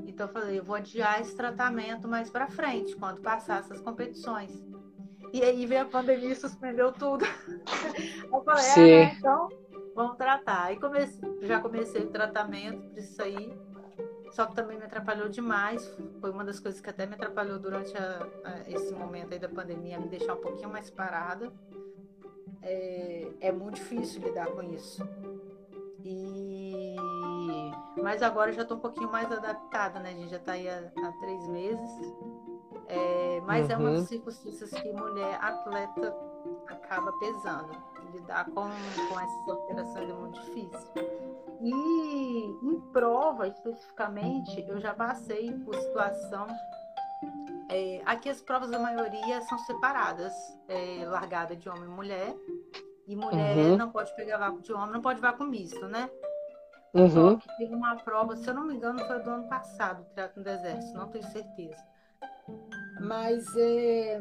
Então 0.06 0.28
eu 0.28 0.34
falei, 0.34 0.60
eu 0.60 0.64
vou 0.64 0.76
adiar 0.76 1.22
esse 1.22 1.36
tratamento 1.36 2.08
mais 2.08 2.30
para 2.30 2.48
frente, 2.48 2.96
quando 2.96 3.22
passar 3.22 3.60
essas 3.60 3.80
competições. 3.82 4.52
E 5.34 5.42
aí 5.44 5.66
veio 5.66 5.82
a 5.82 5.86
pandemia 5.86 6.32
e 6.32 6.36
suspendeu 6.36 6.92
tudo. 6.92 7.26
eu 8.32 8.44
falei, 8.44 8.64
é, 8.64 8.68
Sim. 8.68 8.92
é, 8.92 9.04
então 9.14 9.50
vamos 9.96 10.18
tratar. 10.18 10.66
Aí 10.66 10.80
comecei, 10.80 11.38
já 11.42 11.60
comecei 11.60 12.02
o 12.02 12.10
tratamento 12.10 12.90
para 12.90 13.00
isso 13.02 13.22
aí. 13.22 13.58
Só 14.32 14.46
que 14.46 14.56
também 14.56 14.78
me 14.78 14.84
atrapalhou 14.84 15.30
demais. 15.30 15.86
Foi 16.20 16.30
uma 16.30 16.44
das 16.44 16.60
coisas 16.60 16.82
que 16.82 16.90
até 16.90 17.06
me 17.06 17.16
atrapalhou 17.16 17.58
durante 17.58 17.96
a, 17.98 18.28
a, 18.44 18.70
esse 18.70 18.94
momento 18.94 19.34
aí 19.34 19.40
da 19.40 19.48
pandemia, 19.48 20.00
me 20.00 20.10
deixar 20.10 20.34
um 20.34 20.42
pouquinho 20.42 20.70
mais 20.70 20.90
parada. 20.90 21.52
É, 22.62 23.28
é 23.40 23.52
muito 23.52 23.76
difícil 23.76 24.22
lidar 24.22 24.48
com 24.48 24.62
isso. 24.62 25.08
E 26.04 26.75
mas 28.06 28.22
agora 28.22 28.52
já 28.52 28.62
estou 28.62 28.78
um 28.78 28.80
pouquinho 28.80 29.12
mais 29.12 29.32
adaptada, 29.32 30.00
né? 30.00 30.10
A 30.10 30.14
gente 30.14 30.30
já 30.30 30.38
está 30.38 30.52
aí 30.52 30.70
há, 30.70 30.78
há, 30.78 31.12
três 31.14 31.48
meses. 31.48 31.90
É, 32.86 33.42
mas 33.48 33.66
uhum. 33.66 33.72
é 33.72 33.78
uma 33.78 33.92
das 33.94 34.08
circunstâncias 34.08 34.70
que 34.70 34.94
mulher 34.94 35.40
atleta 35.42 36.16
acaba 36.68 37.12
pesando. 37.14 37.72
Lidar 38.14 38.46
com, 38.46 38.70
com 39.10 39.20
essas 39.20 39.50
alterações 39.50 40.08
é 40.08 40.14
muito 40.14 40.40
difícil. 40.40 40.92
E 41.60 41.72
em 42.62 42.80
prova, 42.94 43.48
especificamente, 43.48 44.64
eu 44.68 44.80
já 44.80 44.94
passei 44.94 45.52
por 45.66 45.74
situação. 45.74 46.46
É, 47.72 48.04
aqui 48.06 48.30
as 48.30 48.40
provas, 48.40 48.70
da 48.70 48.78
maioria, 48.78 49.42
são 49.42 49.58
separadas, 49.58 50.32
é, 50.68 51.04
largada 51.08 51.56
de 51.56 51.68
homem 51.68 51.86
e 51.86 51.88
mulher. 51.88 52.36
E 53.08 53.16
mulher 53.16 53.58
uhum. 53.58 53.78
não 53.78 53.90
pode 53.90 54.16
pegar 54.16 54.38
vácuo 54.38 54.62
de 54.62 54.72
homem, 54.72 54.92
não 54.92 55.02
pode 55.02 55.20
vácuo 55.20 55.44
misto, 55.44 55.88
né? 55.88 56.08
Uhum. 56.96 57.38
que 57.38 57.58
teve 57.58 57.76
uma 57.76 57.96
prova, 57.98 58.38
se 58.38 58.48
eu 58.50 58.54
não 58.54 58.66
me 58.66 58.76
engano, 58.76 59.00
foi 59.06 59.20
do 59.20 59.30
ano 59.30 59.50
passado, 59.50 60.06
Triatlo 60.14 60.42
do 60.42 60.50
Exército, 60.50 60.98
não 60.98 61.10
tenho 61.10 61.26
certeza. 61.26 61.84
Mas 63.02 63.46
é, 63.58 64.20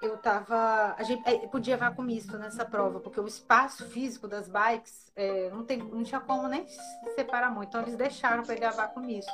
eu 0.00 0.16
tava. 0.18 0.94
A 0.96 1.02
gente 1.02 1.22
é, 1.28 1.46
podia 1.46 1.76
vácuo 1.76 2.02
misto 2.02 2.38
nessa 2.38 2.64
prova, 2.64 3.00
porque 3.00 3.20
o 3.20 3.26
espaço 3.26 3.84
físico 3.86 4.26
das 4.26 4.48
bikes 4.48 5.12
é, 5.14 5.50
não, 5.50 5.64
tem, 5.64 5.78
não 5.78 6.02
tinha 6.02 6.20
como 6.20 6.48
nem 6.48 6.66
se 6.66 6.78
separar 7.14 7.50
muito. 7.50 7.68
Então 7.68 7.82
eles 7.82 7.96
deixaram 7.96 8.42
pegar 8.42 8.70
vácuo 8.70 9.00
misto. 9.00 9.30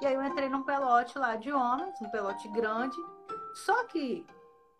E 0.00 0.06
aí 0.06 0.14
eu 0.14 0.24
entrei 0.24 0.48
num 0.48 0.62
pelote 0.62 1.18
lá 1.18 1.36
de 1.36 1.52
homens, 1.52 2.00
um 2.00 2.08
pelote 2.08 2.48
grande. 2.48 2.96
Só 3.54 3.84
que 3.84 4.26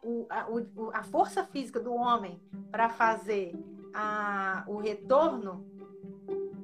o, 0.03 0.27
a, 0.29 0.47
o, 0.49 0.91
a 0.93 1.03
força 1.03 1.45
física 1.45 1.81
do 1.81 1.95
homem 1.95 2.41
para 2.71 2.89
fazer 2.89 3.55
a, 3.95 4.65
o 4.67 4.77
retorno 4.77 5.76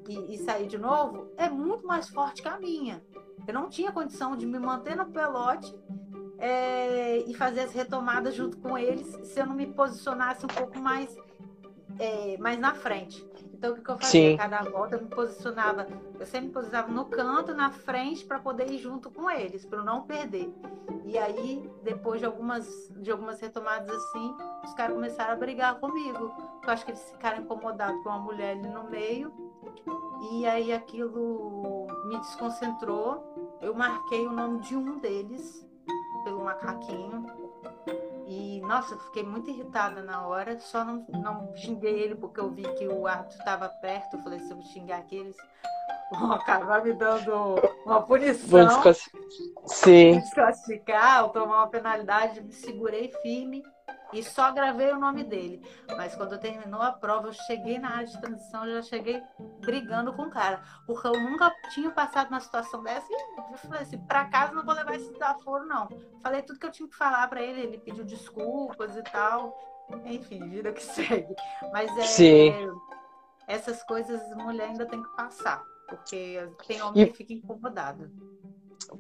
e, 0.08 0.34
e 0.34 0.38
sair 0.38 0.66
de 0.66 0.78
novo 0.78 1.30
é 1.36 1.48
muito 1.48 1.86
mais 1.86 2.08
forte 2.08 2.42
que 2.42 2.48
a 2.48 2.58
minha. 2.58 3.02
Eu 3.46 3.54
não 3.54 3.68
tinha 3.68 3.92
condição 3.92 4.36
de 4.36 4.46
me 4.46 4.58
manter 4.58 4.96
no 4.96 5.06
pelote 5.06 5.74
é, 6.38 7.18
e 7.18 7.34
fazer 7.34 7.60
as 7.60 7.72
retomadas 7.72 8.34
junto 8.34 8.56
com 8.58 8.76
eles 8.76 9.06
se 9.24 9.40
eu 9.40 9.46
não 9.46 9.54
me 9.54 9.66
posicionasse 9.66 10.44
um 10.44 10.48
pouco 10.48 10.78
mais, 10.78 11.16
é, 11.98 12.36
mais 12.38 12.58
na 12.58 12.74
frente. 12.74 13.24
Então, 13.62 13.74
o 13.74 13.80
que, 13.80 13.88
eu 13.88 13.96
fazia? 13.96 14.30
Sim. 14.32 14.36
Cada 14.36 14.62
volta 14.62 14.96
eu 14.96 15.02
me 15.02 15.08
posicionava, 15.08 15.86
eu 16.18 16.26
sempre 16.26 16.48
me 16.48 16.52
posicionava 16.52 16.90
no 16.90 17.04
canto, 17.04 17.54
na 17.54 17.70
frente, 17.70 18.24
para 18.24 18.40
poder 18.40 18.68
ir 18.68 18.78
junto 18.78 19.08
com 19.08 19.30
eles, 19.30 19.64
para 19.64 19.84
não 19.84 20.02
perder. 20.02 20.52
E 21.04 21.16
aí, 21.16 21.70
depois 21.84 22.18
de 22.18 22.26
algumas, 22.26 22.66
de 22.96 23.12
algumas 23.12 23.40
retomadas 23.40 23.88
assim, 23.88 24.34
os 24.64 24.74
caras 24.74 24.96
começaram 24.96 25.34
a 25.34 25.36
brigar 25.36 25.78
comigo. 25.78 26.32
Eu 26.64 26.70
acho 26.70 26.84
que 26.84 26.90
eles 26.90 27.08
ficaram 27.12 27.42
incomodados 27.42 28.02
com 28.02 28.08
uma 28.08 28.18
mulher 28.18 28.56
ali 28.56 28.68
no 28.68 28.90
meio. 28.90 29.32
E 30.32 30.46
aí 30.46 30.72
aquilo 30.72 31.86
me 32.06 32.18
desconcentrou. 32.18 33.58
Eu 33.60 33.74
marquei 33.74 34.26
o 34.26 34.32
nome 34.32 34.60
de 34.60 34.76
um 34.76 34.98
deles 34.98 35.66
pelo 36.24 36.44
macaquinho. 36.44 37.26
E, 38.26 38.60
nossa, 38.62 38.96
fiquei 38.96 39.22
muito 39.22 39.50
irritada 39.50 40.02
na 40.02 40.26
hora. 40.26 40.58
Só 40.60 40.84
não, 40.84 41.04
não 41.08 41.54
xinguei 41.56 42.00
ele 42.00 42.14
porque 42.14 42.40
eu 42.40 42.50
vi 42.50 42.62
que 42.62 42.86
o 42.88 43.06
árbitro 43.06 43.38
estava 43.38 43.68
perto. 43.68 44.16
Eu 44.16 44.22
falei, 44.22 44.38
se 44.40 44.50
eu 44.50 44.62
xingar 44.62 44.98
aqueles, 44.98 45.36
vão 46.18 46.32
acabar 46.32 46.82
me 46.84 46.92
dando 46.92 47.56
uma 47.84 48.02
punição. 48.02 48.48
Sim. 49.66 50.20
Desclassificar, 50.20 51.24
ou 51.24 51.30
tomar 51.30 51.58
uma 51.58 51.68
penalidade. 51.68 52.40
Me 52.40 52.52
segurei 52.52 53.08
firme 53.22 53.62
e 54.12 54.22
só 54.22 54.52
gravei 54.52 54.92
o 54.92 54.98
nome 54.98 55.24
dele. 55.24 55.62
Mas 55.96 56.14
quando 56.14 56.38
terminou 56.38 56.80
a 56.80 56.92
prova, 56.92 57.28
eu 57.28 57.32
cheguei 57.32 57.78
na 57.78 57.96
área 57.96 58.06
de 58.06 58.20
transição, 58.20 58.66
já 58.66 58.82
cheguei 58.82 59.22
brigando 59.60 60.12
com 60.12 60.22
o 60.22 60.30
cara. 60.30 60.62
Porque 60.86 61.06
eu 61.06 61.18
nunca 61.20 61.50
tinha 61.72 61.90
passado 61.90 62.28
uma 62.28 62.40
situação 62.40 62.82
dessa 62.82 63.06
e 63.10 63.52
eu 63.52 63.58
falei 63.58 63.82
assim, 63.82 63.98
pra 63.98 64.26
casa 64.26 64.52
não 64.52 64.64
vou 64.64 64.74
levar 64.74 64.94
esse 64.94 65.10
desaforo, 65.12 65.66
não. 65.66 65.88
Falei 66.22 66.42
tudo 66.42 66.58
que 66.58 66.66
eu 66.66 66.70
tinha 66.70 66.88
que 66.88 66.96
falar 66.96 67.26
para 67.28 67.42
ele, 67.42 67.60
ele 67.60 67.78
pediu 67.78 68.04
desculpas 68.04 68.96
e 68.96 69.02
tal. 69.02 69.58
Enfim, 70.04 70.48
vida 70.48 70.72
que 70.72 70.82
segue. 70.84 71.34
Mas 71.72 71.96
é, 71.96 72.02
Sim. 72.02 72.52
essas 73.46 73.82
coisas 73.84 74.20
mulher 74.36 74.68
ainda 74.68 74.86
tem 74.86 75.02
que 75.02 75.16
passar. 75.16 75.62
Porque 75.88 76.48
tem 76.66 76.80
homem 76.80 77.02
e... 77.02 77.06
que 77.06 77.16
fica 77.16 77.32
incomodado. 77.32 78.10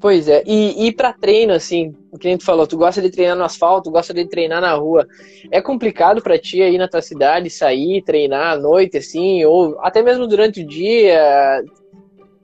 Pois 0.00 0.28
é, 0.28 0.42
e 0.46 0.86
ir 0.86 0.92
para 0.92 1.12
treino, 1.12 1.52
assim, 1.52 1.94
o 2.10 2.18
que 2.18 2.26
a 2.26 2.30
gente 2.30 2.44
falou, 2.44 2.66
tu 2.66 2.76
gosta 2.76 3.00
de 3.00 3.10
treinar 3.10 3.36
no 3.36 3.44
asfalto, 3.44 3.90
gosta 3.90 4.12
de 4.12 4.26
treinar 4.26 4.60
na 4.60 4.74
rua. 4.74 5.06
É 5.50 5.60
complicado 5.60 6.22
para 6.22 6.38
ti 6.38 6.62
aí 6.62 6.76
na 6.78 6.88
tua 6.88 7.02
cidade 7.02 7.50
sair, 7.50 8.02
treinar 8.02 8.54
à 8.54 8.56
noite, 8.56 8.98
assim, 8.98 9.44
ou 9.44 9.78
até 9.80 10.02
mesmo 10.02 10.26
durante 10.26 10.62
o 10.62 10.66
dia? 10.66 11.62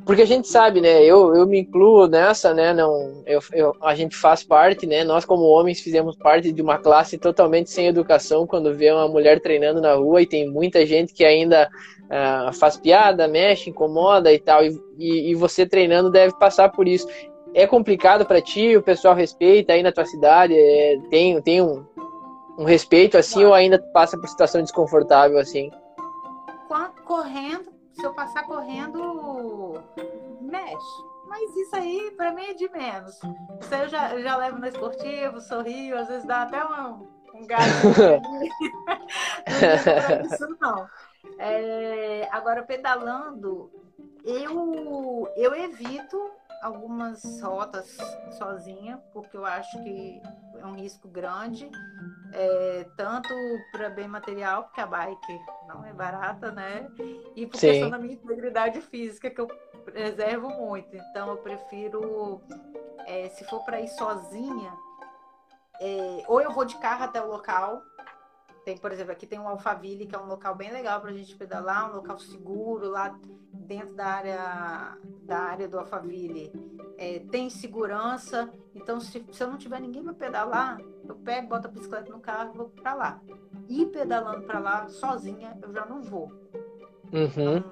Porque 0.04 0.22
a 0.22 0.26
gente 0.26 0.48
sabe, 0.48 0.80
né? 0.80 1.04
Eu, 1.04 1.34
eu 1.34 1.46
me 1.46 1.60
incluo 1.60 2.06
nessa, 2.06 2.54
né? 2.54 2.72
Não, 2.72 3.22
eu, 3.26 3.40
eu, 3.52 3.74
a 3.82 3.94
gente 3.94 4.16
faz 4.16 4.42
parte, 4.42 4.86
né? 4.86 5.04
Nós, 5.04 5.24
como 5.24 5.42
homens, 5.42 5.80
fizemos 5.80 6.16
parte 6.16 6.50
de 6.50 6.62
uma 6.62 6.78
classe 6.78 7.18
totalmente 7.18 7.70
sem 7.70 7.86
educação 7.88 8.46
quando 8.46 8.74
vê 8.74 8.90
uma 8.90 9.08
mulher 9.08 9.40
treinando 9.40 9.80
na 9.80 9.94
rua 9.94 10.22
e 10.22 10.26
tem 10.26 10.48
muita 10.48 10.86
gente 10.86 11.12
que 11.12 11.24
ainda 11.24 11.68
uh, 12.04 12.52
faz 12.54 12.76
piada, 12.76 13.28
mexe, 13.28 13.68
incomoda 13.68 14.32
e 14.32 14.38
tal. 14.38 14.64
E, 14.64 14.80
e, 14.96 15.30
e 15.30 15.34
você 15.34 15.66
treinando 15.66 16.10
deve 16.10 16.32
passar 16.38 16.70
por 16.70 16.88
isso 16.88 17.06
é 17.54 17.66
complicado 17.66 18.24
para 18.26 18.40
ti? 18.40 18.76
O 18.76 18.82
pessoal 18.82 19.14
respeita 19.14 19.72
aí 19.72 19.82
na 19.82 19.92
tua 19.92 20.04
cidade? 20.04 20.54
É, 20.56 20.98
tem 21.10 21.40
tem 21.42 21.62
um, 21.62 21.84
um 22.58 22.64
respeito 22.64 23.16
assim 23.16 23.44
ou 23.44 23.54
ainda 23.54 23.78
passa 23.92 24.18
por 24.18 24.28
situação 24.28 24.62
desconfortável 24.62 25.38
assim? 25.38 25.70
Correndo, 27.04 27.72
se 27.94 28.04
eu 28.04 28.12
passar 28.12 28.44
correndo, 28.44 29.82
mexe. 30.42 31.02
Mas 31.26 31.56
isso 31.56 31.76
aí, 31.76 32.10
para 32.16 32.32
mim, 32.32 32.44
é 32.44 32.54
de 32.54 32.70
menos. 32.70 33.14
Isso 33.60 33.74
aí 33.74 33.82
eu 33.82 33.88
já, 33.88 34.14
eu 34.14 34.22
já 34.22 34.36
levo 34.36 34.58
no 34.58 34.66
esportivo, 34.66 35.40
sorrio, 35.40 35.98
às 35.98 36.08
vezes 36.08 36.26
dá 36.26 36.42
até 36.42 36.64
um, 36.64 37.06
um 37.34 37.46
gato. 37.46 37.64
não 39.48 40.26
isso 40.26 40.56
não. 40.60 40.86
É, 41.38 42.28
agora, 42.30 42.62
pedalando, 42.62 43.70
eu, 44.24 45.28
eu 45.36 45.54
evito 45.54 46.30
algumas 46.60 47.40
rotas 47.40 47.96
sozinha, 48.32 49.02
porque 49.12 49.36
eu 49.36 49.44
acho 49.44 49.82
que 49.82 50.20
é 50.58 50.66
um 50.66 50.74
risco 50.74 51.08
grande, 51.08 51.70
é, 52.32 52.86
tanto 52.96 53.28
para 53.72 53.88
bem 53.88 54.08
material, 54.08 54.64
porque 54.64 54.80
a 54.80 54.86
bike 54.86 55.40
não 55.66 55.84
é 55.84 55.92
barata, 55.92 56.50
né? 56.50 56.90
E 57.36 57.46
por 57.46 57.58
Sim. 57.58 57.68
questão 57.68 57.90
da 57.90 57.98
minha 57.98 58.14
integridade 58.14 58.80
física, 58.80 59.30
que 59.30 59.40
eu 59.40 59.46
preservo 59.84 60.48
muito. 60.50 60.94
Então, 60.96 61.28
eu 61.28 61.36
prefiro, 61.38 62.42
é, 63.06 63.28
se 63.30 63.44
for 63.44 63.64
para 63.64 63.80
ir 63.80 63.88
sozinha, 63.88 64.72
é, 65.80 66.24
ou 66.26 66.40
eu 66.40 66.52
vou 66.52 66.64
de 66.64 66.76
carro 66.76 67.04
até 67.04 67.22
o 67.22 67.28
local, 67.28 67.82
tem, 68.68 68.76
por 68.76 68.92
exemplo, 68.92 69.12
aqui 69.12 69.26
tem 69.26 69.38
um 69.38 69.48
Alphaville, 69.48 70.06
que 70.06 70.14
é 70.14 70.18
um 70.18 70.26
local 70.26 70.54
bem 70.54 70.70
legal 70.70 71.00
para 71.00 71.08
a 71.08 71.14
gente 71.14 71.34
pedalar, 71.34 71.90
um 71.90 71.96
local 71.96 72.18
seguro 72.18 72.90
lá 72.90 73.18
dentro 73.50 73.94
da 73.94 74.04
área 74.04 74.98
da 75.22 75.38
área 75.38 75.66
do 75.66 75.78
Alphaville. 75.78 76.52
É, 76.98 77.20
tem 77.30 77.48
segurança, 77.48 78.52
então 78.74 79.00
se, 79.00 79.24
se 79.32 79.42
eu 79.42 79.48
não 79.48 79.56
tiver 79.56 79.80
ninguém 79.80 80.02
para 80.02 80.12
pedalar, 80.12 80.78
eu 81.08 81.14
pego, 81.14 81.48
boto 81.48 81.66
a 81.66 81.70
bicicleta 81.70 82.12
no 82.12 82.20
carro 82.20 82.52
e 82.52 82.58
vou 82.58 82.68
para 82.68 82.92
lá. 82.92 83.20
Ir 83.70 83.86
pedalando 83.86 84.42
para 84.42 84.58
lá 84.58 84.86
sozinha, 84.88 85.56
eu 85.62 85.72
já 85.72 85.86
não 85.86 86.02
vou. 86.02 86.30
Uhum. 87.10 87.64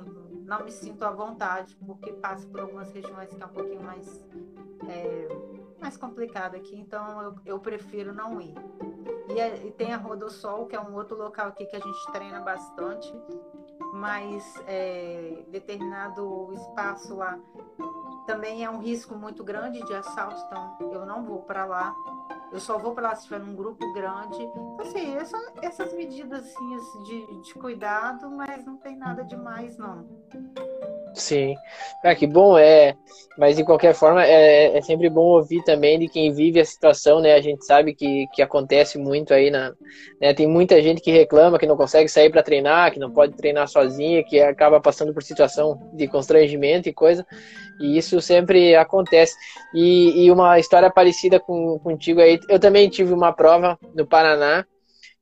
Não, 0.46 0.58
não, 0.58 0.64
me 0.64 0.72
sinto 0.72 1.04
à 1.04 1.10
vontade, 1.10 1.76
porque 1.84 2.10
passo 2.14 2.48
por 2.48 2.60
algumas 2.60 2.90
regiões 2.90 3.34
que 3.34 3.42
é 3.42 3.44
um 3.44 3.50
pouquinho 3.50 3.82
mais, 3.82 4.24
é, 4.88 5.28
mais 5.78 5.98
complicado 5.98 6.54
aqui, 6.54 6.74
então 6.74 7.20
eu, 7.20 7.34
eu 7.44 7.60
prefiro 7.60 8.14
não 8.14 8.40
ir. 8.40 8.54
E, 9.28 9.40
é, 9.40 9.66
e 9.66 9.70
tem 9.72 9.92
a 9.92 9.96
Rua 9.96 10.16
do 10.16 10.30
Sol, 10.30 10.66
que 10.66 10.76
é 10.76 10.80
um 10.80 10.94
outro 10.94 11.16
local 11.16 11.48
aqui 11.48 11.66
que 11.66 11.76
a 11.76 11.80
gente 11.80 12.12
treina 12.12 12.40
bastante, 12.40 13.12
mas 13.92 14.54
é, 14.66 15.44
determinado 15.48 16.52
espaço 16.52 17.16
lá 17.16 17.38
também 18.26 18.64
é 18.64 18.68
um 18.70 18.78
risco 18.78 19.14
muito 19.14 19.42
grande 19.44 19.80
de 19.86 19.94
assalto, 19.94 20.42
então 20.44 20.92
eu 20.92 21.06
não 21.06 21.24
vou 21.24 21.42
para 21.42 21.64
lá. 21.64 21.94
Eu 22.52 22.60
só 22.60 22.76
vou 22.76 22.92
para 22.92 23.08
lá 23.08 23.14
se 23.14 23.24
tiver 23.24 23.40
um 23.40 23.54
grupo 23.54 23.92
grande. 23.92 24.42
Então, 24.42 24.80
assim, 24.80 25.16
essa, 25.16 25.52
essas 25.62 25.92
medidas 25.92 26.44
assim, 26.44 27.04
de, 27.04 27.40
de 27.42 27.54
cuidado, 27.54 28.30
mas 28.30 28.64
não 28.64 28.76
tem 28.76 28.96
nada 28.96 29.24
demais, 29.24 29.78
não. 29.78 30.06
Sim. 31.16 31.56
Ah, 32.04 32.14
que 32.14 32.26
bom, 32.26 32.58
é. 32.58 32.94
Mas 33.38 33.56
de 33.56 33.64
qualquer 33.64 33.94
forma, 33.94 34.24
é, 34.24 34.76
é 34.76 34.80
sempre 34.80 35.10
bom 35.10 35.20
ouvir 35.20 35.62
também 35.64 35.98
de 35.98 36.08
quem 36.08 36.32
vive 36.32 36.60
a 36.60 36.64
situação, 36.64 37.20
né? 37.20 37.34
A 37.34 37.40
gente 37.40 37.64
sabe 37.66 37.94
que, 37.94 38.26
que 38.34 38.40
acontece 38.40 38.98
muito 38.98 39.34
aí 39.34 39.50
na. 39.50 39.72
Né? 40.20 40.32
Tem 40.32 40.46
muita 40.46 40.80
gente 40.80 41.02
que 41.02 41.10
reclama 41.10 41.58
que 41.58 41.66
não 41.66 41.76
consegue 41.76 42.08
sair 42.08 42.30
para 42.30 42.42
treinar, 42.42 42.92
que 42.92 42.98
não 42.98 43.10
pode 43.10 43.34
treinar 43.34 43.68
sozinha, 43.68 44.24
que 44.24 44.40
acaba 44.40 44.80
passando 44.80 45.12
por 45.12 45.22
situação 45.22 45.78
de 45.94 46.08
constrangimento 46.08 46.88
e 46.88 46.94
coisa. 46.94 47.26
E 47.80 47.98
isso 47.98 48.20
sempre 48.20 48.74
acontece. 48.74 49.34
E, 49.74 50.24
e 50.24 50.30
uma 50.30 50.58
história 50.58 50.90
parecida 50.90 51.38
com, 51.38 51.78
contigo 51.78 52.20
aí. 52.20 52.38
Eu 52.48 52.58
também 52.58 52.88
tive 52.88 53.12
uma 53.12 53.32
prova 53.32 53.78
no 53.94 54.06
Paraná 54.06 54.64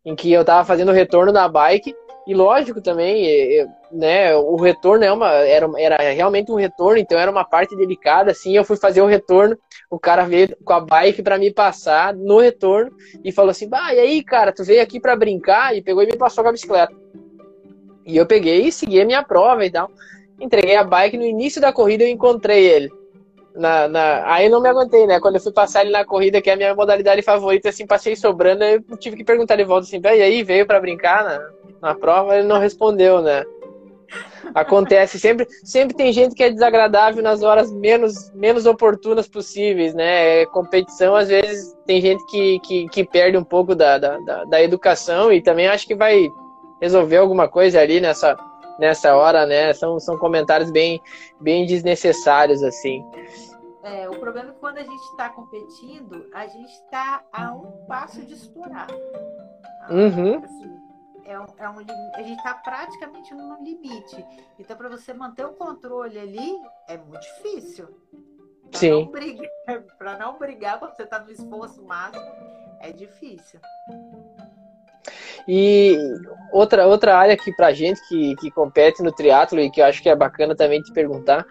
em 0.04 0.14
que 0.14 0.32
eu 0.32 0.42
estava 0.42 0.64
fazendo 0.64 0.90
o 0.90 0.94
retorno 0.94 1.32
da 1.32 1.48
bike 1.48 1.94
E 2.26 2.32
lógico 2.32 2.80
também, 2.80 3.66
né, 3.92 4.34
o 4.34 4.56
retorno 4.56 5.04
é 5.04 5.12
uma, 5.12 5.30
era, 5.30 5.68
era 5.76 6.10
realmente 6.10 6.50
um 6.50 6.54
retorno, 6.54 6.98
então 6.98 7.18
era 7.18 7.30
uma 7.30 7.44
parte 7.44 7.76
delicada, 7.76 8.30
assim, 8.30 8.56
eu 8.56 8.64
fui 8.64 8.76
fazer 8.76 9.02
o 9.02 9.06
retorno, 9.06 9.58
o 9.90 9.98
cara 9.98 10.24
veio 10.24 10.56
com 10.64 10.72
a 10.72 10.80
bike 10.80 11.22
para 11.22 11.36
me 11.36 11.52
passar 11.52 12.14
no 12.14 12.38
retorno 12.38 12.90
e 13.22 13.30
falou 13.30 13.50
assim, 13.50 13.68
bah, 13.68 13.92
e 13.92 14.00
aí, 14.00 14.24
cara, 14.24 14.52
tu 14.52 14.64
veio 14.64 14.82
aqui 14.82 14.98
para 14.98 15.14
brincar? 15.14 15.76
E 15.76 15.82
pegou 15.82 16.02
e 16.02 16.06
me 16.06 16.16
passou 16.16 16.42
com 16.42 16.48
a 16.48 16.52
bicicleta. 16.52 16.94
E 18.06 18.16
eu 18.16 18.26
peguei 18.26 18.68
e 18.68 18.72
segui 18.72 19.00
a 19.00 19.06
minha 19.06 19.22
prova 19.22 19.64
e 19.64 19.70
tal. 19.70 19.90
Entreguei 20.40 20.76
a 20.76 20.84
bike, 20.84 21.16
no 21.16 21.24
início 21.24 21.60
da 21.60 21.72
corrida 21.72 22.04
eu 22.04 22.08
encontrei 22.08 22.66
ele. 22.66 22.90
Na, 23.54 23.86
na... 23.86 24.32
Aí 24.32 24.48
não 24.48 24.60
me 24.60 24.68
aguentei, 24.68 25.06
né? 25.06 25.20
Quando 25.20 25.36
eu 25.36 25.40
fui 25.40 25.52
passar 25.52 25.82
ele 25.82 25.92
na 25.92 26.04
corrida, 26.04 26.42
que 26.42 26.50
é 26.50 26.54
a 26.54 26.56
minha 26.56 26.74
modalidade 26.74 27.22
favorita, 27.22 27.68
assim, 27.68 27.86
passei 27.86 28.16
sobrando, 28.16 28.64
eu 28.64 28.80
tive 28.98 29.16
que 29.16 29.24
perguntar 29.24 29.56
de 29.56 29.64
volta 29.64 29.86
assim, 29.86 30.00
e 30.02 30.22
aí, 30.22 30.42
veio 30.42 30.66
para 30.66 30.80
brincar 30.80 31.24
na, 31.24 31.50
na 31.80 31.94
prova? 31.94 32.36
Ele 32.36 32.48
não 32.48 32.58
respondeu, 32.58 33.22
né? 33.22 33.44
Acontece, 34.54 35.18
sempre, 35.18 35.46
sempre 35.64 35.96
tem 35.96 36.12
gente 36.12 36.34
que 36.34 36.42
é 36.42 36.50
desagradável 36.50 37.22
nas 37.22 37.42
horas 37.42 37.72
menos, 37.72 38.30
menos 38.32 38.66
oportunas 38.66 39.26
possíveis, 39.26 39.94
né? 39.94 40.42
É 40.42 40.46
competição, 40.46 41.14
às 41.14 41.28
vezes, 41.28 41.76
tem 41.86 42.00
gente 42.00 42.24
que, 42.26 42.60
que, 42.60 42.88
que 42.88 43.04
perde 43.04 43.36
um 43.36 43.44
pouco 43.44 43.74
da, 43.74 43.98
da, 43.98 44.44
da 44.44 44.62
educação 44.62 45.32
e 45.32 45.40
também 45.40 45.66
acho 45.68 45.86
que 45.86 45.94
vai 45.94 46.28
resolver 46.80 47.16
alguma 47.16 47.48
coisa 47.48 47.80
ali 47.80 48.00
nessa, 48.00 48.36
nessa 48.78 49.14
hora, 49.16 49.46
né? 49.46 49.72
São, 49.72 49.98
são 49.98 50.18
comentários 50.18 50.70
bem, 50.70 51.00
bem 51.40 51.66
desnecessários, 51.66 52.62
assim. 52.62 53.04
É, 53.82 54.08
o 54.08 54.18
problema 54.18 54.50
é 54.50 54.52
que 54.52 54.58
quando 54.58 54.78
a 54.78 54.82
gente 54.82 55.04
está 55.10 55.28
competindo, 55.28 56.26
a 56.32 56.46
gente 56.46 56.72
está 56.72 57.22
a 57.32 57.52
um 57.52 57.84
passo 57.86 58.22
de 58.22 58.34
estourar. 58.34 58.88
Uhum. 59.90 60.42
Assim, 60.42 60.74
é 61.26 61.38
um, 61.38 61.46
é 61.58 61.68
um, 61.68 61.76
a 62.14 62.22
gente 62.22 62.38
está 62.38 62.54
praticamente 62.54 63.34
no 63.34 63.62
limite. 63.62 64.24
Então, 64.58 64.76
para 64.76 64.88
você 64.88 65.12
manter 65.12 65.44
o 65.44 65.52
controle 65.52 66.18
ali, 66.18 66.58
é 66.88 66.96
muito 66.96 67.20
difícil. 67.20 67.88
Pra 68.70 68.80
Sim. 68.80 69.10
Para 69.98 70.18
não 70.18 70.38
brigar 70.38 70.78
quando 70.80 70.96
você 70.96 71.02
está 71.02 71.18
no 71.18 71.30
esforço 71.30 71.82
máximo, 71.84 72.24
é 72.80 72.92
difícil. 72.92 73.60
E 75.46 75.98
outra, 76.52 76.86
outra 76.86 77.16
área 77.16 77.34
aqui 77.34 77.54
pra 77.54 77.72
gente 77.72 78.00
que, 78.08 78.34
que 78.36 78.50
compete 78.50 79.02
no 79.02 79.12
triatlo 79.12 79.60
e 79.60 79.70
que 79.70 79.80
eu 79.80 79.84
acho 79.84 80.02
que 80.02 80.08
é 80.08 80.16
bacana 80.16 80.54
também 80.54 80.80
te 80.80 80.92
perguntar, 80.92 81.46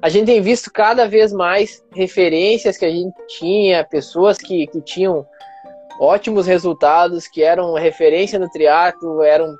a 0.00 0.08
gente 0.08 0.26
tem 0.26 0.40
visto 0.40 0.72
cada 0.72 1.06
vez 1.06 1.32
mais 1.32 1.84
referências 1.92 2.76
que 2.76 2.84
a 2.84 2.90
gente 2.90 3.14
tinha, 3.28 3.84
pessoas 3.84 4.38
que, 4.38 4.66
que 4.66 4.80
tinham 4.80 5.26
ótimos 6.00 6.46
resultados, 6.46 7.28
que 7.28 7.42
eram 7.42 7.74
referência 7.74 8.38
no 8.38 8.48
triatlo, 8.48 9.22
eram 9.22 9.54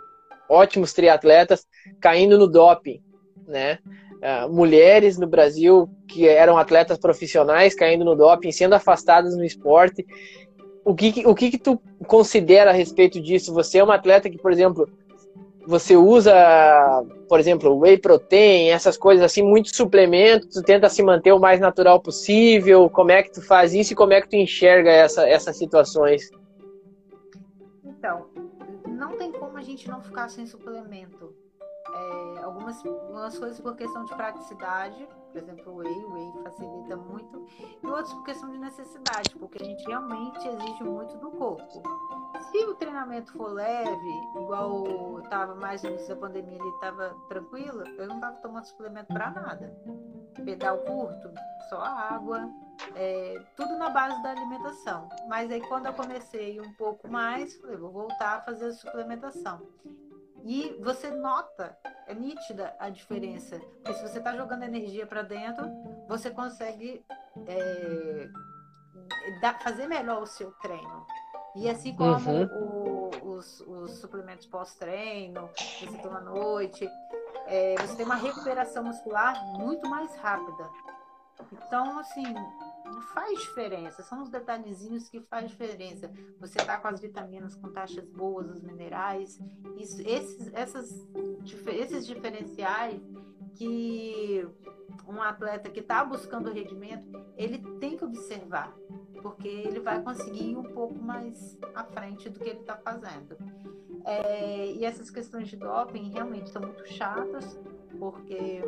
ótimos 0.48 0.92
triatletas, 0.92 1.66
caindo 2.00 2.38
no 2.38 2.46
doping, 2.48 3.00
né? 3.46 3.78
Uh, 4.22 4.52
mulheres 4.52 5.18
no 5.18 5.26
Brasil 5.26 5.88
que 6.06 6.28
eram 6.28 6.56
atletas 6.56 6.96
profissionais 6.96 7.74
caindo 7.74 8.04
no 8.04 8.14
doping, 8.14 8.52
sendo 8.52 8.74
afastadas 8.74 9.36
no 9.36 9.44
esporte 9.44 10.06
o 10.84 10.94
que, 10.94 11.26
o 11.26 11.34
que, 11.34 11.50
que 11.50 11.58
tu 11.58 11.80
considera 12.06 12.70
a 12.70 12.74
respeito 12.74 13.20
disso? 13.20 13.52
Você 13.54 13.78
é 13.78 13.84
uma 13.84 13.94
atleta 13.94 14.28
que, 14.28 14.38
por 14.38 14.50
exemplo, 14.50 14.88
você 15.66 15.96
usa, 15.96 16.34
por 17.28 17.38
exemplo, 17.38 17.78
whey 17.78 17.96
protein, 17.96 18.70
essas 18.70 18.96
coisas 18.96 19.24
assim, 19.24 19.42
muitos 19.42 19.76
suplementos, 19.76 20.48
tu 20.48 20.62
tenta 20.62 20.88
se 20.88 21.02
manter 21.02 21.32
o 21.32 21.38
mais 21.38 21.60
natural 21.60 22.00
possível. 22.00 22.90
Como 22.90 23.12
é 23.12 23.22
que 23.22 23.32
tu 23.32 23.42
faz 23.42 23.72
isso 23.72 23.92
e 23.92 23.96
como 23.96 24.12
é 24.12 24.20
que 24.20 24.28
tu 24.28 24.36
enxerga 24.36 24.90
essa, 24.90 25.28
essas 25.28 25.56
situações? 25.56 26.30
Então, 27.84 28.26
não 28.88 29.16
tem 29.16 29.30
como 29.30 29.56
a 29.56 29.62
gente 29.62 29.88
não 29.88 30.00
ficar 30.00 30.28
sem 30.28 30.46
suplemento. 30.46 31.32
É, 31.94 32.42
algumas, 32.42 32.84
algumas 32.84 33.38
coisas 33.38 33.60
por 33.60 33.76
questão 33.76 34.04
de 34.04 34.14
praticidade, 34.14 35.06
por 35.32 35.42
exemplo, 35.42 35.72
o 35.72 35.76
whey, 35.76 36.04
o 36.04 36.12
whey 36.12 36.42
facilita 36.42 36.96
muito, 36.96 37.46
e 37.82 37.86
outros 37.86 38.12
por 38.12 38.24
questão 38.24 38.50
de 38.50 38.58
necessidade, 38.58 39.34
porque 39.38 39.62
a 39.62 39.64
gente 39.64 39.84
realmente 39.86 40.46
exige 40.46 40.84
muito 40.84 41.16
do 41.16 41.30
corpo. 41.30 41.82
Se 42.50 42.64
o 42.66 42.74
treinamento 42.74 43.32
for 43.32 43.52
leve, 43.52 44.10
igual 44.36 44.86
eu 44.86 45.20
estava 45.20 45.54
mais 45.54 45.82
no 45.82 45.90
início 45.90 46.14
da 46.14 46.20
pandemia, 46.20 46.58
ele 46.58 46.68
estava 46.68 47.16
tranquilo, 47.28 47.82
eu 47.98 48.06
não 48.06 48.16
estava 48.16 48.36
tomando 48.36 48.64
suplemento 48.66 49.12
para 49.12 49.30
nada. 49.30 49.74
Pedal 50.44 50.78
curto, 50.78 51.30
só 51.68 51.80
água, 51.82 52.50
é, 52.94 53.42
tudo 53.56 53.78
na 53.78 53.90
base 53.90 54.22
da 54.22 54.30
alimentação. 54.30 55.08
Mas 55.28 55.50
aí 55.50 55.60
quando 55.68 55.86
eu 55.86 55.94
comecei 55.94 56.60
um 56.60 56.72
pouco 56.74 57.08
mais, 57.08 57.56
falei, 57.56 57.76
vou 57.76 57.90
voltar 57.90 58.36
a 58.36 58.40
fazer 58.42 58.66
a 58.66 58.72
suplementação. 58.72 59.62
E 60.44 60.76
você 60.82 61.10
nota, 61.10 61.76
é 62.06 62.14
nítida 62.14 62.74
a 62.78 62.88
diferença. 62.88 63.58
Porque 63.58 63.94
se 63.94 64.02
você 64.02 64.18
está 64.18 64.36
jogando 64.36 64.64
energia 64.64 65.06
para 65.06 65.22
dentro, 65.22 65.64
você 66.08 66.30
consegue 66.30 67.04
é, 67.46 68.28
fazer 69.62 69.86
melhor 69.86 70.22
o 70.22 70.26
seu 70.26 70.50
treino. 70.52 71.06
E 71.54 71.68
assim 71.68 71.94
como 71.94 72.14
uhum. 72.30 73.10
o, 73.22 73.34
os, 73.34 73.60
os, 73.60 73.90
suplementos 73.98 74.46
pós-treino, 74.46 75.50
você 75.54 75.98
toma 75.98 76.18
à 76.18 76.22
noite, 76.22 76.88
é, 77.46 77.74
você 77.76 77.96
tem 77.96 78.06
uma 78.06 78.14
recuperação 78.14 78.84
muscular 78.84 79.44
muito 79.58 79.86
mais 79.88 80.14
rápida. 80.16 80.68
Então, 81.52 81.98
assim, 81.98 82.24
faz 83.02 83.38
diferença, 83.40 84.02
são 84.02 84.22
os 84.22 84.30
detalhezinhos 84.30 85.08
que 85.08 85.20
faz 85.20 85.50
diferença. 85.50 86.10
Você 86.40 86.58
tá 86.58 86.78
com 86.78 86.88
as 86.88 87.00
vitaminas 87.00 87.54
com 87.54 87.70
taxas 87.70 88.08
boas, 88.08 88.50
os 88.50 88.62
minerais, 88.62 89.40
isso, 89.76 90.00
esses, 90.02 90.52
essas, 90.54 91.08
esses 91.66 92.06
diferenciais 92.06 93.00
que 93.54 94.46
um 95.06 95.20
atleta 95.20 95.70
que 95.70 95.80
está 95.80 96.04
buscando 96.04 96.52
rendimento, 96.52 97.06
ele 97.36 97.58
tem 97.78 97.96
que 97.96 98.04
observar, 98.04 98.74
porque 99.20 99.48
ele 99.48 99.80
vai 99.80 100.02
conseguir 100.02 100.50
ir 100.50 100.56
um 100.56 100.62
pouco 100.62 100.94
mais 100.94 101.58
à 101.74 101.84
frente 101.84 102.28
do 102.28 102.38
que 102.38 102.48
ele 102.48 102.60
está 102.60 102.76
fazendo. 102.76 103.36
É, 104.04 104.72
e 104.72 104.84
essas 104.84 105.10
questões 105.10 105.48
de 105.48 105.56
doping 105.56 106.10
realmente 106.10 106.50
são 106.50 106.62
muito 106.62 106.86
chatas, 106.88 107.58
porque 107.98 108.62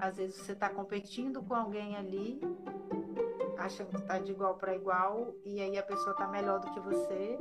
às 0.00 0.16
vezes 0.16 0.36
você 0.36 0.52
está 0.52 0.68
competindo 0.68 1.42
com 1.42 1.54
alguém 1.54 1.96
ali 1.96 2.40
achando 3.58 3.88
que 3.88 3.96
está 3.96 4.18
de 4.18 4.32
igual 4.32 4.54
para 4.54 4.74
igual 4.74 5.34
e 5.44 5.60
aí 5.60 5.78
a 5.78 5.82
pessoa 5.82 6.12
está 6.12 6.26
melhor 6.28 6.60
do 6.60 6.70
que 6.72 6.80
você. 6.80 7.38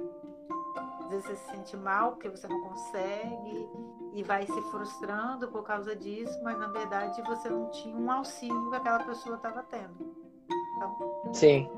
Às 1.01 1.09
vezes 1.09 1.25
você 1.25 1.35
se 1.35 1.51
sente 1.51 1.77
mal 1.77 2.11
porque 2.11 2.29
você 2.29 2.47
não 2.47 2.61
consegue 2.61 3.69
e 4.13 4.23
vai 4.23 4.45
se 4.45 4.61
frustrando 4.71 5.47
por 5.49 5.63
causa 5.63 5.95
disso, 5.95 6.39
mas 6.43 6.57
na 6.57 6.67
verdade 6.67 7.21
você 7.23 7.49
não 7.49 7.69
tinha 7.69 7.95
um 7.95 8.09
auxílio 8.11 8.69
que 8.69 8.75
aquela 8.75 9.03
pessoa 9.03 9.35
estava 9.35 9.63
tendo. 9.63 10.15
Então... 10.75 11.33
Sim. 11.33 11.69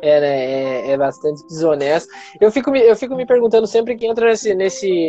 É, 0.00 0.20
né? 0.20 0.44
É, 0.44 0.90
é, 0.90 0.96
bastante 0.96 1.46
desonesto. 1.46 2.12
Eu 2.40 2.50
fico, 2.50 2.70
me, 2.70 2.80
eu 2.80 2.96
fico 2.96 3.14
me 3.14 3.26
perguntando 3.26 3.66
sempre 3.66 3.96
que 3.96 4.06
entra 4.06 4.26
nesse, 4.26 4.54
nesse, 4.54 5.08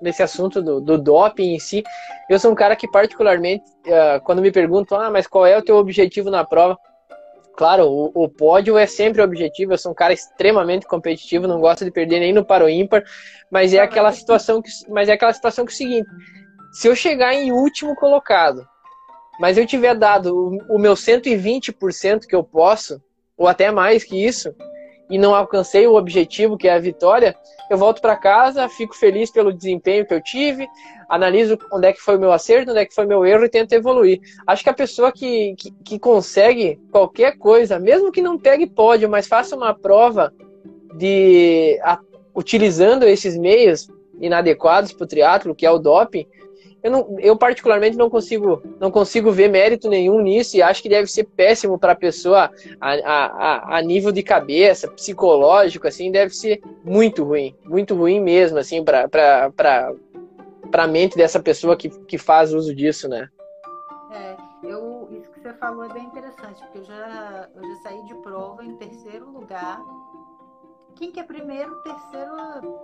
nesse 0.00 0.22
assunto 0.22 0.62
do, 0.62 0.80
do 0.80 0.98
doping 0.98 1.54
em 1.54 1.58
si. 1.58 1.82
Eu 2.28 2.38
sou 2.38 2.52
um 2.52 2.54
cara 2.54 2.76
que, 2.76 2.88
particularmente, 2.88 3.64
uh, 3.86 4.20
quando 4.24 4.40
me 4.40 4.50
perguntam, 4.50 4.98
ah, 4.98 5.10
mas 5.10 5.26
qual 5.26 5.46
é 5.46 5.58
o 5.58 5.64
teu 5.64 5.76
objetivo 5.76 6.30
na 6.30 6.44
prova? 6.44 6.78
Claro, 7.56 7.86
o, 7.86 8.10
o, 8.14 8.28
pódio 8.28 8.78
é 8.78 8.86
sempre 8.86 9.22
objetivo. 9.22 9.72
Eu 9.72 9.78
sou 9.78 9.92
um 9.92 9.94
cara 9.94 10.12
extremamente 10.12 10.86
competitivo, 10.86 11.46
não 11.46 11.60
gosto 11.60 11.84
de 11.84 11.90
perder 11.90 12.20
nem 12.20 12.32
no 12.32 12.44
paro 12.44 12.68
ímpar, 12.68 13.04
mas 13.50 13.74
é 13.74 13.78
aquela 13.78 14.12
situação 14.12 14.62
que, 14.62 14.70
mas 14.88 15.08
é 15.08 15.12
aquela 15.12 15.32
situação 15.32 15.64
que 15.64 15.72
é 15.72 15.74
o 15.74 15.76
seguinte: 15.76 16.08
se 16.72 16.88
eu 16.88 16.96
chegar 16.96 17.34
em 17.34 17.52
último 17.52 17.94
colocado, 17.94 18.66
mas 19.38 19.58
eu 19.58 19.66
tiver 19.66 19.94
dado 19.94 20.34
o, 20.34 20.76
o 20.76 20.78
meu 20.78 20.94
120% 20.94 22.26
que 22.26 22.34
eu 22.34 22.42
posso, 22.42 23.02
ou 23.36 23.46
até 23.46 23.70
mais 23.70 24.02
que 24.02 24.24
isso, 24.24 24.54
e 25.12 25.18
não 25.18 25.34
alcancei 25.34 25.86
o 25.86 25.94
objetivo, 25.94 26.56
que 26.56 26.66
é 26.66 26.72
a 26.72 26.78
vitória, 26.78 27.36
eu 27.68 27.76
volto 27.76 28.00
para 28.00 28.16
casa, 28.16 28.66
fico 28.66 28.96
feliz 28.96 29.30
pelo 29.30 29.52
desempenho 29.52 30.06
que 30.06 30.14
eu 30.14 30.22
tive, 30.22 30.66
analiso 31.06 31.58
onde 31.70 31.86
é 31.86 31.92
que 31.92 32.00
foi 32.00 32.16
o 32.16 32.18
meu 32.18 32.32
acerto, 32.32 32.70
onde 32.70 32.80
é 32.80 32.86
que 32.86 32.94
foi 32.94 33.04
o 33.04 33.08
meu 33.08 33.26
erro 33.26 33.44
e 33.44 33.48
tento 33.50 33.74
evoluir. 33.74 34.20
Acho 34.46 34.62
que 34.64 34.70
a 34.70 34.74
pessoa 34.74 35.12
que, 35.12 35.54
que, 35.56 35.70
que 35.84 35.98
consegue 35.98 36.80
qualquer 36.90 37.36
coisa, 37.36 37.78
mesmo 37.78 38.10
que 38.10 38.22
não 38.22 38.38
pegue 38.38 38.66
pódio, 38.66 39.06
mas 39.06 39.26
faça 39.26 39.54
uma 39.54 39.74
prova 39.74 40.32
de 40.96 41.78
a, 41.84 41.98
utilizando 42.34 43.04
esses 43.04 43.36
meios 43.36 43.88
inadequados 44.22 44.92
para 44.92 45.04
o 45.04 45.08
triatlo, 45.08 45.54
que 45.54 45.66
é 45.66 45.70
o 45.70 45.78
doping, 45.78 46.26
eu, 46.82 46.90
não, 46.90 47.16
eu 47.18 47.36
particularmente 47.36 47.96
não 47.96 48.10
consigo, 48.10 48.62
não 48.80 48.90
consigo 48.90 49.30
ver 49.30 49.48
mérito 49.48 49.88
nenhum 49.88 50.20
nisso 50.20 50.56
e 50.56 50.62
acho 50.62 50.82
que 50.82 50.88
deve 50.88 51.06
ser 51.06 51.24
péssimo 51.24 51.78
para 51.78 51.92
a 51.92 51.96
pessoa 51.96 52.50
a, 52.80 52.92
a, 52.92 53.78
a, 53.78 53.82
nível 53.82 54.10
de 54.10 54.22
cabeça, 54.22 54.88
psicológico, 54.88 55.86
assim, 55.86 56.10
deve 56.10 56.34
ser 56.34 56.60
muito 56.84 57.22
ruim, 57.22 57.54
muito 57.64 57.94
ruim 57.94 58.20
mesmo, 58.20 58.58
assim, 58.58 58.82
para 58.84 59.50
a 60.72 60.86
mente 60.88 61.16
dessa 61.16 61.40
pessoa 61.40 61.76
que, 61.76 61.88
que 61.88 62.18
faz 62.18 62.52
uso 62.52 62.74
disso, 62.74 63.08
né? 63.08 63.28
É, 64.12 64.36
eu, 64.64 65.08
isso 65.12 65.30
que 65.30 65.40
você 65.40 65.52
falou 65.54 65.84
é 65.84 65.92
bem 65.92 66.04
interessante, 66.04 66.60
porque 66.62 66.78
eu 66.78 66.84
já, 66.84 67.48
eu 67.54 67.62
já 67.62 67.76
saí 67.82 68.04
de 68.06 68.14
prova 68.22 68.64
em 68.64 68.76
terceiro 68.76 69.30
lugar 69.30 69.80
quem 70.96 71.10
que 71.10 71.20
é 71.20 71.24
primeiro, 71.24 71.74
terceiro 71.82 72.34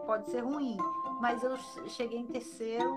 pode 0.06 0.28
ser 0.30 0.40
ruim, 0.40 0.76
mas 1.20 1.42
eu 1.42 1.56
cheguei 1.88 2.18
em 2.18 2.26
terceiro 2.26 2.94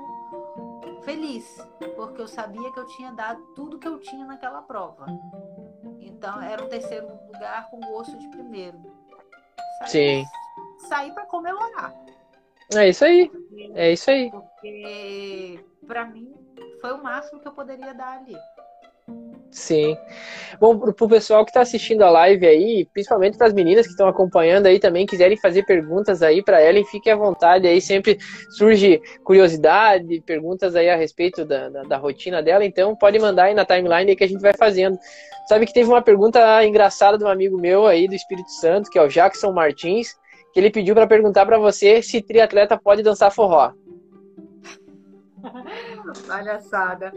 feliz, 1.03 1.57
porque 1.95 2.21
eu 2.21 2.27
sabia 2.27 2.71
que 2.71 2.79
eu 2.79 2.85
tinha 2.85 3.11
dado 3.11 3.41
tudo 3.55 3.79
que 3.79 3.87
eu 3.87 3.99
tinha 3.99 4.25
naquela 4.25 4.61
prova. 4.61 5.05
Então 5.99 6.41
era 6.41 6.63
um 6.63 6.69
terceiro 6.69 7.07
lugar 7.27 7.69
com 7.69 7.79
gosto 7.79 8.17
de 8.17 8.27
primeiro. 8.29 8.79
Saí, 9.79 9.89
Sim. 9.89 10.25
Saí 10.87 11.11
para 11.11 11.25
comemorar. 11.25 11.93
É 12.75 12.89
isso 12.89 13.03
aí. 13.03 13.31
É 13.73 13.91
isso 13.91 14.09
aí. 14.09 14.29
Porque 14.29 15.65
para 15.87 16.05
mim 16.05 16.33
foi 16.79 16.93
o 16.93 17.03
máximo 17.03 17.39
que 17.39 17.47
eu 17.47 17.51
poderia 17.51 17.93
dar 17.93 18.19
ali. 18.19 18.37
Sim. 19.51 19.97
Bom, 20.61 20.77
pro 20.77 21.09
pessoal 21.09 21.43
que 21.43 21.49
está 21.49 21.59
assistindo 21.59 22.03
a 22.03 22.09
live 22.09 22.47
aí, 22.47 22.87
principalmente 22.93 23.37
para 23.37 23.47
as 23.47 23.53
meninas 23.53 23.85
que 23.85 23.91
estão 23.91 24.07
acompanhando 24.07 24.67
aí 24.67 24.79
também, 24.79 25.05
quiserem 25.05 25.35
fazer 25.37 25.65
perguntas 25.65 26.23
aí 26.23 26.41
para 26.41 26.63
Ellen, 26.63 26.85
fiquem 26.85 27.11
à 27.11 27.17
vontade 27.17 27.67
aí, 27.67 27.81
sempre 27.81 28.17
surge 28.57 29.01
curiosidade, 29.25 30.21
perguntas 30.21 30.73
aí 30.73 30.89
a 30.89 30.95
respeito 30.95 31.43
da, 31.43 31.67
da, 31.67 31.83
da, 31.83 31.97
rotina 31.97 32.41
dela, 32.41 32.63
então 32.63 32.95
pode 32.95 33.19
mandar 33.19 33.45
aí 33.45 33.53
na 33.53 33.65
timeline 33.65 34.11
aí 34.11 34.15
que 34.15 34.23
a 34.23 34.27
gente 34.27 34.41
vai 34.41 34.53
fazendo. 34.53 34.97
Sabe 35.49 35.65
que 35.65 35.73
teve 35.73 35.89
uma 35.89 36.01
pergunta 36.01 36.63
engraçada 36.63 37.17
de 37.17 37.23
um 37.25 37.27
amigo 37.27 37.59
meu 37.59 37.85
aí 37.85 38.07
do 38.07 38.15
Espírito 38.15 38.51
Santo, 38.51 38.89
que 38.89 38.97
é 38.97 39.01
o 39.01 39.09
Jackson 39.09 39.51
Martins, 39.51 40.15
que 40.53 40.59
ele 40.59 40.69
pediu 40.69 40.95
para 40.95 41.07
perguntar 41.07 41.45
para 41.45 41.57
você 41.57 42.01
se 42.01 42.21
triatleta 42.21 42.77
pode 42.77 43.03
dançar 43.03 43.31
forró. 43.31 43.73
Palhaçada. 46.27 47.11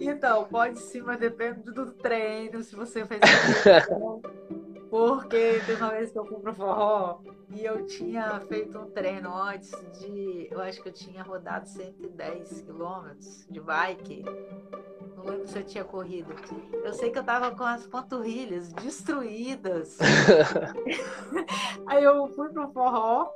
Então, 0.00 0.44
pode 0.44 0.78
sim, 0.78 1.00
mas 1.00 1.18
depende 1.18 1.62
do 1.72 1.92
treino, 1.92 2.62
se 2.62 2.74
você 2.74 3.04
fez 3.04 3.20
Porque 4.90 5.60
teve 5.66 5.82
uma 5.82 5.90
vez 5.90 6.12
que 6.12 6.18
eu 6.18 6.24
fui 6.24 6.38
pro 6.38 6.54
forró 6.54 7.18
e 7.52 7.64
eu 7.64 7.84
tinha 7.84 8.38
feito 8.42 8.78
um 8.78 8.86
treino 8.90 9.34
antes 9.36 9.72
de. 9.98 10.48
Eu 10.50 10.60
acho 10.60 10.80
que 10.80 10.88
eu 10.88 10.92
tinha 10.92 11.22
rodado 11.22 11.68
110 11.68 12.60
quilômetros 12.60 13.44
de 13.50 13.60
bike. 13.60 14.24
Não 15.16 15.24
lembro 15.24 15.48
se 15.48 15.58
eu 15.58 15.64
tinha 15.64 15.82
corrido. 15.84 16.32
Eu 16.84 16.92
sei 16.92 17.10
que 17.10 17.18
eu 17.18 17.24
tava 17.24 17.50
com 17.56 17.64
as 17.64 17.84
panturrilhas 17.88 18.72
destruídas. 18.72 19.98
Aí 21.86 22.04
eu 22.04 22.28
fui 22.28 22.48
pro 22.50 22.72
forró 22.72 23.28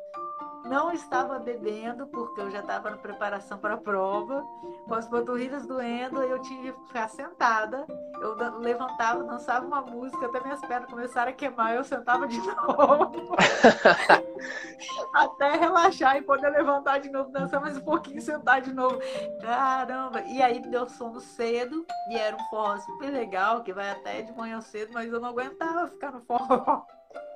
não 0.68 0.92
estava 0.92 1.38
bebendo, 1.38 2.06
porque 2.06 2.40
eu 2.40 2.50
já 2.50 2.60
estava 2.60 2.90
na 2.90 2.98
preparação 2.98 3.58
para 3.58 3.74
a 3.74 3.78
prova, 3.78 4.44
com 4.86 4.94
as 4.94 5.08
panturrilhas 5.08 5.66
doendo, 5.66 6.22
eu 6.22 6.40
tinha 6.40 6.72
que 6.72 6.86
ficar 6.86 7.08
sentada. 7.08 7.86
Eu 8.20 8.34
levantava, 8.58 9.24
dançava 9.24 9.66
uma 9.66 9.80
música, 9.80 10.26
até 10.26 10.40
minhas 10.40 10.60
pernas 10.60 10.90
começaram 10.90 11.30
a 11.30 11.34
queimar, 11.34 11.74
eu 11.74 11.84
sentava 11.84 12.26
de 12.26 12.38
novo. 12.54 13.36
até 15.14 15.56
relaxar 15.56 16.16
e 16.16 16.22
poder 16.22 16.50
levantar 16.50 16.98
de 16.98 17.10
novo, 17.10 17.30
dançar 17.30 17.60
mais 17.60 17.76
um 17.76 17.82
pouquinho, 17.82 18.20
sentar 18.20 18.60
de 18.60 18.72
novo. 18.72 18.98
Caramba! 19.40 20.20
E 20.22 20.42
aí 20.42 20.60
deu 20.60 20.88
sono 20.88 21.20
cedo, 21.20 21.86
e 22.10 22.16
era 22.16 22.36
um 22.36 22.44
forró 22.50 22.76
super 22.78 23.10
legal, 23.10 23.62
que 23.62 23.72
vai 23.72 23.90
até 23.90 24.22
de 24.22 24.32
manhã 24.32 24.60
cedo, 24.60 24.92
mas 24.92 25.12
eu 25.12 25.20
não 25.20 25.30
aguentava 25.30 25.88
ficar 25.88 26.12
no 26.12 26.20
forró. 26.20 26.84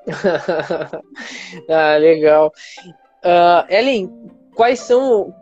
ah, 1.70 1.97
legal. 1.97 2.53
Uh, 3.25 3.64
Ellen, 3.68 4.31
quais 4.55 4.81
são. 4.81 5.35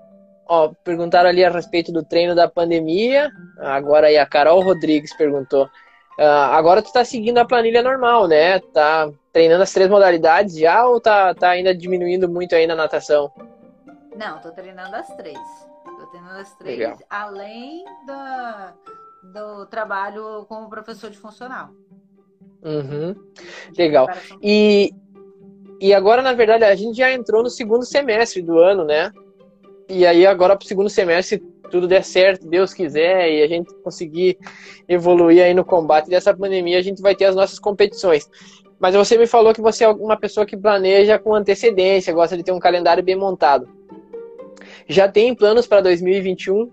Ó, 0.46 0.72
perguntaram 0.82 1.28
ali 1.28 1.44
a 1.44 1.50
respeito 1.50 1.92
do 1.92 2.04
treino 2.04 2.34
da 2.34 2.48
pandemia. 2.48 3.30
Agora 3.58 4.08
aí 4.08 4.18
a 4.18 4.26
Carol 4.26 4.62
Rodrigues 4.62 5.14
perguntou. 5.16 5.66
Uh, 6.18 6.52
agora 6.52 6.82
tu 6.82 6.92
tá 6.92 7.04
seguindo 7.04 7.38
a 7.38 7.44
planilha 7.44 7.82
normal, 7.82 8.26
né? 8.26 8.58
Tá 8.58 9.08
treinando 9.32 9.62
as 9.62 9.72
três 9.72 9.88
modalidades 9.88 10.58
já 10.58 10.86
ou 10.86 11.00
tá, 11.00 11.34
tá 11.34 11.50
ainda 11.50 11.74
diminuindo 11.74 12.28
muito 12.28 12.54
aí 12.54 12.66
na 12.66 12.74
natação? 12.74 13.32
Não, 14.16 14.38
tô 14.40 14.50
treinando 14.50 14.94
as 14.96 15.06
três. 15.16 15.38
Tô 15.84 16.06
treinando 16.06 16.38
as 16.40 16.54
três, 16.56 16.78
Legal. 16.78 16.98
além 17.08 17.84
da, 18.06 18.74
do 19.32 19.66
trabalho 19.66 20.44
como 20.46 20.68
professor 20.68 21.10
de 21.10 21.16
funcional. 21.16 21.70
Uhum. 22.62 23.14
Legal. 23.76 24.06
E, 24.42 24.92
e 25.80 25.94
agora, 25.94 26.20
na 26.20 26.34
verdade, 26.34 26.64
a 26.64 26.74
gente 26.74 26.96
já 26.96 27.10
entrou 27.10 27.42
no 27.42 27.48
segundo 27.48 27.84
semestre 27.86 28.42
do 28.42 28.58
ano, 28.58 28.84
né? 28.84 29.10
E 29.88 30.06
aí 30.06 30.26
agora 30.26 30.54
para 30.54 30.64
o 30.64 30.68
segundo 30.68 30.90
semestre 30.90 31.42
tudo 31.70 31.88
der 31.88 32.04
certo, 32.04 32.46
Deus 32.46 32.74
quiser, 32.74 33.30
e 33.32 33.42
a 33.42 33.46
gente 33.46 33.72
conseguir 33.76 34.36
evoluir 34.88 35.42
aí 35.42 35.54
no 35.54 35.64
combate 35.64 36.10
dessa 36.10 36.36
pandemia, 36.36 36.78
a 36.78 36.82
gente 36.82 37.00
vai 37.00 37.14
ter 37.14 37.26
as 37.26 37.36
nossas 37.36 37.58
competições. 37.58 38.28
Mas 38.78 38.94
você 38.94 39.16
me 39.16 39.26
falou 39.26 39.54
que 39.54 39.60
você 39.60 39.84
é 39.84 39.88
uma 39.88 40.18
pessoa 40.18 40.44
que 40.44 40.56
planeja 40.56 41.18
com 41.18 41.34
antecedência, 41.34 42.12
gosta 42.12 42.36
de 42.36 42.42
ter 42.42 42.52
um 42.52 42.58
calendário 42.58 43.02
bem 43.02 43.16
montado. 43.16 43.68
Já 44.86 45.08
tem 45.08 45.34
planos 45.34 45.66
para 45.66 45.80
2021? 45.80 46.72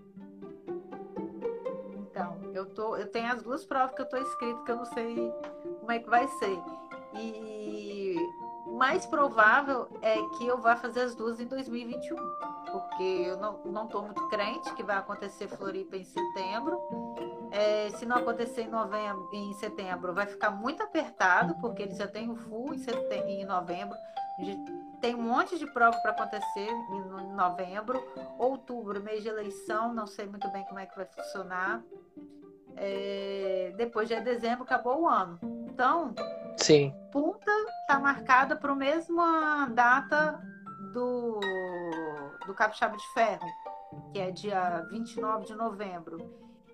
Então, 2.10 2.38
eu, 2.54 2.66
tô, 2.66 2.98
eu 2.98 3.08
tenho 3.08 3.28
as 3.28 3.44
duas 3.44 3.66
provas 3.66 3.94
que 3.94 4.02
eu 4.02 4.06
estou 4.06 4.20
inscrito, 4.20 4.64
que 4.64 4.72
eu 4.72 4.78
não 4.78 4.86
sei 4.86 5.32
como 5.80 5.92
é 5.92 6.00
que 6.00 6.10
vai 6.10 6.28
ser. 6.28 6.58
E 7.20 8.16
mais 8.78 9.06
provável 9.08 9.90
é 10.02 10.16
que 10.38 10.46
eu 10.46 10.60
vá 10.60 10.76
fazer 10.76 11.02
as 11.02 11.16
duas 11.16 11.40
em 11.40 11.48
2021, 11.48 12.16
porque 12.72 13.04
eu 13.04 13.38
não 13.38 13.86
estou 13.86 14.04
muito 14.04 14.28
crente 14.30 14.74
que 14.76 14.84
vai 14.84 14.98
acontecer 14.98 15.48
Floripa 15.48 15.98
em 15.98 16.04
setembro. 16.04 16.80
É, 17.52 17.90
se 17.92 18.06
não 18.06 18.18
acontecer 18.18 18.62
em, 18.62 18.70
novembro, 18.70 19.28
em 19.34 19.54
setembro, 19.54 20.14
vai 20.14 20.28
ficar 20.28 20.52
muito 20.52 20.84
apertado, 20.84 21.56
porque 21.56 21.84
eles 21.84 21.98
já 21.98 22.08
têm 22.08 22.30
o 22.30 22.36
full 22.36 22.74
em, 22.74 22.78
setembro, 22.78 23.30
em 23.30 23.46
novembro. 23.46 23.98
Tem 25.02 25.16
um 25.16 25.24
monte 25.24 25.58
de 25.58 25.66
prova 25.74 25.98
para 26.02 26.12
acontecer 26.12 26.70
em 26.70 27.34
novembro, 27.34 28.00
outubro, 28.38 29.02
mês 29.02 29.24
de 29.24 29.30
eleição, 29.30 29.92
não 29.94 30.06
sei 30.06 30.28
muito 30.28 30.48
bem 30.52 30.64
como 30.66 30.80
é 30.80 30.86
que 30.86 30.96
vai 30.96 31.06
funcionar. 31.06 31.82
É, 32.78 33.74
depois 33.76 34.08
de 34.08 34.20
dezembro, 34.22 34.64
acabou 34.64 35.02
o 35.02 35.08
ano. 35.08 35.40
Então, 35.68 36.14
Sim. 36.58 36.94
Punta 37.12 37.52
está 37.82 38.00
marcada 38.00 38.56
para 38.56 38.72
a 38.72 38.76
mesma 38.76 39.68
data 39.68 40.42
do, 40.92 41.40
do 42.46 42.54
Capixaba 42.54 42.98
de 42.98 43.14
Ferro, 43.14 43.48
que 44.12 44.20
é 44.20 44.32
dia 44.32 44.86
29 44.90 45.46
de 45.46 45.56
novembro. 45.56 46.18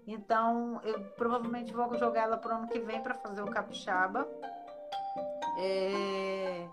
Então, 0.08 0.82
eu 0.84 1.00
provavelmente 1.16 1.74
vou 1.74 1.94
jogar 1.98 2.24
ela 2.24 2.38
para 2.38 2.54
o 2.54 2.58
ano 2.58 2.68
que 2.68 2.80
vem 2.80 3.02
para 3.02 3.14
fazer 3.16 3.42
o 3.42 3.52
Capixaba. 3.52 4.28
É... 5.58 6.68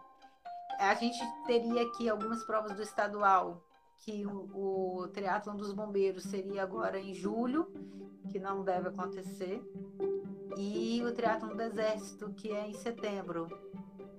A 0.79 0.95
gente 0.95 1.19
teria 1.47 1.83
aqui 1.83 2.09
algumas 2.09 2.43
provas 2.45 2.73
do 2.73 2.83
estadual, 2.83 3.63
que 4.01 4.27
o, 4.27 5.03
o 5.03 5.09
triatlon 5.09 5.57
dos 5.57 5.73
bombeiros 5.73 6.25
seria 6.25 6.63
agora 6.63 6.99
em 6.99 7.15
julho, 7.15 7.73
que 8.29 8.39
não 8.39 8.63
deve 8.63 8.89
acontecer 8.89 9.63
e 10.57 11.03
o 11.05 11.13
triatlo 11.13 11.55
do 11.55 11.63
exército, 11.63 12.31
que 12.31 12.51
é 12.51 12.67
em 12.67 12.75
setembro. 12.75 13.49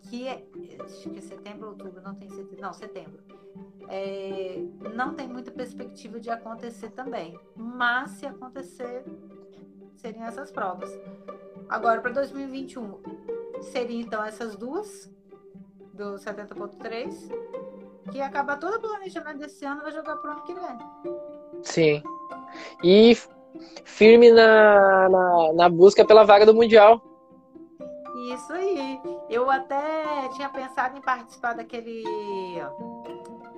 Que 0.03 0.27
é, 0.27 0.45
acho 0.83 1.09
que 1.09 1.17
é 1.17 1.21
setembro, 1.21 1.69
outubro, 1.69 2.01
não 2.01 2.15
tem 2.15 2.29
setembro, 2.29 2.61
não, 2.61 2.73
setembro. 2.73 3.23
É, 3.87 4.63
não 4.95 5.13
tem 5.13 5.27
muita 5.27 5.51
perspectiva 5.51 6.19
de 6.19 6.29
acontecer 6.29 6.89
também. 6.91 7.37
Mas 7.55 8.11
se 8.11 8.25
acontecer, 8.25 9.03
seriam 9.95 10.25
essas 10.25 10.51
provas. 10.51 10.89
Agora, 11.69 12.01
para 12.01 12.11
2021, 12.11 12.99
seriam 13.61 14.01
então 14.01 14.23
essas 14.23 14.55
duas, 14.55 15.09
do 15.93 16.15
70.3, 16.15 17.13
que 18.09 18.21
acaba 18.21 18.57
todo 18.57 18.75
o 18.75 18.81
planejamento 18.81 19.39
desse 19.39 19.65
ano 19.65 19.81
vai 19.81 19.91
jogar 19.91 20.15
para 20.17 20.29
o 20.29 20.33
ano 20.33 20.43
que 20.43 20.53
vem. 20.53 20.77
Sim. 21.63 22.03
E 22.83 23.17
firme 23.83 24.31
na, 24.31 25.09
na, 25.09 25.53
na 25.53 25.69
busca 25.69 26.05
pela 26.05 26.25
vaga 26.25 26.45
do 26.45 26.53
Mundial. 26.53 27.01
Isso 28.33 28.53
aí. 28.53 28.99
Eu 29.29 29.49
até 29.49 30.29
tinha 30.35 30.49
pensado 30.49 30.97
em 30.97 31.01
participar 31.01 31.53
daquele. 31.53 32.03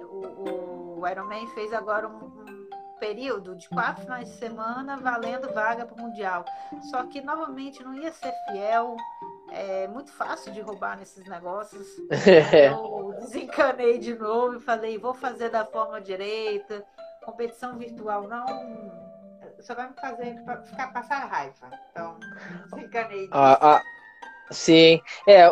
O, 0.10 1.00
o 1.00 1.08
Ironman 1.08 1.48
fez 1.48 1.74
agora 1.74 2.08
um, 2.08 2.26
um 2.26 2.68
período 3.00 3.56
de 3.56 3.68
quatro 3.70 4.04
finais 4.04 4.30
de 4.30 4.36
semana 4.38 4.98
valendo 4.98 5.54
vaga 5.54 5.86
para 5.86 5.96
o 5.96 6.02
Mundial. 6.02 6.46
Só 6.90 7.04
que 7.04 7.22
novamente 7.22 7.84
não 7.84 7.94
ia 7.94 8.12
ser 8.12 8.34
fiel. 8.50 8.96
É 9.56 9.88
muito 9.88 10.12
fácil 10.12 10.52
de 10.52 10.62
roubar 10.62 10.98
nesses 10.98 11.28
negócios. 11.28 11.88
Eu 12.28 13.14
desencanei 13.20 14.00
de 14.00 14.16
novo 14.16 14.58
e 14.58 14.60
falei, 14.60 14.98
vou 14.98 15.14
fazer 15.14 15.50
da 15.50 15.64
forma 15.64 16.02
direita. 16.02 16.84
Competição 17.24 17.78
virtual 17.78 18.28
não 18.28 18.46
só 19.64 19.76
vai 19.76 19.88
me 19.88 19.96
fazer 19.96 20.36
ficar 20.66 20.92
passar 20.92 21.26
raiva. 21.26 21.70
Então, 21.92 22.18
desencanei 22.72 23.30
ah, 23.32 23.76
ah, 23.76 23.82
sim, 24.52 25.00
é, 25.28 25.44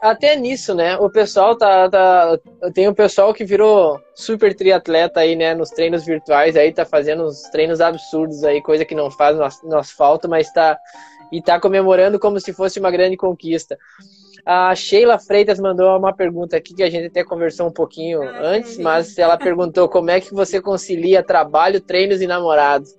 até 0.00 0.34
nisso, 0.36 0.74
né? 0.74 0.96
O 0.96 1.10
pessoal 1.10 1.56
tá, 1.56 1.90
tá. 1.90 2.38
Tem 2.72 2.88
o 2.88 2.94
pessoal 2.94 3.34
que 3.34 3.44
virou 3.44 4.00
super 4.14 4.54
triatleta 4.54 5.20
aí, 5.20 5.36
né? 5.36 5.54
Nos 5.54 5.70
treinos 5.70 6.06
virtuais 6.06 6.56
aí, 6.56 6.72
tá 6.72 6.86
fazendo 6.86 7.24
uns 7.26 7.42
treinos 7.50 7.80
absurdos 7.80 8.44
aí, 8.44 8.62
coisa 8.62 8.84
que 8.84 8.94
não 8.94 9.10
faz 9.10 9.36
no 9.62 9.76
asfalto, 9.76 10.28
mas 10.28 10.50
tá. 10.52 10.78
E 11.32 11.42
tá 11.42 11.60
comemorando 11.60 12.18
como 12.18 12.40
se 12.40 12.52
fosse 12.52 12.80
uma 12.80 12.90
grande 12.90 13.16
conquista. 13.16 13.78
A 14.44 14.74
Sheila 14.74 15.18
Freitas 15.18 15.60
mandou 15.60 15.96
uma 15.96 16.12
pergunta 16.12 16.56
aqui 16.56 16.74
que 16.74 16.82
a 16.82 16.90
gente 16.90 17.06
até 17.06 17.22
conversou 17.22 17.68
um 17.68 17.72
pouquinho 17.72 18.22
ah, 18.22 18.40
antes, 18.40 18.78
mas 18.78 19.16
ela 19.18 19.36
perguntou 19.36 19.88
como 19.88 20.10
é 20.10 20.20
que 20.20 20.32
você 20.32 20.60
concilia 20.60 21.22
trabalho, 21.22 21.80
treinos 21.80 22.20
e 22.20 22.26
namorados. 22.26 22.96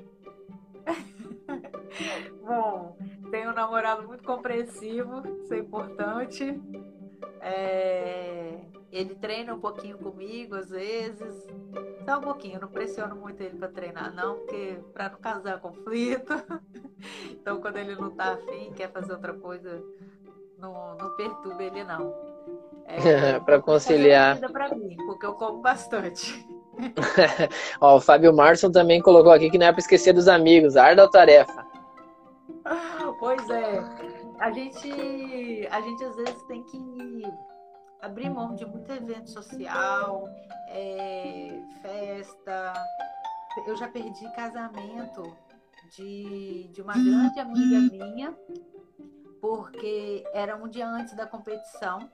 Bom, 2.45 2.95
tenho 3.31 3.51
um 3.51 3.53
namorado 3.53 4.07
muito 4.07 4.23
compreensivo, 4.23 5.23
isso 5.43 5.53
é 5.53 5.57
importante. 5.57 6.59
É... 7.41 8.60
Ele 8.91 9.15
treina 9.15 9.53
um 9.53 9.59
pouquinho 9.59 9.97
comigo 9.97 10.55
às 10.55 10.69
vezes. 10.69 11.47
Só 12.05 12.17
um 12.17 12.21
pouquinho, 12.21 12.59
não 12.59 12.67
pressiono 12.67 13.15
muito 13.15 13.41
ele 13.41 13.57
para 13.57 13.69
treinar, 13.69 14.13
não, 14.13 14.35
porque 14.35 14.79
para 14.93 15.09
não 15.09 15.19
causar 15.19 15.59
conflito. 15.59 16.33
então, 17.31 17.61
quando 17.61 17.77
ele 17.77 17.95
não 17.95 18.09
está 18.09 18.33
afim, 18.33 18.71
quer 18.75 18.91
fazer 18.91 19.13
outra 19.13 19.33
coisa, 19.33 19.81
não, 20.57 20.95
não 20.95 21.15
perturba 21.15 21.63
ele, 21.63 21.83
não. 21.83 22.13
É, 22.85 23.39
para 23.39 23.61
conciliar. 23.61 24.39
Para 24.51 24.75
mim, 24.75 24.97
porque 25.05 25.25
eu 25.25 25.33
como 25.33 25.61
bastante. 25.61 26.45
Ó, 27.79 27.97
o 27.97 28.01
Fábio 28.01 28.33
Marson 28.33 28.71
também 28.71 29.01
colocou 29.01 29.31
aqui 29.31 29.49
que 29.49 29.57
não 29.57 29.67
é 29.67 29.71
para 29.71 29.79
esquecer 29.79 30.13
dos 30.13 30.27
amigos, 30.27 30.75
arda 30.75 31.03
a 31.05 31.09
tarefa. 31.09 31.65
Pois 33.19 33.49
é. 33.49 33.83
A 34.39 34.51
gente, 34.51 35.67
a 35.69 35.81
gente 35.81 36.03
às 36.03 36.15
vezes 36.15 36.43
tem 36.47 36.63
que 36.63 37.23
abrir 38.01 38.29
mão 38.29 38.55
de 38.55 38.65
muito 38.65 38.91
evento 38.91 39.29
social, 39.29 40.27
é, 40.67 41.61
festa. 41.81 42.73
Eu 43.67 43.75
já 43.75 43.87
perdi 43.87 44.29
casamento 44.33 45.23
de, 45.95 46.69
de 46.69 46.81
uma 46.81 46.93
grande 46.93 47.39
amiga 47.39 47.79
minha, 47.79 48.37
porque 49.39 50.23
era 50.33 50.55
um 50.55 50.67
dia 50.67 50.87
antes 50.87 51.15
da 51.15 51.25
competição. 51.27 52.09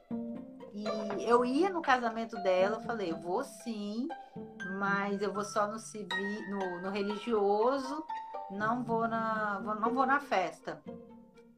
E 0.73 1.23
eu 1.23 1.43
ia 1.43 1.69
no 1.69 1.81
casamento 1.81 2.35
dela, 2.43 2.77
eu 2.77 2.81
falei, 2.81 3.11
eu 3.11 3.17
vou 3.17 3.43
sim, 3.43 4.07
mas 4.77 5.21
eu 5.21 5.33
vou 5.33 5.43
só 5.43 5.67
no 5.67 5.79
civil, 5.79 6.49
no, 6.49 6.81
no 6.81 6.89
religioso, 6.89 8.05
não 8.51 8.83
vou 8.83 9.07
na, 9.07 9.59
não 9.59 9.93
vou 9.93 10.05
na 10.05 10.19
festa. 10.19 10.81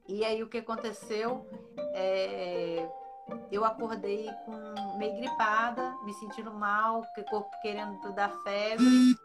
E 0.07 0.23
aí 0.25 0.41
o 0.41 0.47
que 0.47 0.57
aconteceu? 0.59 1.45
É, 1.93 2.89
eu 3.51 3.65
acordei 3.65 4.27
com 4.45 4.97
meio 4.97 5.15
gripada, 5.17 5.95
me 6.05 6.13
sentindo 6.13 6.53
mal, 6.53 7.01
o 7.01 7.23
corpo 7.25 7.49
querendo 7.61 8.13
dar 8.13 8.29
febre. 8.43 9.15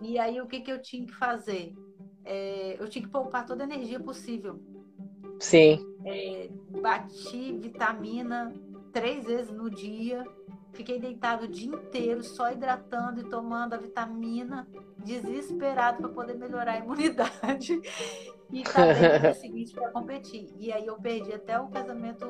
E 0.00 0.18
aí 0.18 0.40
o 0.40 0.46
que, 0.46 0.60
que 0.60 0.70
eu 0.70 0.80
tinha 0.80 1.06
que 1.06 1.14
fazer? 1.14 1.74
É, 2.24 2.76
eu 2.78 2.88
tinha 2.88 3.04
que 3.04 3.10
poupar 3.10 3.46
toda 3.46 3.64
a 3.64 3.66
energia 3.66 4.00
possível. 4.00 4.60
Sim. 5.38 5.78
É, 6.04 6.48
bati 6.80 7.52
vitamina 7.52 8.52
três 8.92 9.24
vezes 9.24 9.52
no 9.52 9.70
dia. 9.70 10.24
Fiquei 10.72 10.98
deitado 10.98 11.46
o 11.46 11.48
dia 11.48 11.68
inteiro, 11.68 12.22
só 12.22 12.52
hidratando 12.52 13.20
e 13.20 13.24
tomando 13.24 13.72
a 13.72 13.78
vitamina, 13.78 14.68
desesperado 14.98 16.02
para 16.02 16.08
poder 16.10 16.34
melhorar 16.34 16.72
a 16.72 16.78
imunidade. 16.78 17.80
E 18.52 18.62
tá 18.62 18.86
no 18.86 19.20
dia 19.20 19.34
seguinte 19.34 19.72
para 19.72 19.90
competir. 19.90 20.52
E 20.58 20.72
aí 20.72 20.86
eu 20.86 20.96
perdi 20.96 21.32
até 21.32 21.58
o 21.58 21.68
casamento 21.68 22.26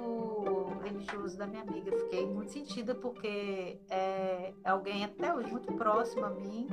religioso 0.96 1.36
da 1.36 1.46
minha 1.46 1.62
amiga. 1.62 1.92
Fiquei 1.92 2.26
muito 2.26 2.52
sentida 2.52 2.94
porque 2.94 3.78
é, 3.90 4.52
é 4.64 4.70
alguém 4.70 5.04
até 5.04 5.34
hoje 5.34 5.50
muito 5.50 5.72
próximo 5.74 6.24
a 6.24 6.30
mim. 6.30 6.68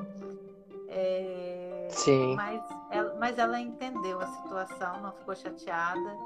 É, 0.87 1.87
Sim. 1.89 2.35
Mas 2.35 2.61
ela, 2.91 3.15
mas 3.19 3.37
ela 3.37 3.59
entendeu 3.59 4.19
a 4.19 4.27
situação, 4.27 5.01
não 5.01 5.11
ficou 5.11 5.35
chateada. 5.35 6.17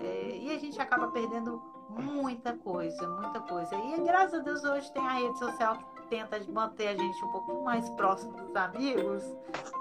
É, 0.00 0.36
e 0.36 0.50
a 0.54 0.58
gente 0.58 0.80
acaba 0.80 1.08
perdendo 1.08 1.62
muita 1.88 2.54
coisa, 2.54 3.08
muita 3.08 3.40
coisa. 3.40 3.74
E 3.74 4.00
graças 4.02 4.40
a 4.40 4.42
Deus 4.42 4.64
hoje 4.64 4.90
tem 4.92 5.02
a 5.02 5.12
rede 5.12 5.38
social 5.38 5.78
que 5.78 6.06
tenta 6.08 6.40
manter 6.48 6.88
a 6.88 6.94
gente 6.94 7.24
um 7.24 7.30
pouco 7.30 7.64
mais 7.64 7.88
próximo 7.90 8.32
dos 8.32 8.54
amigos 8.54 9.24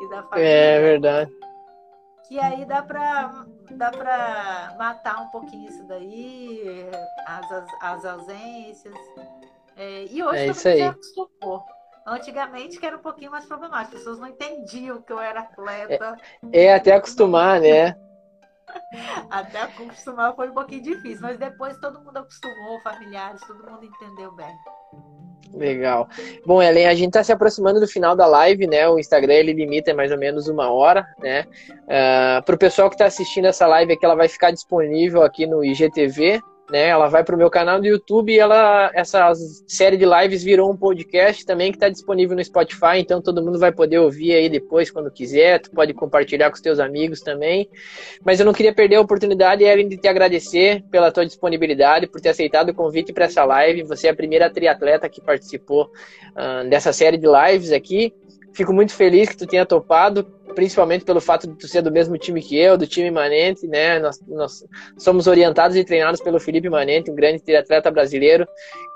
e 0.02 0.10
da 0.10 0.24
família. 0.24 0.50
É 0.50 0.82
verdade 0.82 1.55
que 2.28 2.40
aí 2.40 2.66
dá 2.66 2.82
para 2.82 3.46
dá 3.72 3.92
para 3.92 4.76
matar 4.78 5.22
um 5.22 5.28
pouquinho 5.30 5.70
isso 5.70 5.84
daí, 5.88 6.90
as, 7.26 7.52
as, 7.52 7.68
as 7.82 8.06
ausências. 8.06 8.96
É, 9.76 10.06
e 10.06 10.24
hoje 10.24 10.40
é 10.40 10.48
isso 10.48 10.68
aí. 10.68 10.82
acostumou. 10.82 11.64
Antigamente 12.08 12.80
que 12.80 12.86
era 12.86 12.98
um 12.98 13.02
pouquinho 13.02 13.32
mais 13.32 13.46
problemático, 13.46 13.96
as 13.96 14.04
pessoas 14.04 14.20
não 14.20 14.28
entendiam 14.28 15.02
que 15.02 15.12
eu 15.12 15.20
era 15.20 15.42
atleta. 15.42 16.16
É, 16.52 16.66
é 16.66 16.74
até 16.76 16.94
acostumar, 16.94 17.60
né? 17.60 17.96
até 19.30 19.62
acostumar 19.62 20.36
foi 20.36 20.50
um 20.50 20.54
pouquinho 20.54 20.84
difícil, 20.84 21.22
mas 21.22 21.38
depois 21.38 21.78
todo 21.80 22.00
mundo 22.02 22.18
acostumou, 22.18 22.80
familiares, 22.82 23.42
todo 23.42 23.70
mundo 23.70 23.84
entendeu 23.84 24.32
bem. 24.34 24.56
Legal. 25.54 26.08
Bom, 26.46 26.62
Ellen, 26.62 26.88
a 26.88 26.94
gente 26.94 27.08
está 27.08 27.24
se 27.24 27.32
aproximando 27.32 27.80
do 27.80 27.88
final 27.88 28.16
da 28.16 28.26
live, 28.26 28.68
né? 28.68 28.88
O 28.90 29.00
Instagram 29.00 29.34
ele 29.34 29.54
limita 29.54 29.94
mais 29.94 30.12
ou 30.12 30.18
menos 30.18 30.48
uma 30.48 30.72
hora, 30.72 31.06
né? 31.20 31.46
Uh, 31.70 31.74
ah, 31.90 32.44
Para 32.46 32.56
o 32.56 32.58
pessoal 32.58 32.90
que 32.90 32.96
está 32.96 33.06
assistindo 33.06 33.46
essa 33.46 33.66
live 33.68 33.94
aqui, 33.94 34.06
ela 34.06 34.16
vai 34.16 34.28
ficar 34.28 34.52
disponível 34.52 35.24
aqui 35.24 35.46
no 35.46 35.64
IGTV, 35.64 36.42
né? 36.70 36.88
Ela 36.88 37.08
vai 37.08 37.24
para 37.24 37.36
o 37.36 37.38
meu 37.38 37.50
canal 37.50 37.80
do 37.80 37.86
YouTube 37.86 38.34
e 38.34 38.40
ela, 38.40 38.92
essa 38.94 39.32
série 39.68 39.98
de 39.98 40.06
lives 40.06 40.44
virou 40.44 40.72
um 40.72 40.78
podcast 40.78 41.46
também 41.46 41.72
que 41.72 41.78
está 41.78 41.90
disponível 41.90 42.36
no 42.36 42.44
Spotify, 42.44 42.98
então 42.98 43.22
todo 43.22 43.44
mundo 43.44 43.60
vai 43.60 43.72
poder 43.72 44.00
ouvir 44.00 44.34
aí 44.34 44.50
depois 44.50 44.90
quando 44.90 45.12
quiser. 45.12 45.60
Tu 45.60 45.72
pode 45.72 45.94
compartilhar 45.94 46.50
com 46.50 46.56
os 46.56 46.62
teus 46.62 46.80
amigos 46.80 47.22
também. 47.22 47.70
Mas 48.24 48.40
eu 48.40 48.46
não 48.46 48.54
queria 48.54 48.74
perder 48.74 48.96
a 48.96 49.02
oportunidade, 49.02 49.64
Erin, 49.64 49.88
de 49.88 49.98
te 49.98 50.08
agradecer 50.08 50.84
pela 50.90 51.12
tua 51.12 51.26
disponibilidade, 51.26 52.08
por 52.08 52.20
ter 52.20 52.30
aceitado 52.30 52.70
o 52.70 52.74
convite 52.74 53.14
para 53.14 53.26
essa 53.26 53.44
live. 53.46 53.84
Você 53.84 54.08
é 54.08 54.10
a 54.10 54.16
primeira 54.16 54.50
triatleta 54.50 55.08
que 55.08 55.22
participou 55.22 55.86
uh, 55.86 56.68
dessa 56.70 56.92
série 56.92 57.18
de 57.18 57.28
lives 57.28 57.72
aqui. 57.72 58.14
Fico 58.54 58.74
muito 58.74 58.94
feliz 58.94 59.30
que 59.30 59.38
tu 59.38 59.46
tenha 59.46 59.66
topado, 59.66 60.24
principalmente 60.56 61.06
pelo 61.06 61.22
fato 61.22 61.46
de 61.48 61.56
tu 61.56 61.68
ser 61.68 61.82
do 61.82 61.92
mesmo 61.92 62.18
time 62.18 62.42
que 62.42 62.58
eu, 62.58 62.78
do 62.78 62.88
time 62.88 63.12
Manente, 63.12 63.68
né? 63.68 64.00
Nós, 64.00 64.20
nós 64.28 64.64
somos 64.98 65.28
orientados 65.28 65.76
e 65.76 65.84
treinados 65.84 66.22
pelo 66.22 66.40
Felipe 66.40 66.70
Manente, 66.70 67.12
um 67.12 67.16
grande 67.16 67.56
atleta 67.56 67.92
brasileiro. 67.92 68.48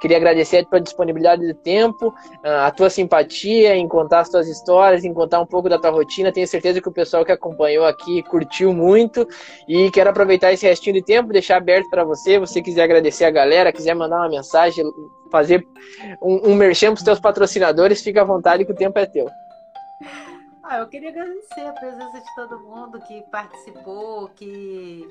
Queria 0.01 0.17
agradecer 0.17 0.59
a 0.59 0.65
tua 0.65 0.79
disponibilidade 0.79 1.45
de 1.45 1.53
tempo, 1.53 2.13
a 2.43 2.71
tua 2.71 2.89
simpatia 2.89 3.75
em 3.75 3.87
contar 3.87 4.21
as 4.21 4.29
tuas 4.29 4.47
histórias, 4.47 5.03
em 5.03 5.13
contar 5.13 5.41
um 5.41 5.45
pouco 5.45 5.69
da 5.69 5.77
tua 5.77 5.91
rotina. 5.91 6.31
Tenho 6.31 6.47
certeza 6.47 6.81
que 6.81 6.87
o 6.87 6.93
pessoal 6.93 7.25
que 7.25 7.31
acompanhou 7.31 7.85
aqui 7.85 8.23
curtiu 8.23 8.73
muito 8.73 9.27
e 9.67 9.91
quero 9.91 10.09
aproveitar 10.09 10.53
esse 10.53 10.65
restinho 10.65 10.95
de 10.95 11.03
tempo, 11.03 11.33
deixar 11.33 11.57
aberto 11.57 11.89
para 11.89 12.03
você. 12.03 12.39
Você 12.39 12.61
quiser 12.61 12.83
agradecer 12.83 13.25
a 13.25 13.31
galera, 13.31 13.73
quiser 13.73 13.93
mandar 13.93 14.17
uma 14.17 14.29
mensagem, 14.29 14.85
fazer 15.29 15.67
um, 16.23 16.51
um 16.51 16.55
merchan 16.55 16.93
para 16.93 16.99
os 16.99 17.03
teus 17.03 17.19
patrocinadores, 17.19 18.01
fica 18.01 18.21
à 18.21 18.25
vontade 18.25 18.65
que 18.65 18.71
o 18.71 18.75
tempo 18.75 18.97
é 18.97 19.05
teu. 19.05 19.27
Ah, 20.71 20.77
eu 20.77 20.87
queria 20.87 21.09
agradecer 21.09 21.65
a 21.65 21.73
presença 21.73 22.21
de 22.21 22.35
todo 22.35 22.59
mundo 22.59 23.01
que 23.01 23.23
participou, 23.31 24.29
que, 24.29 25.07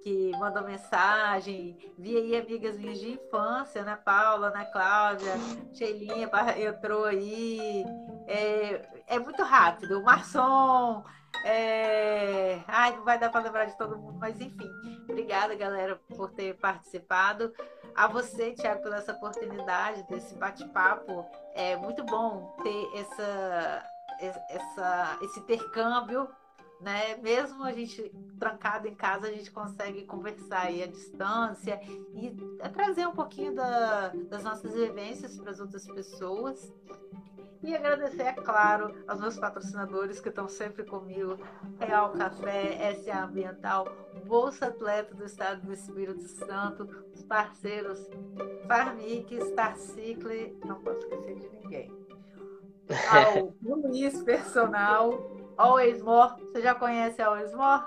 que 0.00 0.30
mandou 0.38 0.62
mensagem. 0.62 1.76
Vi 1.98 2.16
aí 2.16 2.36
amigas 2.36 2.78
minhas 2.78 3.00
de 3.00 3.14
infância, 3.14 3.82
né? 3.82 3.96
Paula, 3.96 4.50
né? 4.50 4.64
Cláudia, 4.66 5.32
Sheilinha 5.74 6.30
entrou 6.56 7.06
aí. 7.06 7.84
É, 8.28 9.02
é 9.08 9.18
muito 9.18 9.42
rápido. 9.42 9.98
O 9.98 10.04
Marçom. 10.04 11.02
É... 11.44 12.60
Ai, 12.68 12.94
não 12.94 13.02
vai 13.02 13.18
dar 13.18 13.28
para 13.28 13.40
lembrar 13.40 13.64
de 13.64 13.76
todo 13.76 13.98
mundo, 13.98 14.20
mas 14.20 14.40
enfim. 14.40 14.70
Obrigada, 15.10 15.56
galera, 15.56 16.00
por 16.16 16.30
ter 16.30 16.54
participado. 16.58 17.52
A 17.96 18.06
você, 18.06 18.52
Tiago, 18.52 18.84
pela 18.84 18.98
essa 18.98 19.10
oportunidade 19.10 20.04
desse 20.04 20.36
bate-papo. 20.36 21.26
É 21.54 21.74
muito 21.74 22.04
bom 22.04 22.56
ter 22.62 23.00
essa 23.00 23.91
essa, 24.26 25.18
esse 25.22 25.40
intercâmbio, 25.40 26.28
né? 26.80 27.16
Mesmo 27.16 27.62
a 27.64 27.72
gente 27.72 28.12
trancado 28.38 28.88
em 28.88 28.94
casa, 28.94 29.28
a 29.28 29.30
gente 29.30 29.50
consegue 29.50 30.04
conversar 30.04 30.66
aí 30.66 30.82
à 30.82 30.86
distância 30.86 31.80
e 32.14 32.30
trazer 32.72 33.06
um 33.06 33.12
pouquinho 33.12 33.54
da, 33.54 34.08
das 34.28 34.42
nossas 34.42 34.74
vivências 34.74 35.38
para 35.38 35.50
as 35.50 35.60
outras 35.60 35.86
pessoas. 35.86 36.72
E 37.62 37.76
agradecer, 37.76 38.22
é 38.22 38.32
claro, 38.32 38.92
aos 39.06 39.20
meus 39.20 39.38
patrocinadores 39.38 40.18
que 40.18 40.28
estão 40.28 40.48
sempre 40.48 40.82
comigo: 40.82 41.38
Real 41.78 42.10
Café, 42.10 42.92
SA 43.04 43.24
Ambiental, 43.24 43.86
Bolsa 44.26 44.66
Atleta 44.66 45.14
do 45.14 45.24
Estado 45.24 45.62
do 45.62 45.72
Espírito 45.72 46.26
Santo, 46.26 46.88
os 47.14 47.22
parceiros 47.22 48.00
Farmic, 48.66 49.40
Star 49.52 49.76
Cicle, 49.76 50.58
não 50.64 50.82
posso 50.82 50.98
esquecer 50.98 51.36
de 51.36 51.48
ninguém 51.50 52.01
ao 53.10 53.52
Luiz 53.62 54.22
Personal, 54.22 55.18
Always 55.56 56.02
More. 56.02 56.34
Você 56.40 56.62
já 56.62 56.74
conhece 56.74 57.20
a 57.20 57.26
Always 57.26 57.52
More? 57.52 57.82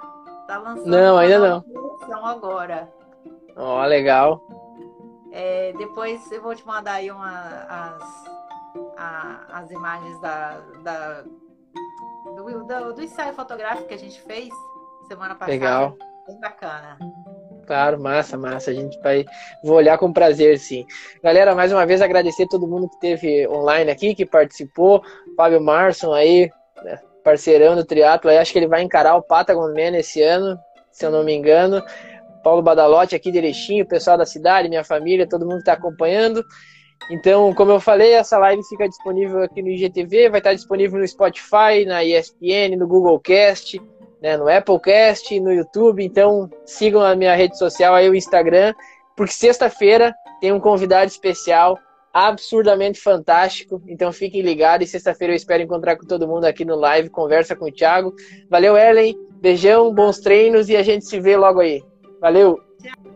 Tá 0.48 0.58
lançando 0.60 0.90
não, 0.90 1.18
ainda 1.18 1.40
não. 1.40 2.26
agora. 2.26 2.92
Ó, 3.56 3.82
oh, 3.82 3.86
legal. 3.86 4.42
É, 5.32 5.74
depois 5.74 6.32
eu 6.32 6.42
vou 6.42 6.56
te 6.56 6.66
mandar 6.66 6.94
aí 6.94 7.12
uma, 7.12 7.30
as, 7.30 8.26
a, 8.98 9.60
as 9.60 9.72
imagens 9.72 10.20
da, 10.22 10.60
da 10.84 11.24
do, 12.36 12.64
do, 12.64 12.94
do, 12.94 13.02
ensaio 13.02 13.34
fotográfico 13.34 13.88
que 13.88 13.94
a 13.94 14.00
gente 14.00 14.22
fez 14.22 14.50
semana 15.08 15.36
passada. 15.36 15.52
Legal. 15.52 15.98
Bem 16.28 16.40
bacana. 16.40 16.98
Claro, 17.66 18.00
massa, 18.00 18.38
massa. 18.38 18.72
A 18.72 18.74
gente 18.74 19.00
vai 19.00 19.26
vou 19.64 19.76
olhar 19.78 19.98
com 19.98 20.14
prazer, 20.14 20.58
sim. 20.60 20.86
Galera, 21.24 21.56
mais 21.56 21.72
uma 21.72 21.86
vez 21.86 22.02
agradecer 22.02 22.48
todo 22.48 22.68
mundo 22.68 22.90
que 22.90 23.00
teve 23.00 23.48
online 23.48 23.90
aqui, 23.90 24.14
que 24.14 24.26
participou. 24.26 25.02
Fábio 25.36 25.62
Marson 25.62 26.14
aí, 26.14 26.50
né, 26.84 27.00
parceirão 27.24 27.76
do 27.76 27.84
triatlo. 27.84 28.30
Acho 28.30 28.52
que 28.52 28.60
ele 28.60 28.68
vai 28.68 28.84
encarar 28.84 29.16
o 29.16 29.24
Patagon 29.24 29.74
Man 29.74 29.98
esse 29.98 30.22
ano, 30.22 30.58
se 30.92 31.06
eu 31.06 31.12
não 31.12 31.24
me 31.24 31.34
engano. 31.34 31.84
Paulo 32.44 32.62
Badalotti 32.62 33.16
aqui 33.16 33.32
direitinho, 33.32 33.84
o 33.84 33.88
pessoal 33.88 34.18
da 34.18 34.26
cidade, 34.26 34.70
minha 34.70 34.84
família, 34.84 35.28
todo 35.28 35.46
mundo 35.46 35.56
que 35.56 35.62
está 35.62 35.74
acompanhando. 35.74 36.46
Então, 37.10 37.54
como 37.54 37.72
eu 37.72 37.80
falei, 37.80 38.14
essa 38.14 38.38
live 38.38 38.64
fica 38.68 38.88
disponível 38.88 39.42
aqui 39.44 39.62
no 39.62 39.70
IGTV, 39.70 40.30
vai 40.30 40.40
estar 40.40 40.54
disponível 40.54 41.00
no 41.00 41.08
Spotify, 41.08 41.86
na 41.86 42.04
ESPN, 42.04 42.76
no 42.78 42.88
Google 42.88 43.20
Cast, 43.20 43.80
né, 44.22 44.38
no 44.38 44.50
Applecast, 44.50 45.40
no 45.40 45.52
YouTube. 45.52 46.04
Então, 46.04 46.50
sigam 46.66 47.02
a 47.02 47.16
minha 47.16 47.36
rede 47.36 47.58
social 47.58 47.94
aí, 47.94 48.10
o 48.10 48.16
Instagram, 48.16 48.74
porque 49.16 49.34
sexta-feira 49.34 50.14
tem 50.42 50.52
um 50.52 50.60
convidado 50.60 51.08
especial 51.08 51.80
absurdamente 52.16 53.02
fantástico. 53.02 53.82
Então 53.88 54.10
fiquem 54.14 54.42
ligados 54.42 54.88
e 54.88 54.92
sexta-feira 54.92 55.34
eu 55.34 55.36
espero 55.36 55.62
encontrar 55.62 55.98
com 55.98 56.06
todo 56.06 56.26
mundo 56.26 56.46
aqui 56.46 56.64
no 56.64 56.76
live, 56.76 57.10
conversa 57.10 57.58
com 57.58 57.66
o 57.66 57.72
Thiago. 57.72 58.16
Valeu, 58.50 58.78
Ellen. 58.78 59.18
Beijão, 59.42 59.94
bons 59.94 60.20
treinos 60.20 60.70
e 60.70 60.78
a 60.78 60.82
gente 60.82 61.06
se 61.06 61.20
vê 61.20 61.36
logo 61.36 61.60
aí. 61.60 61.84
Valeu! 62.22 62.58
Tchau. 62.82 63.15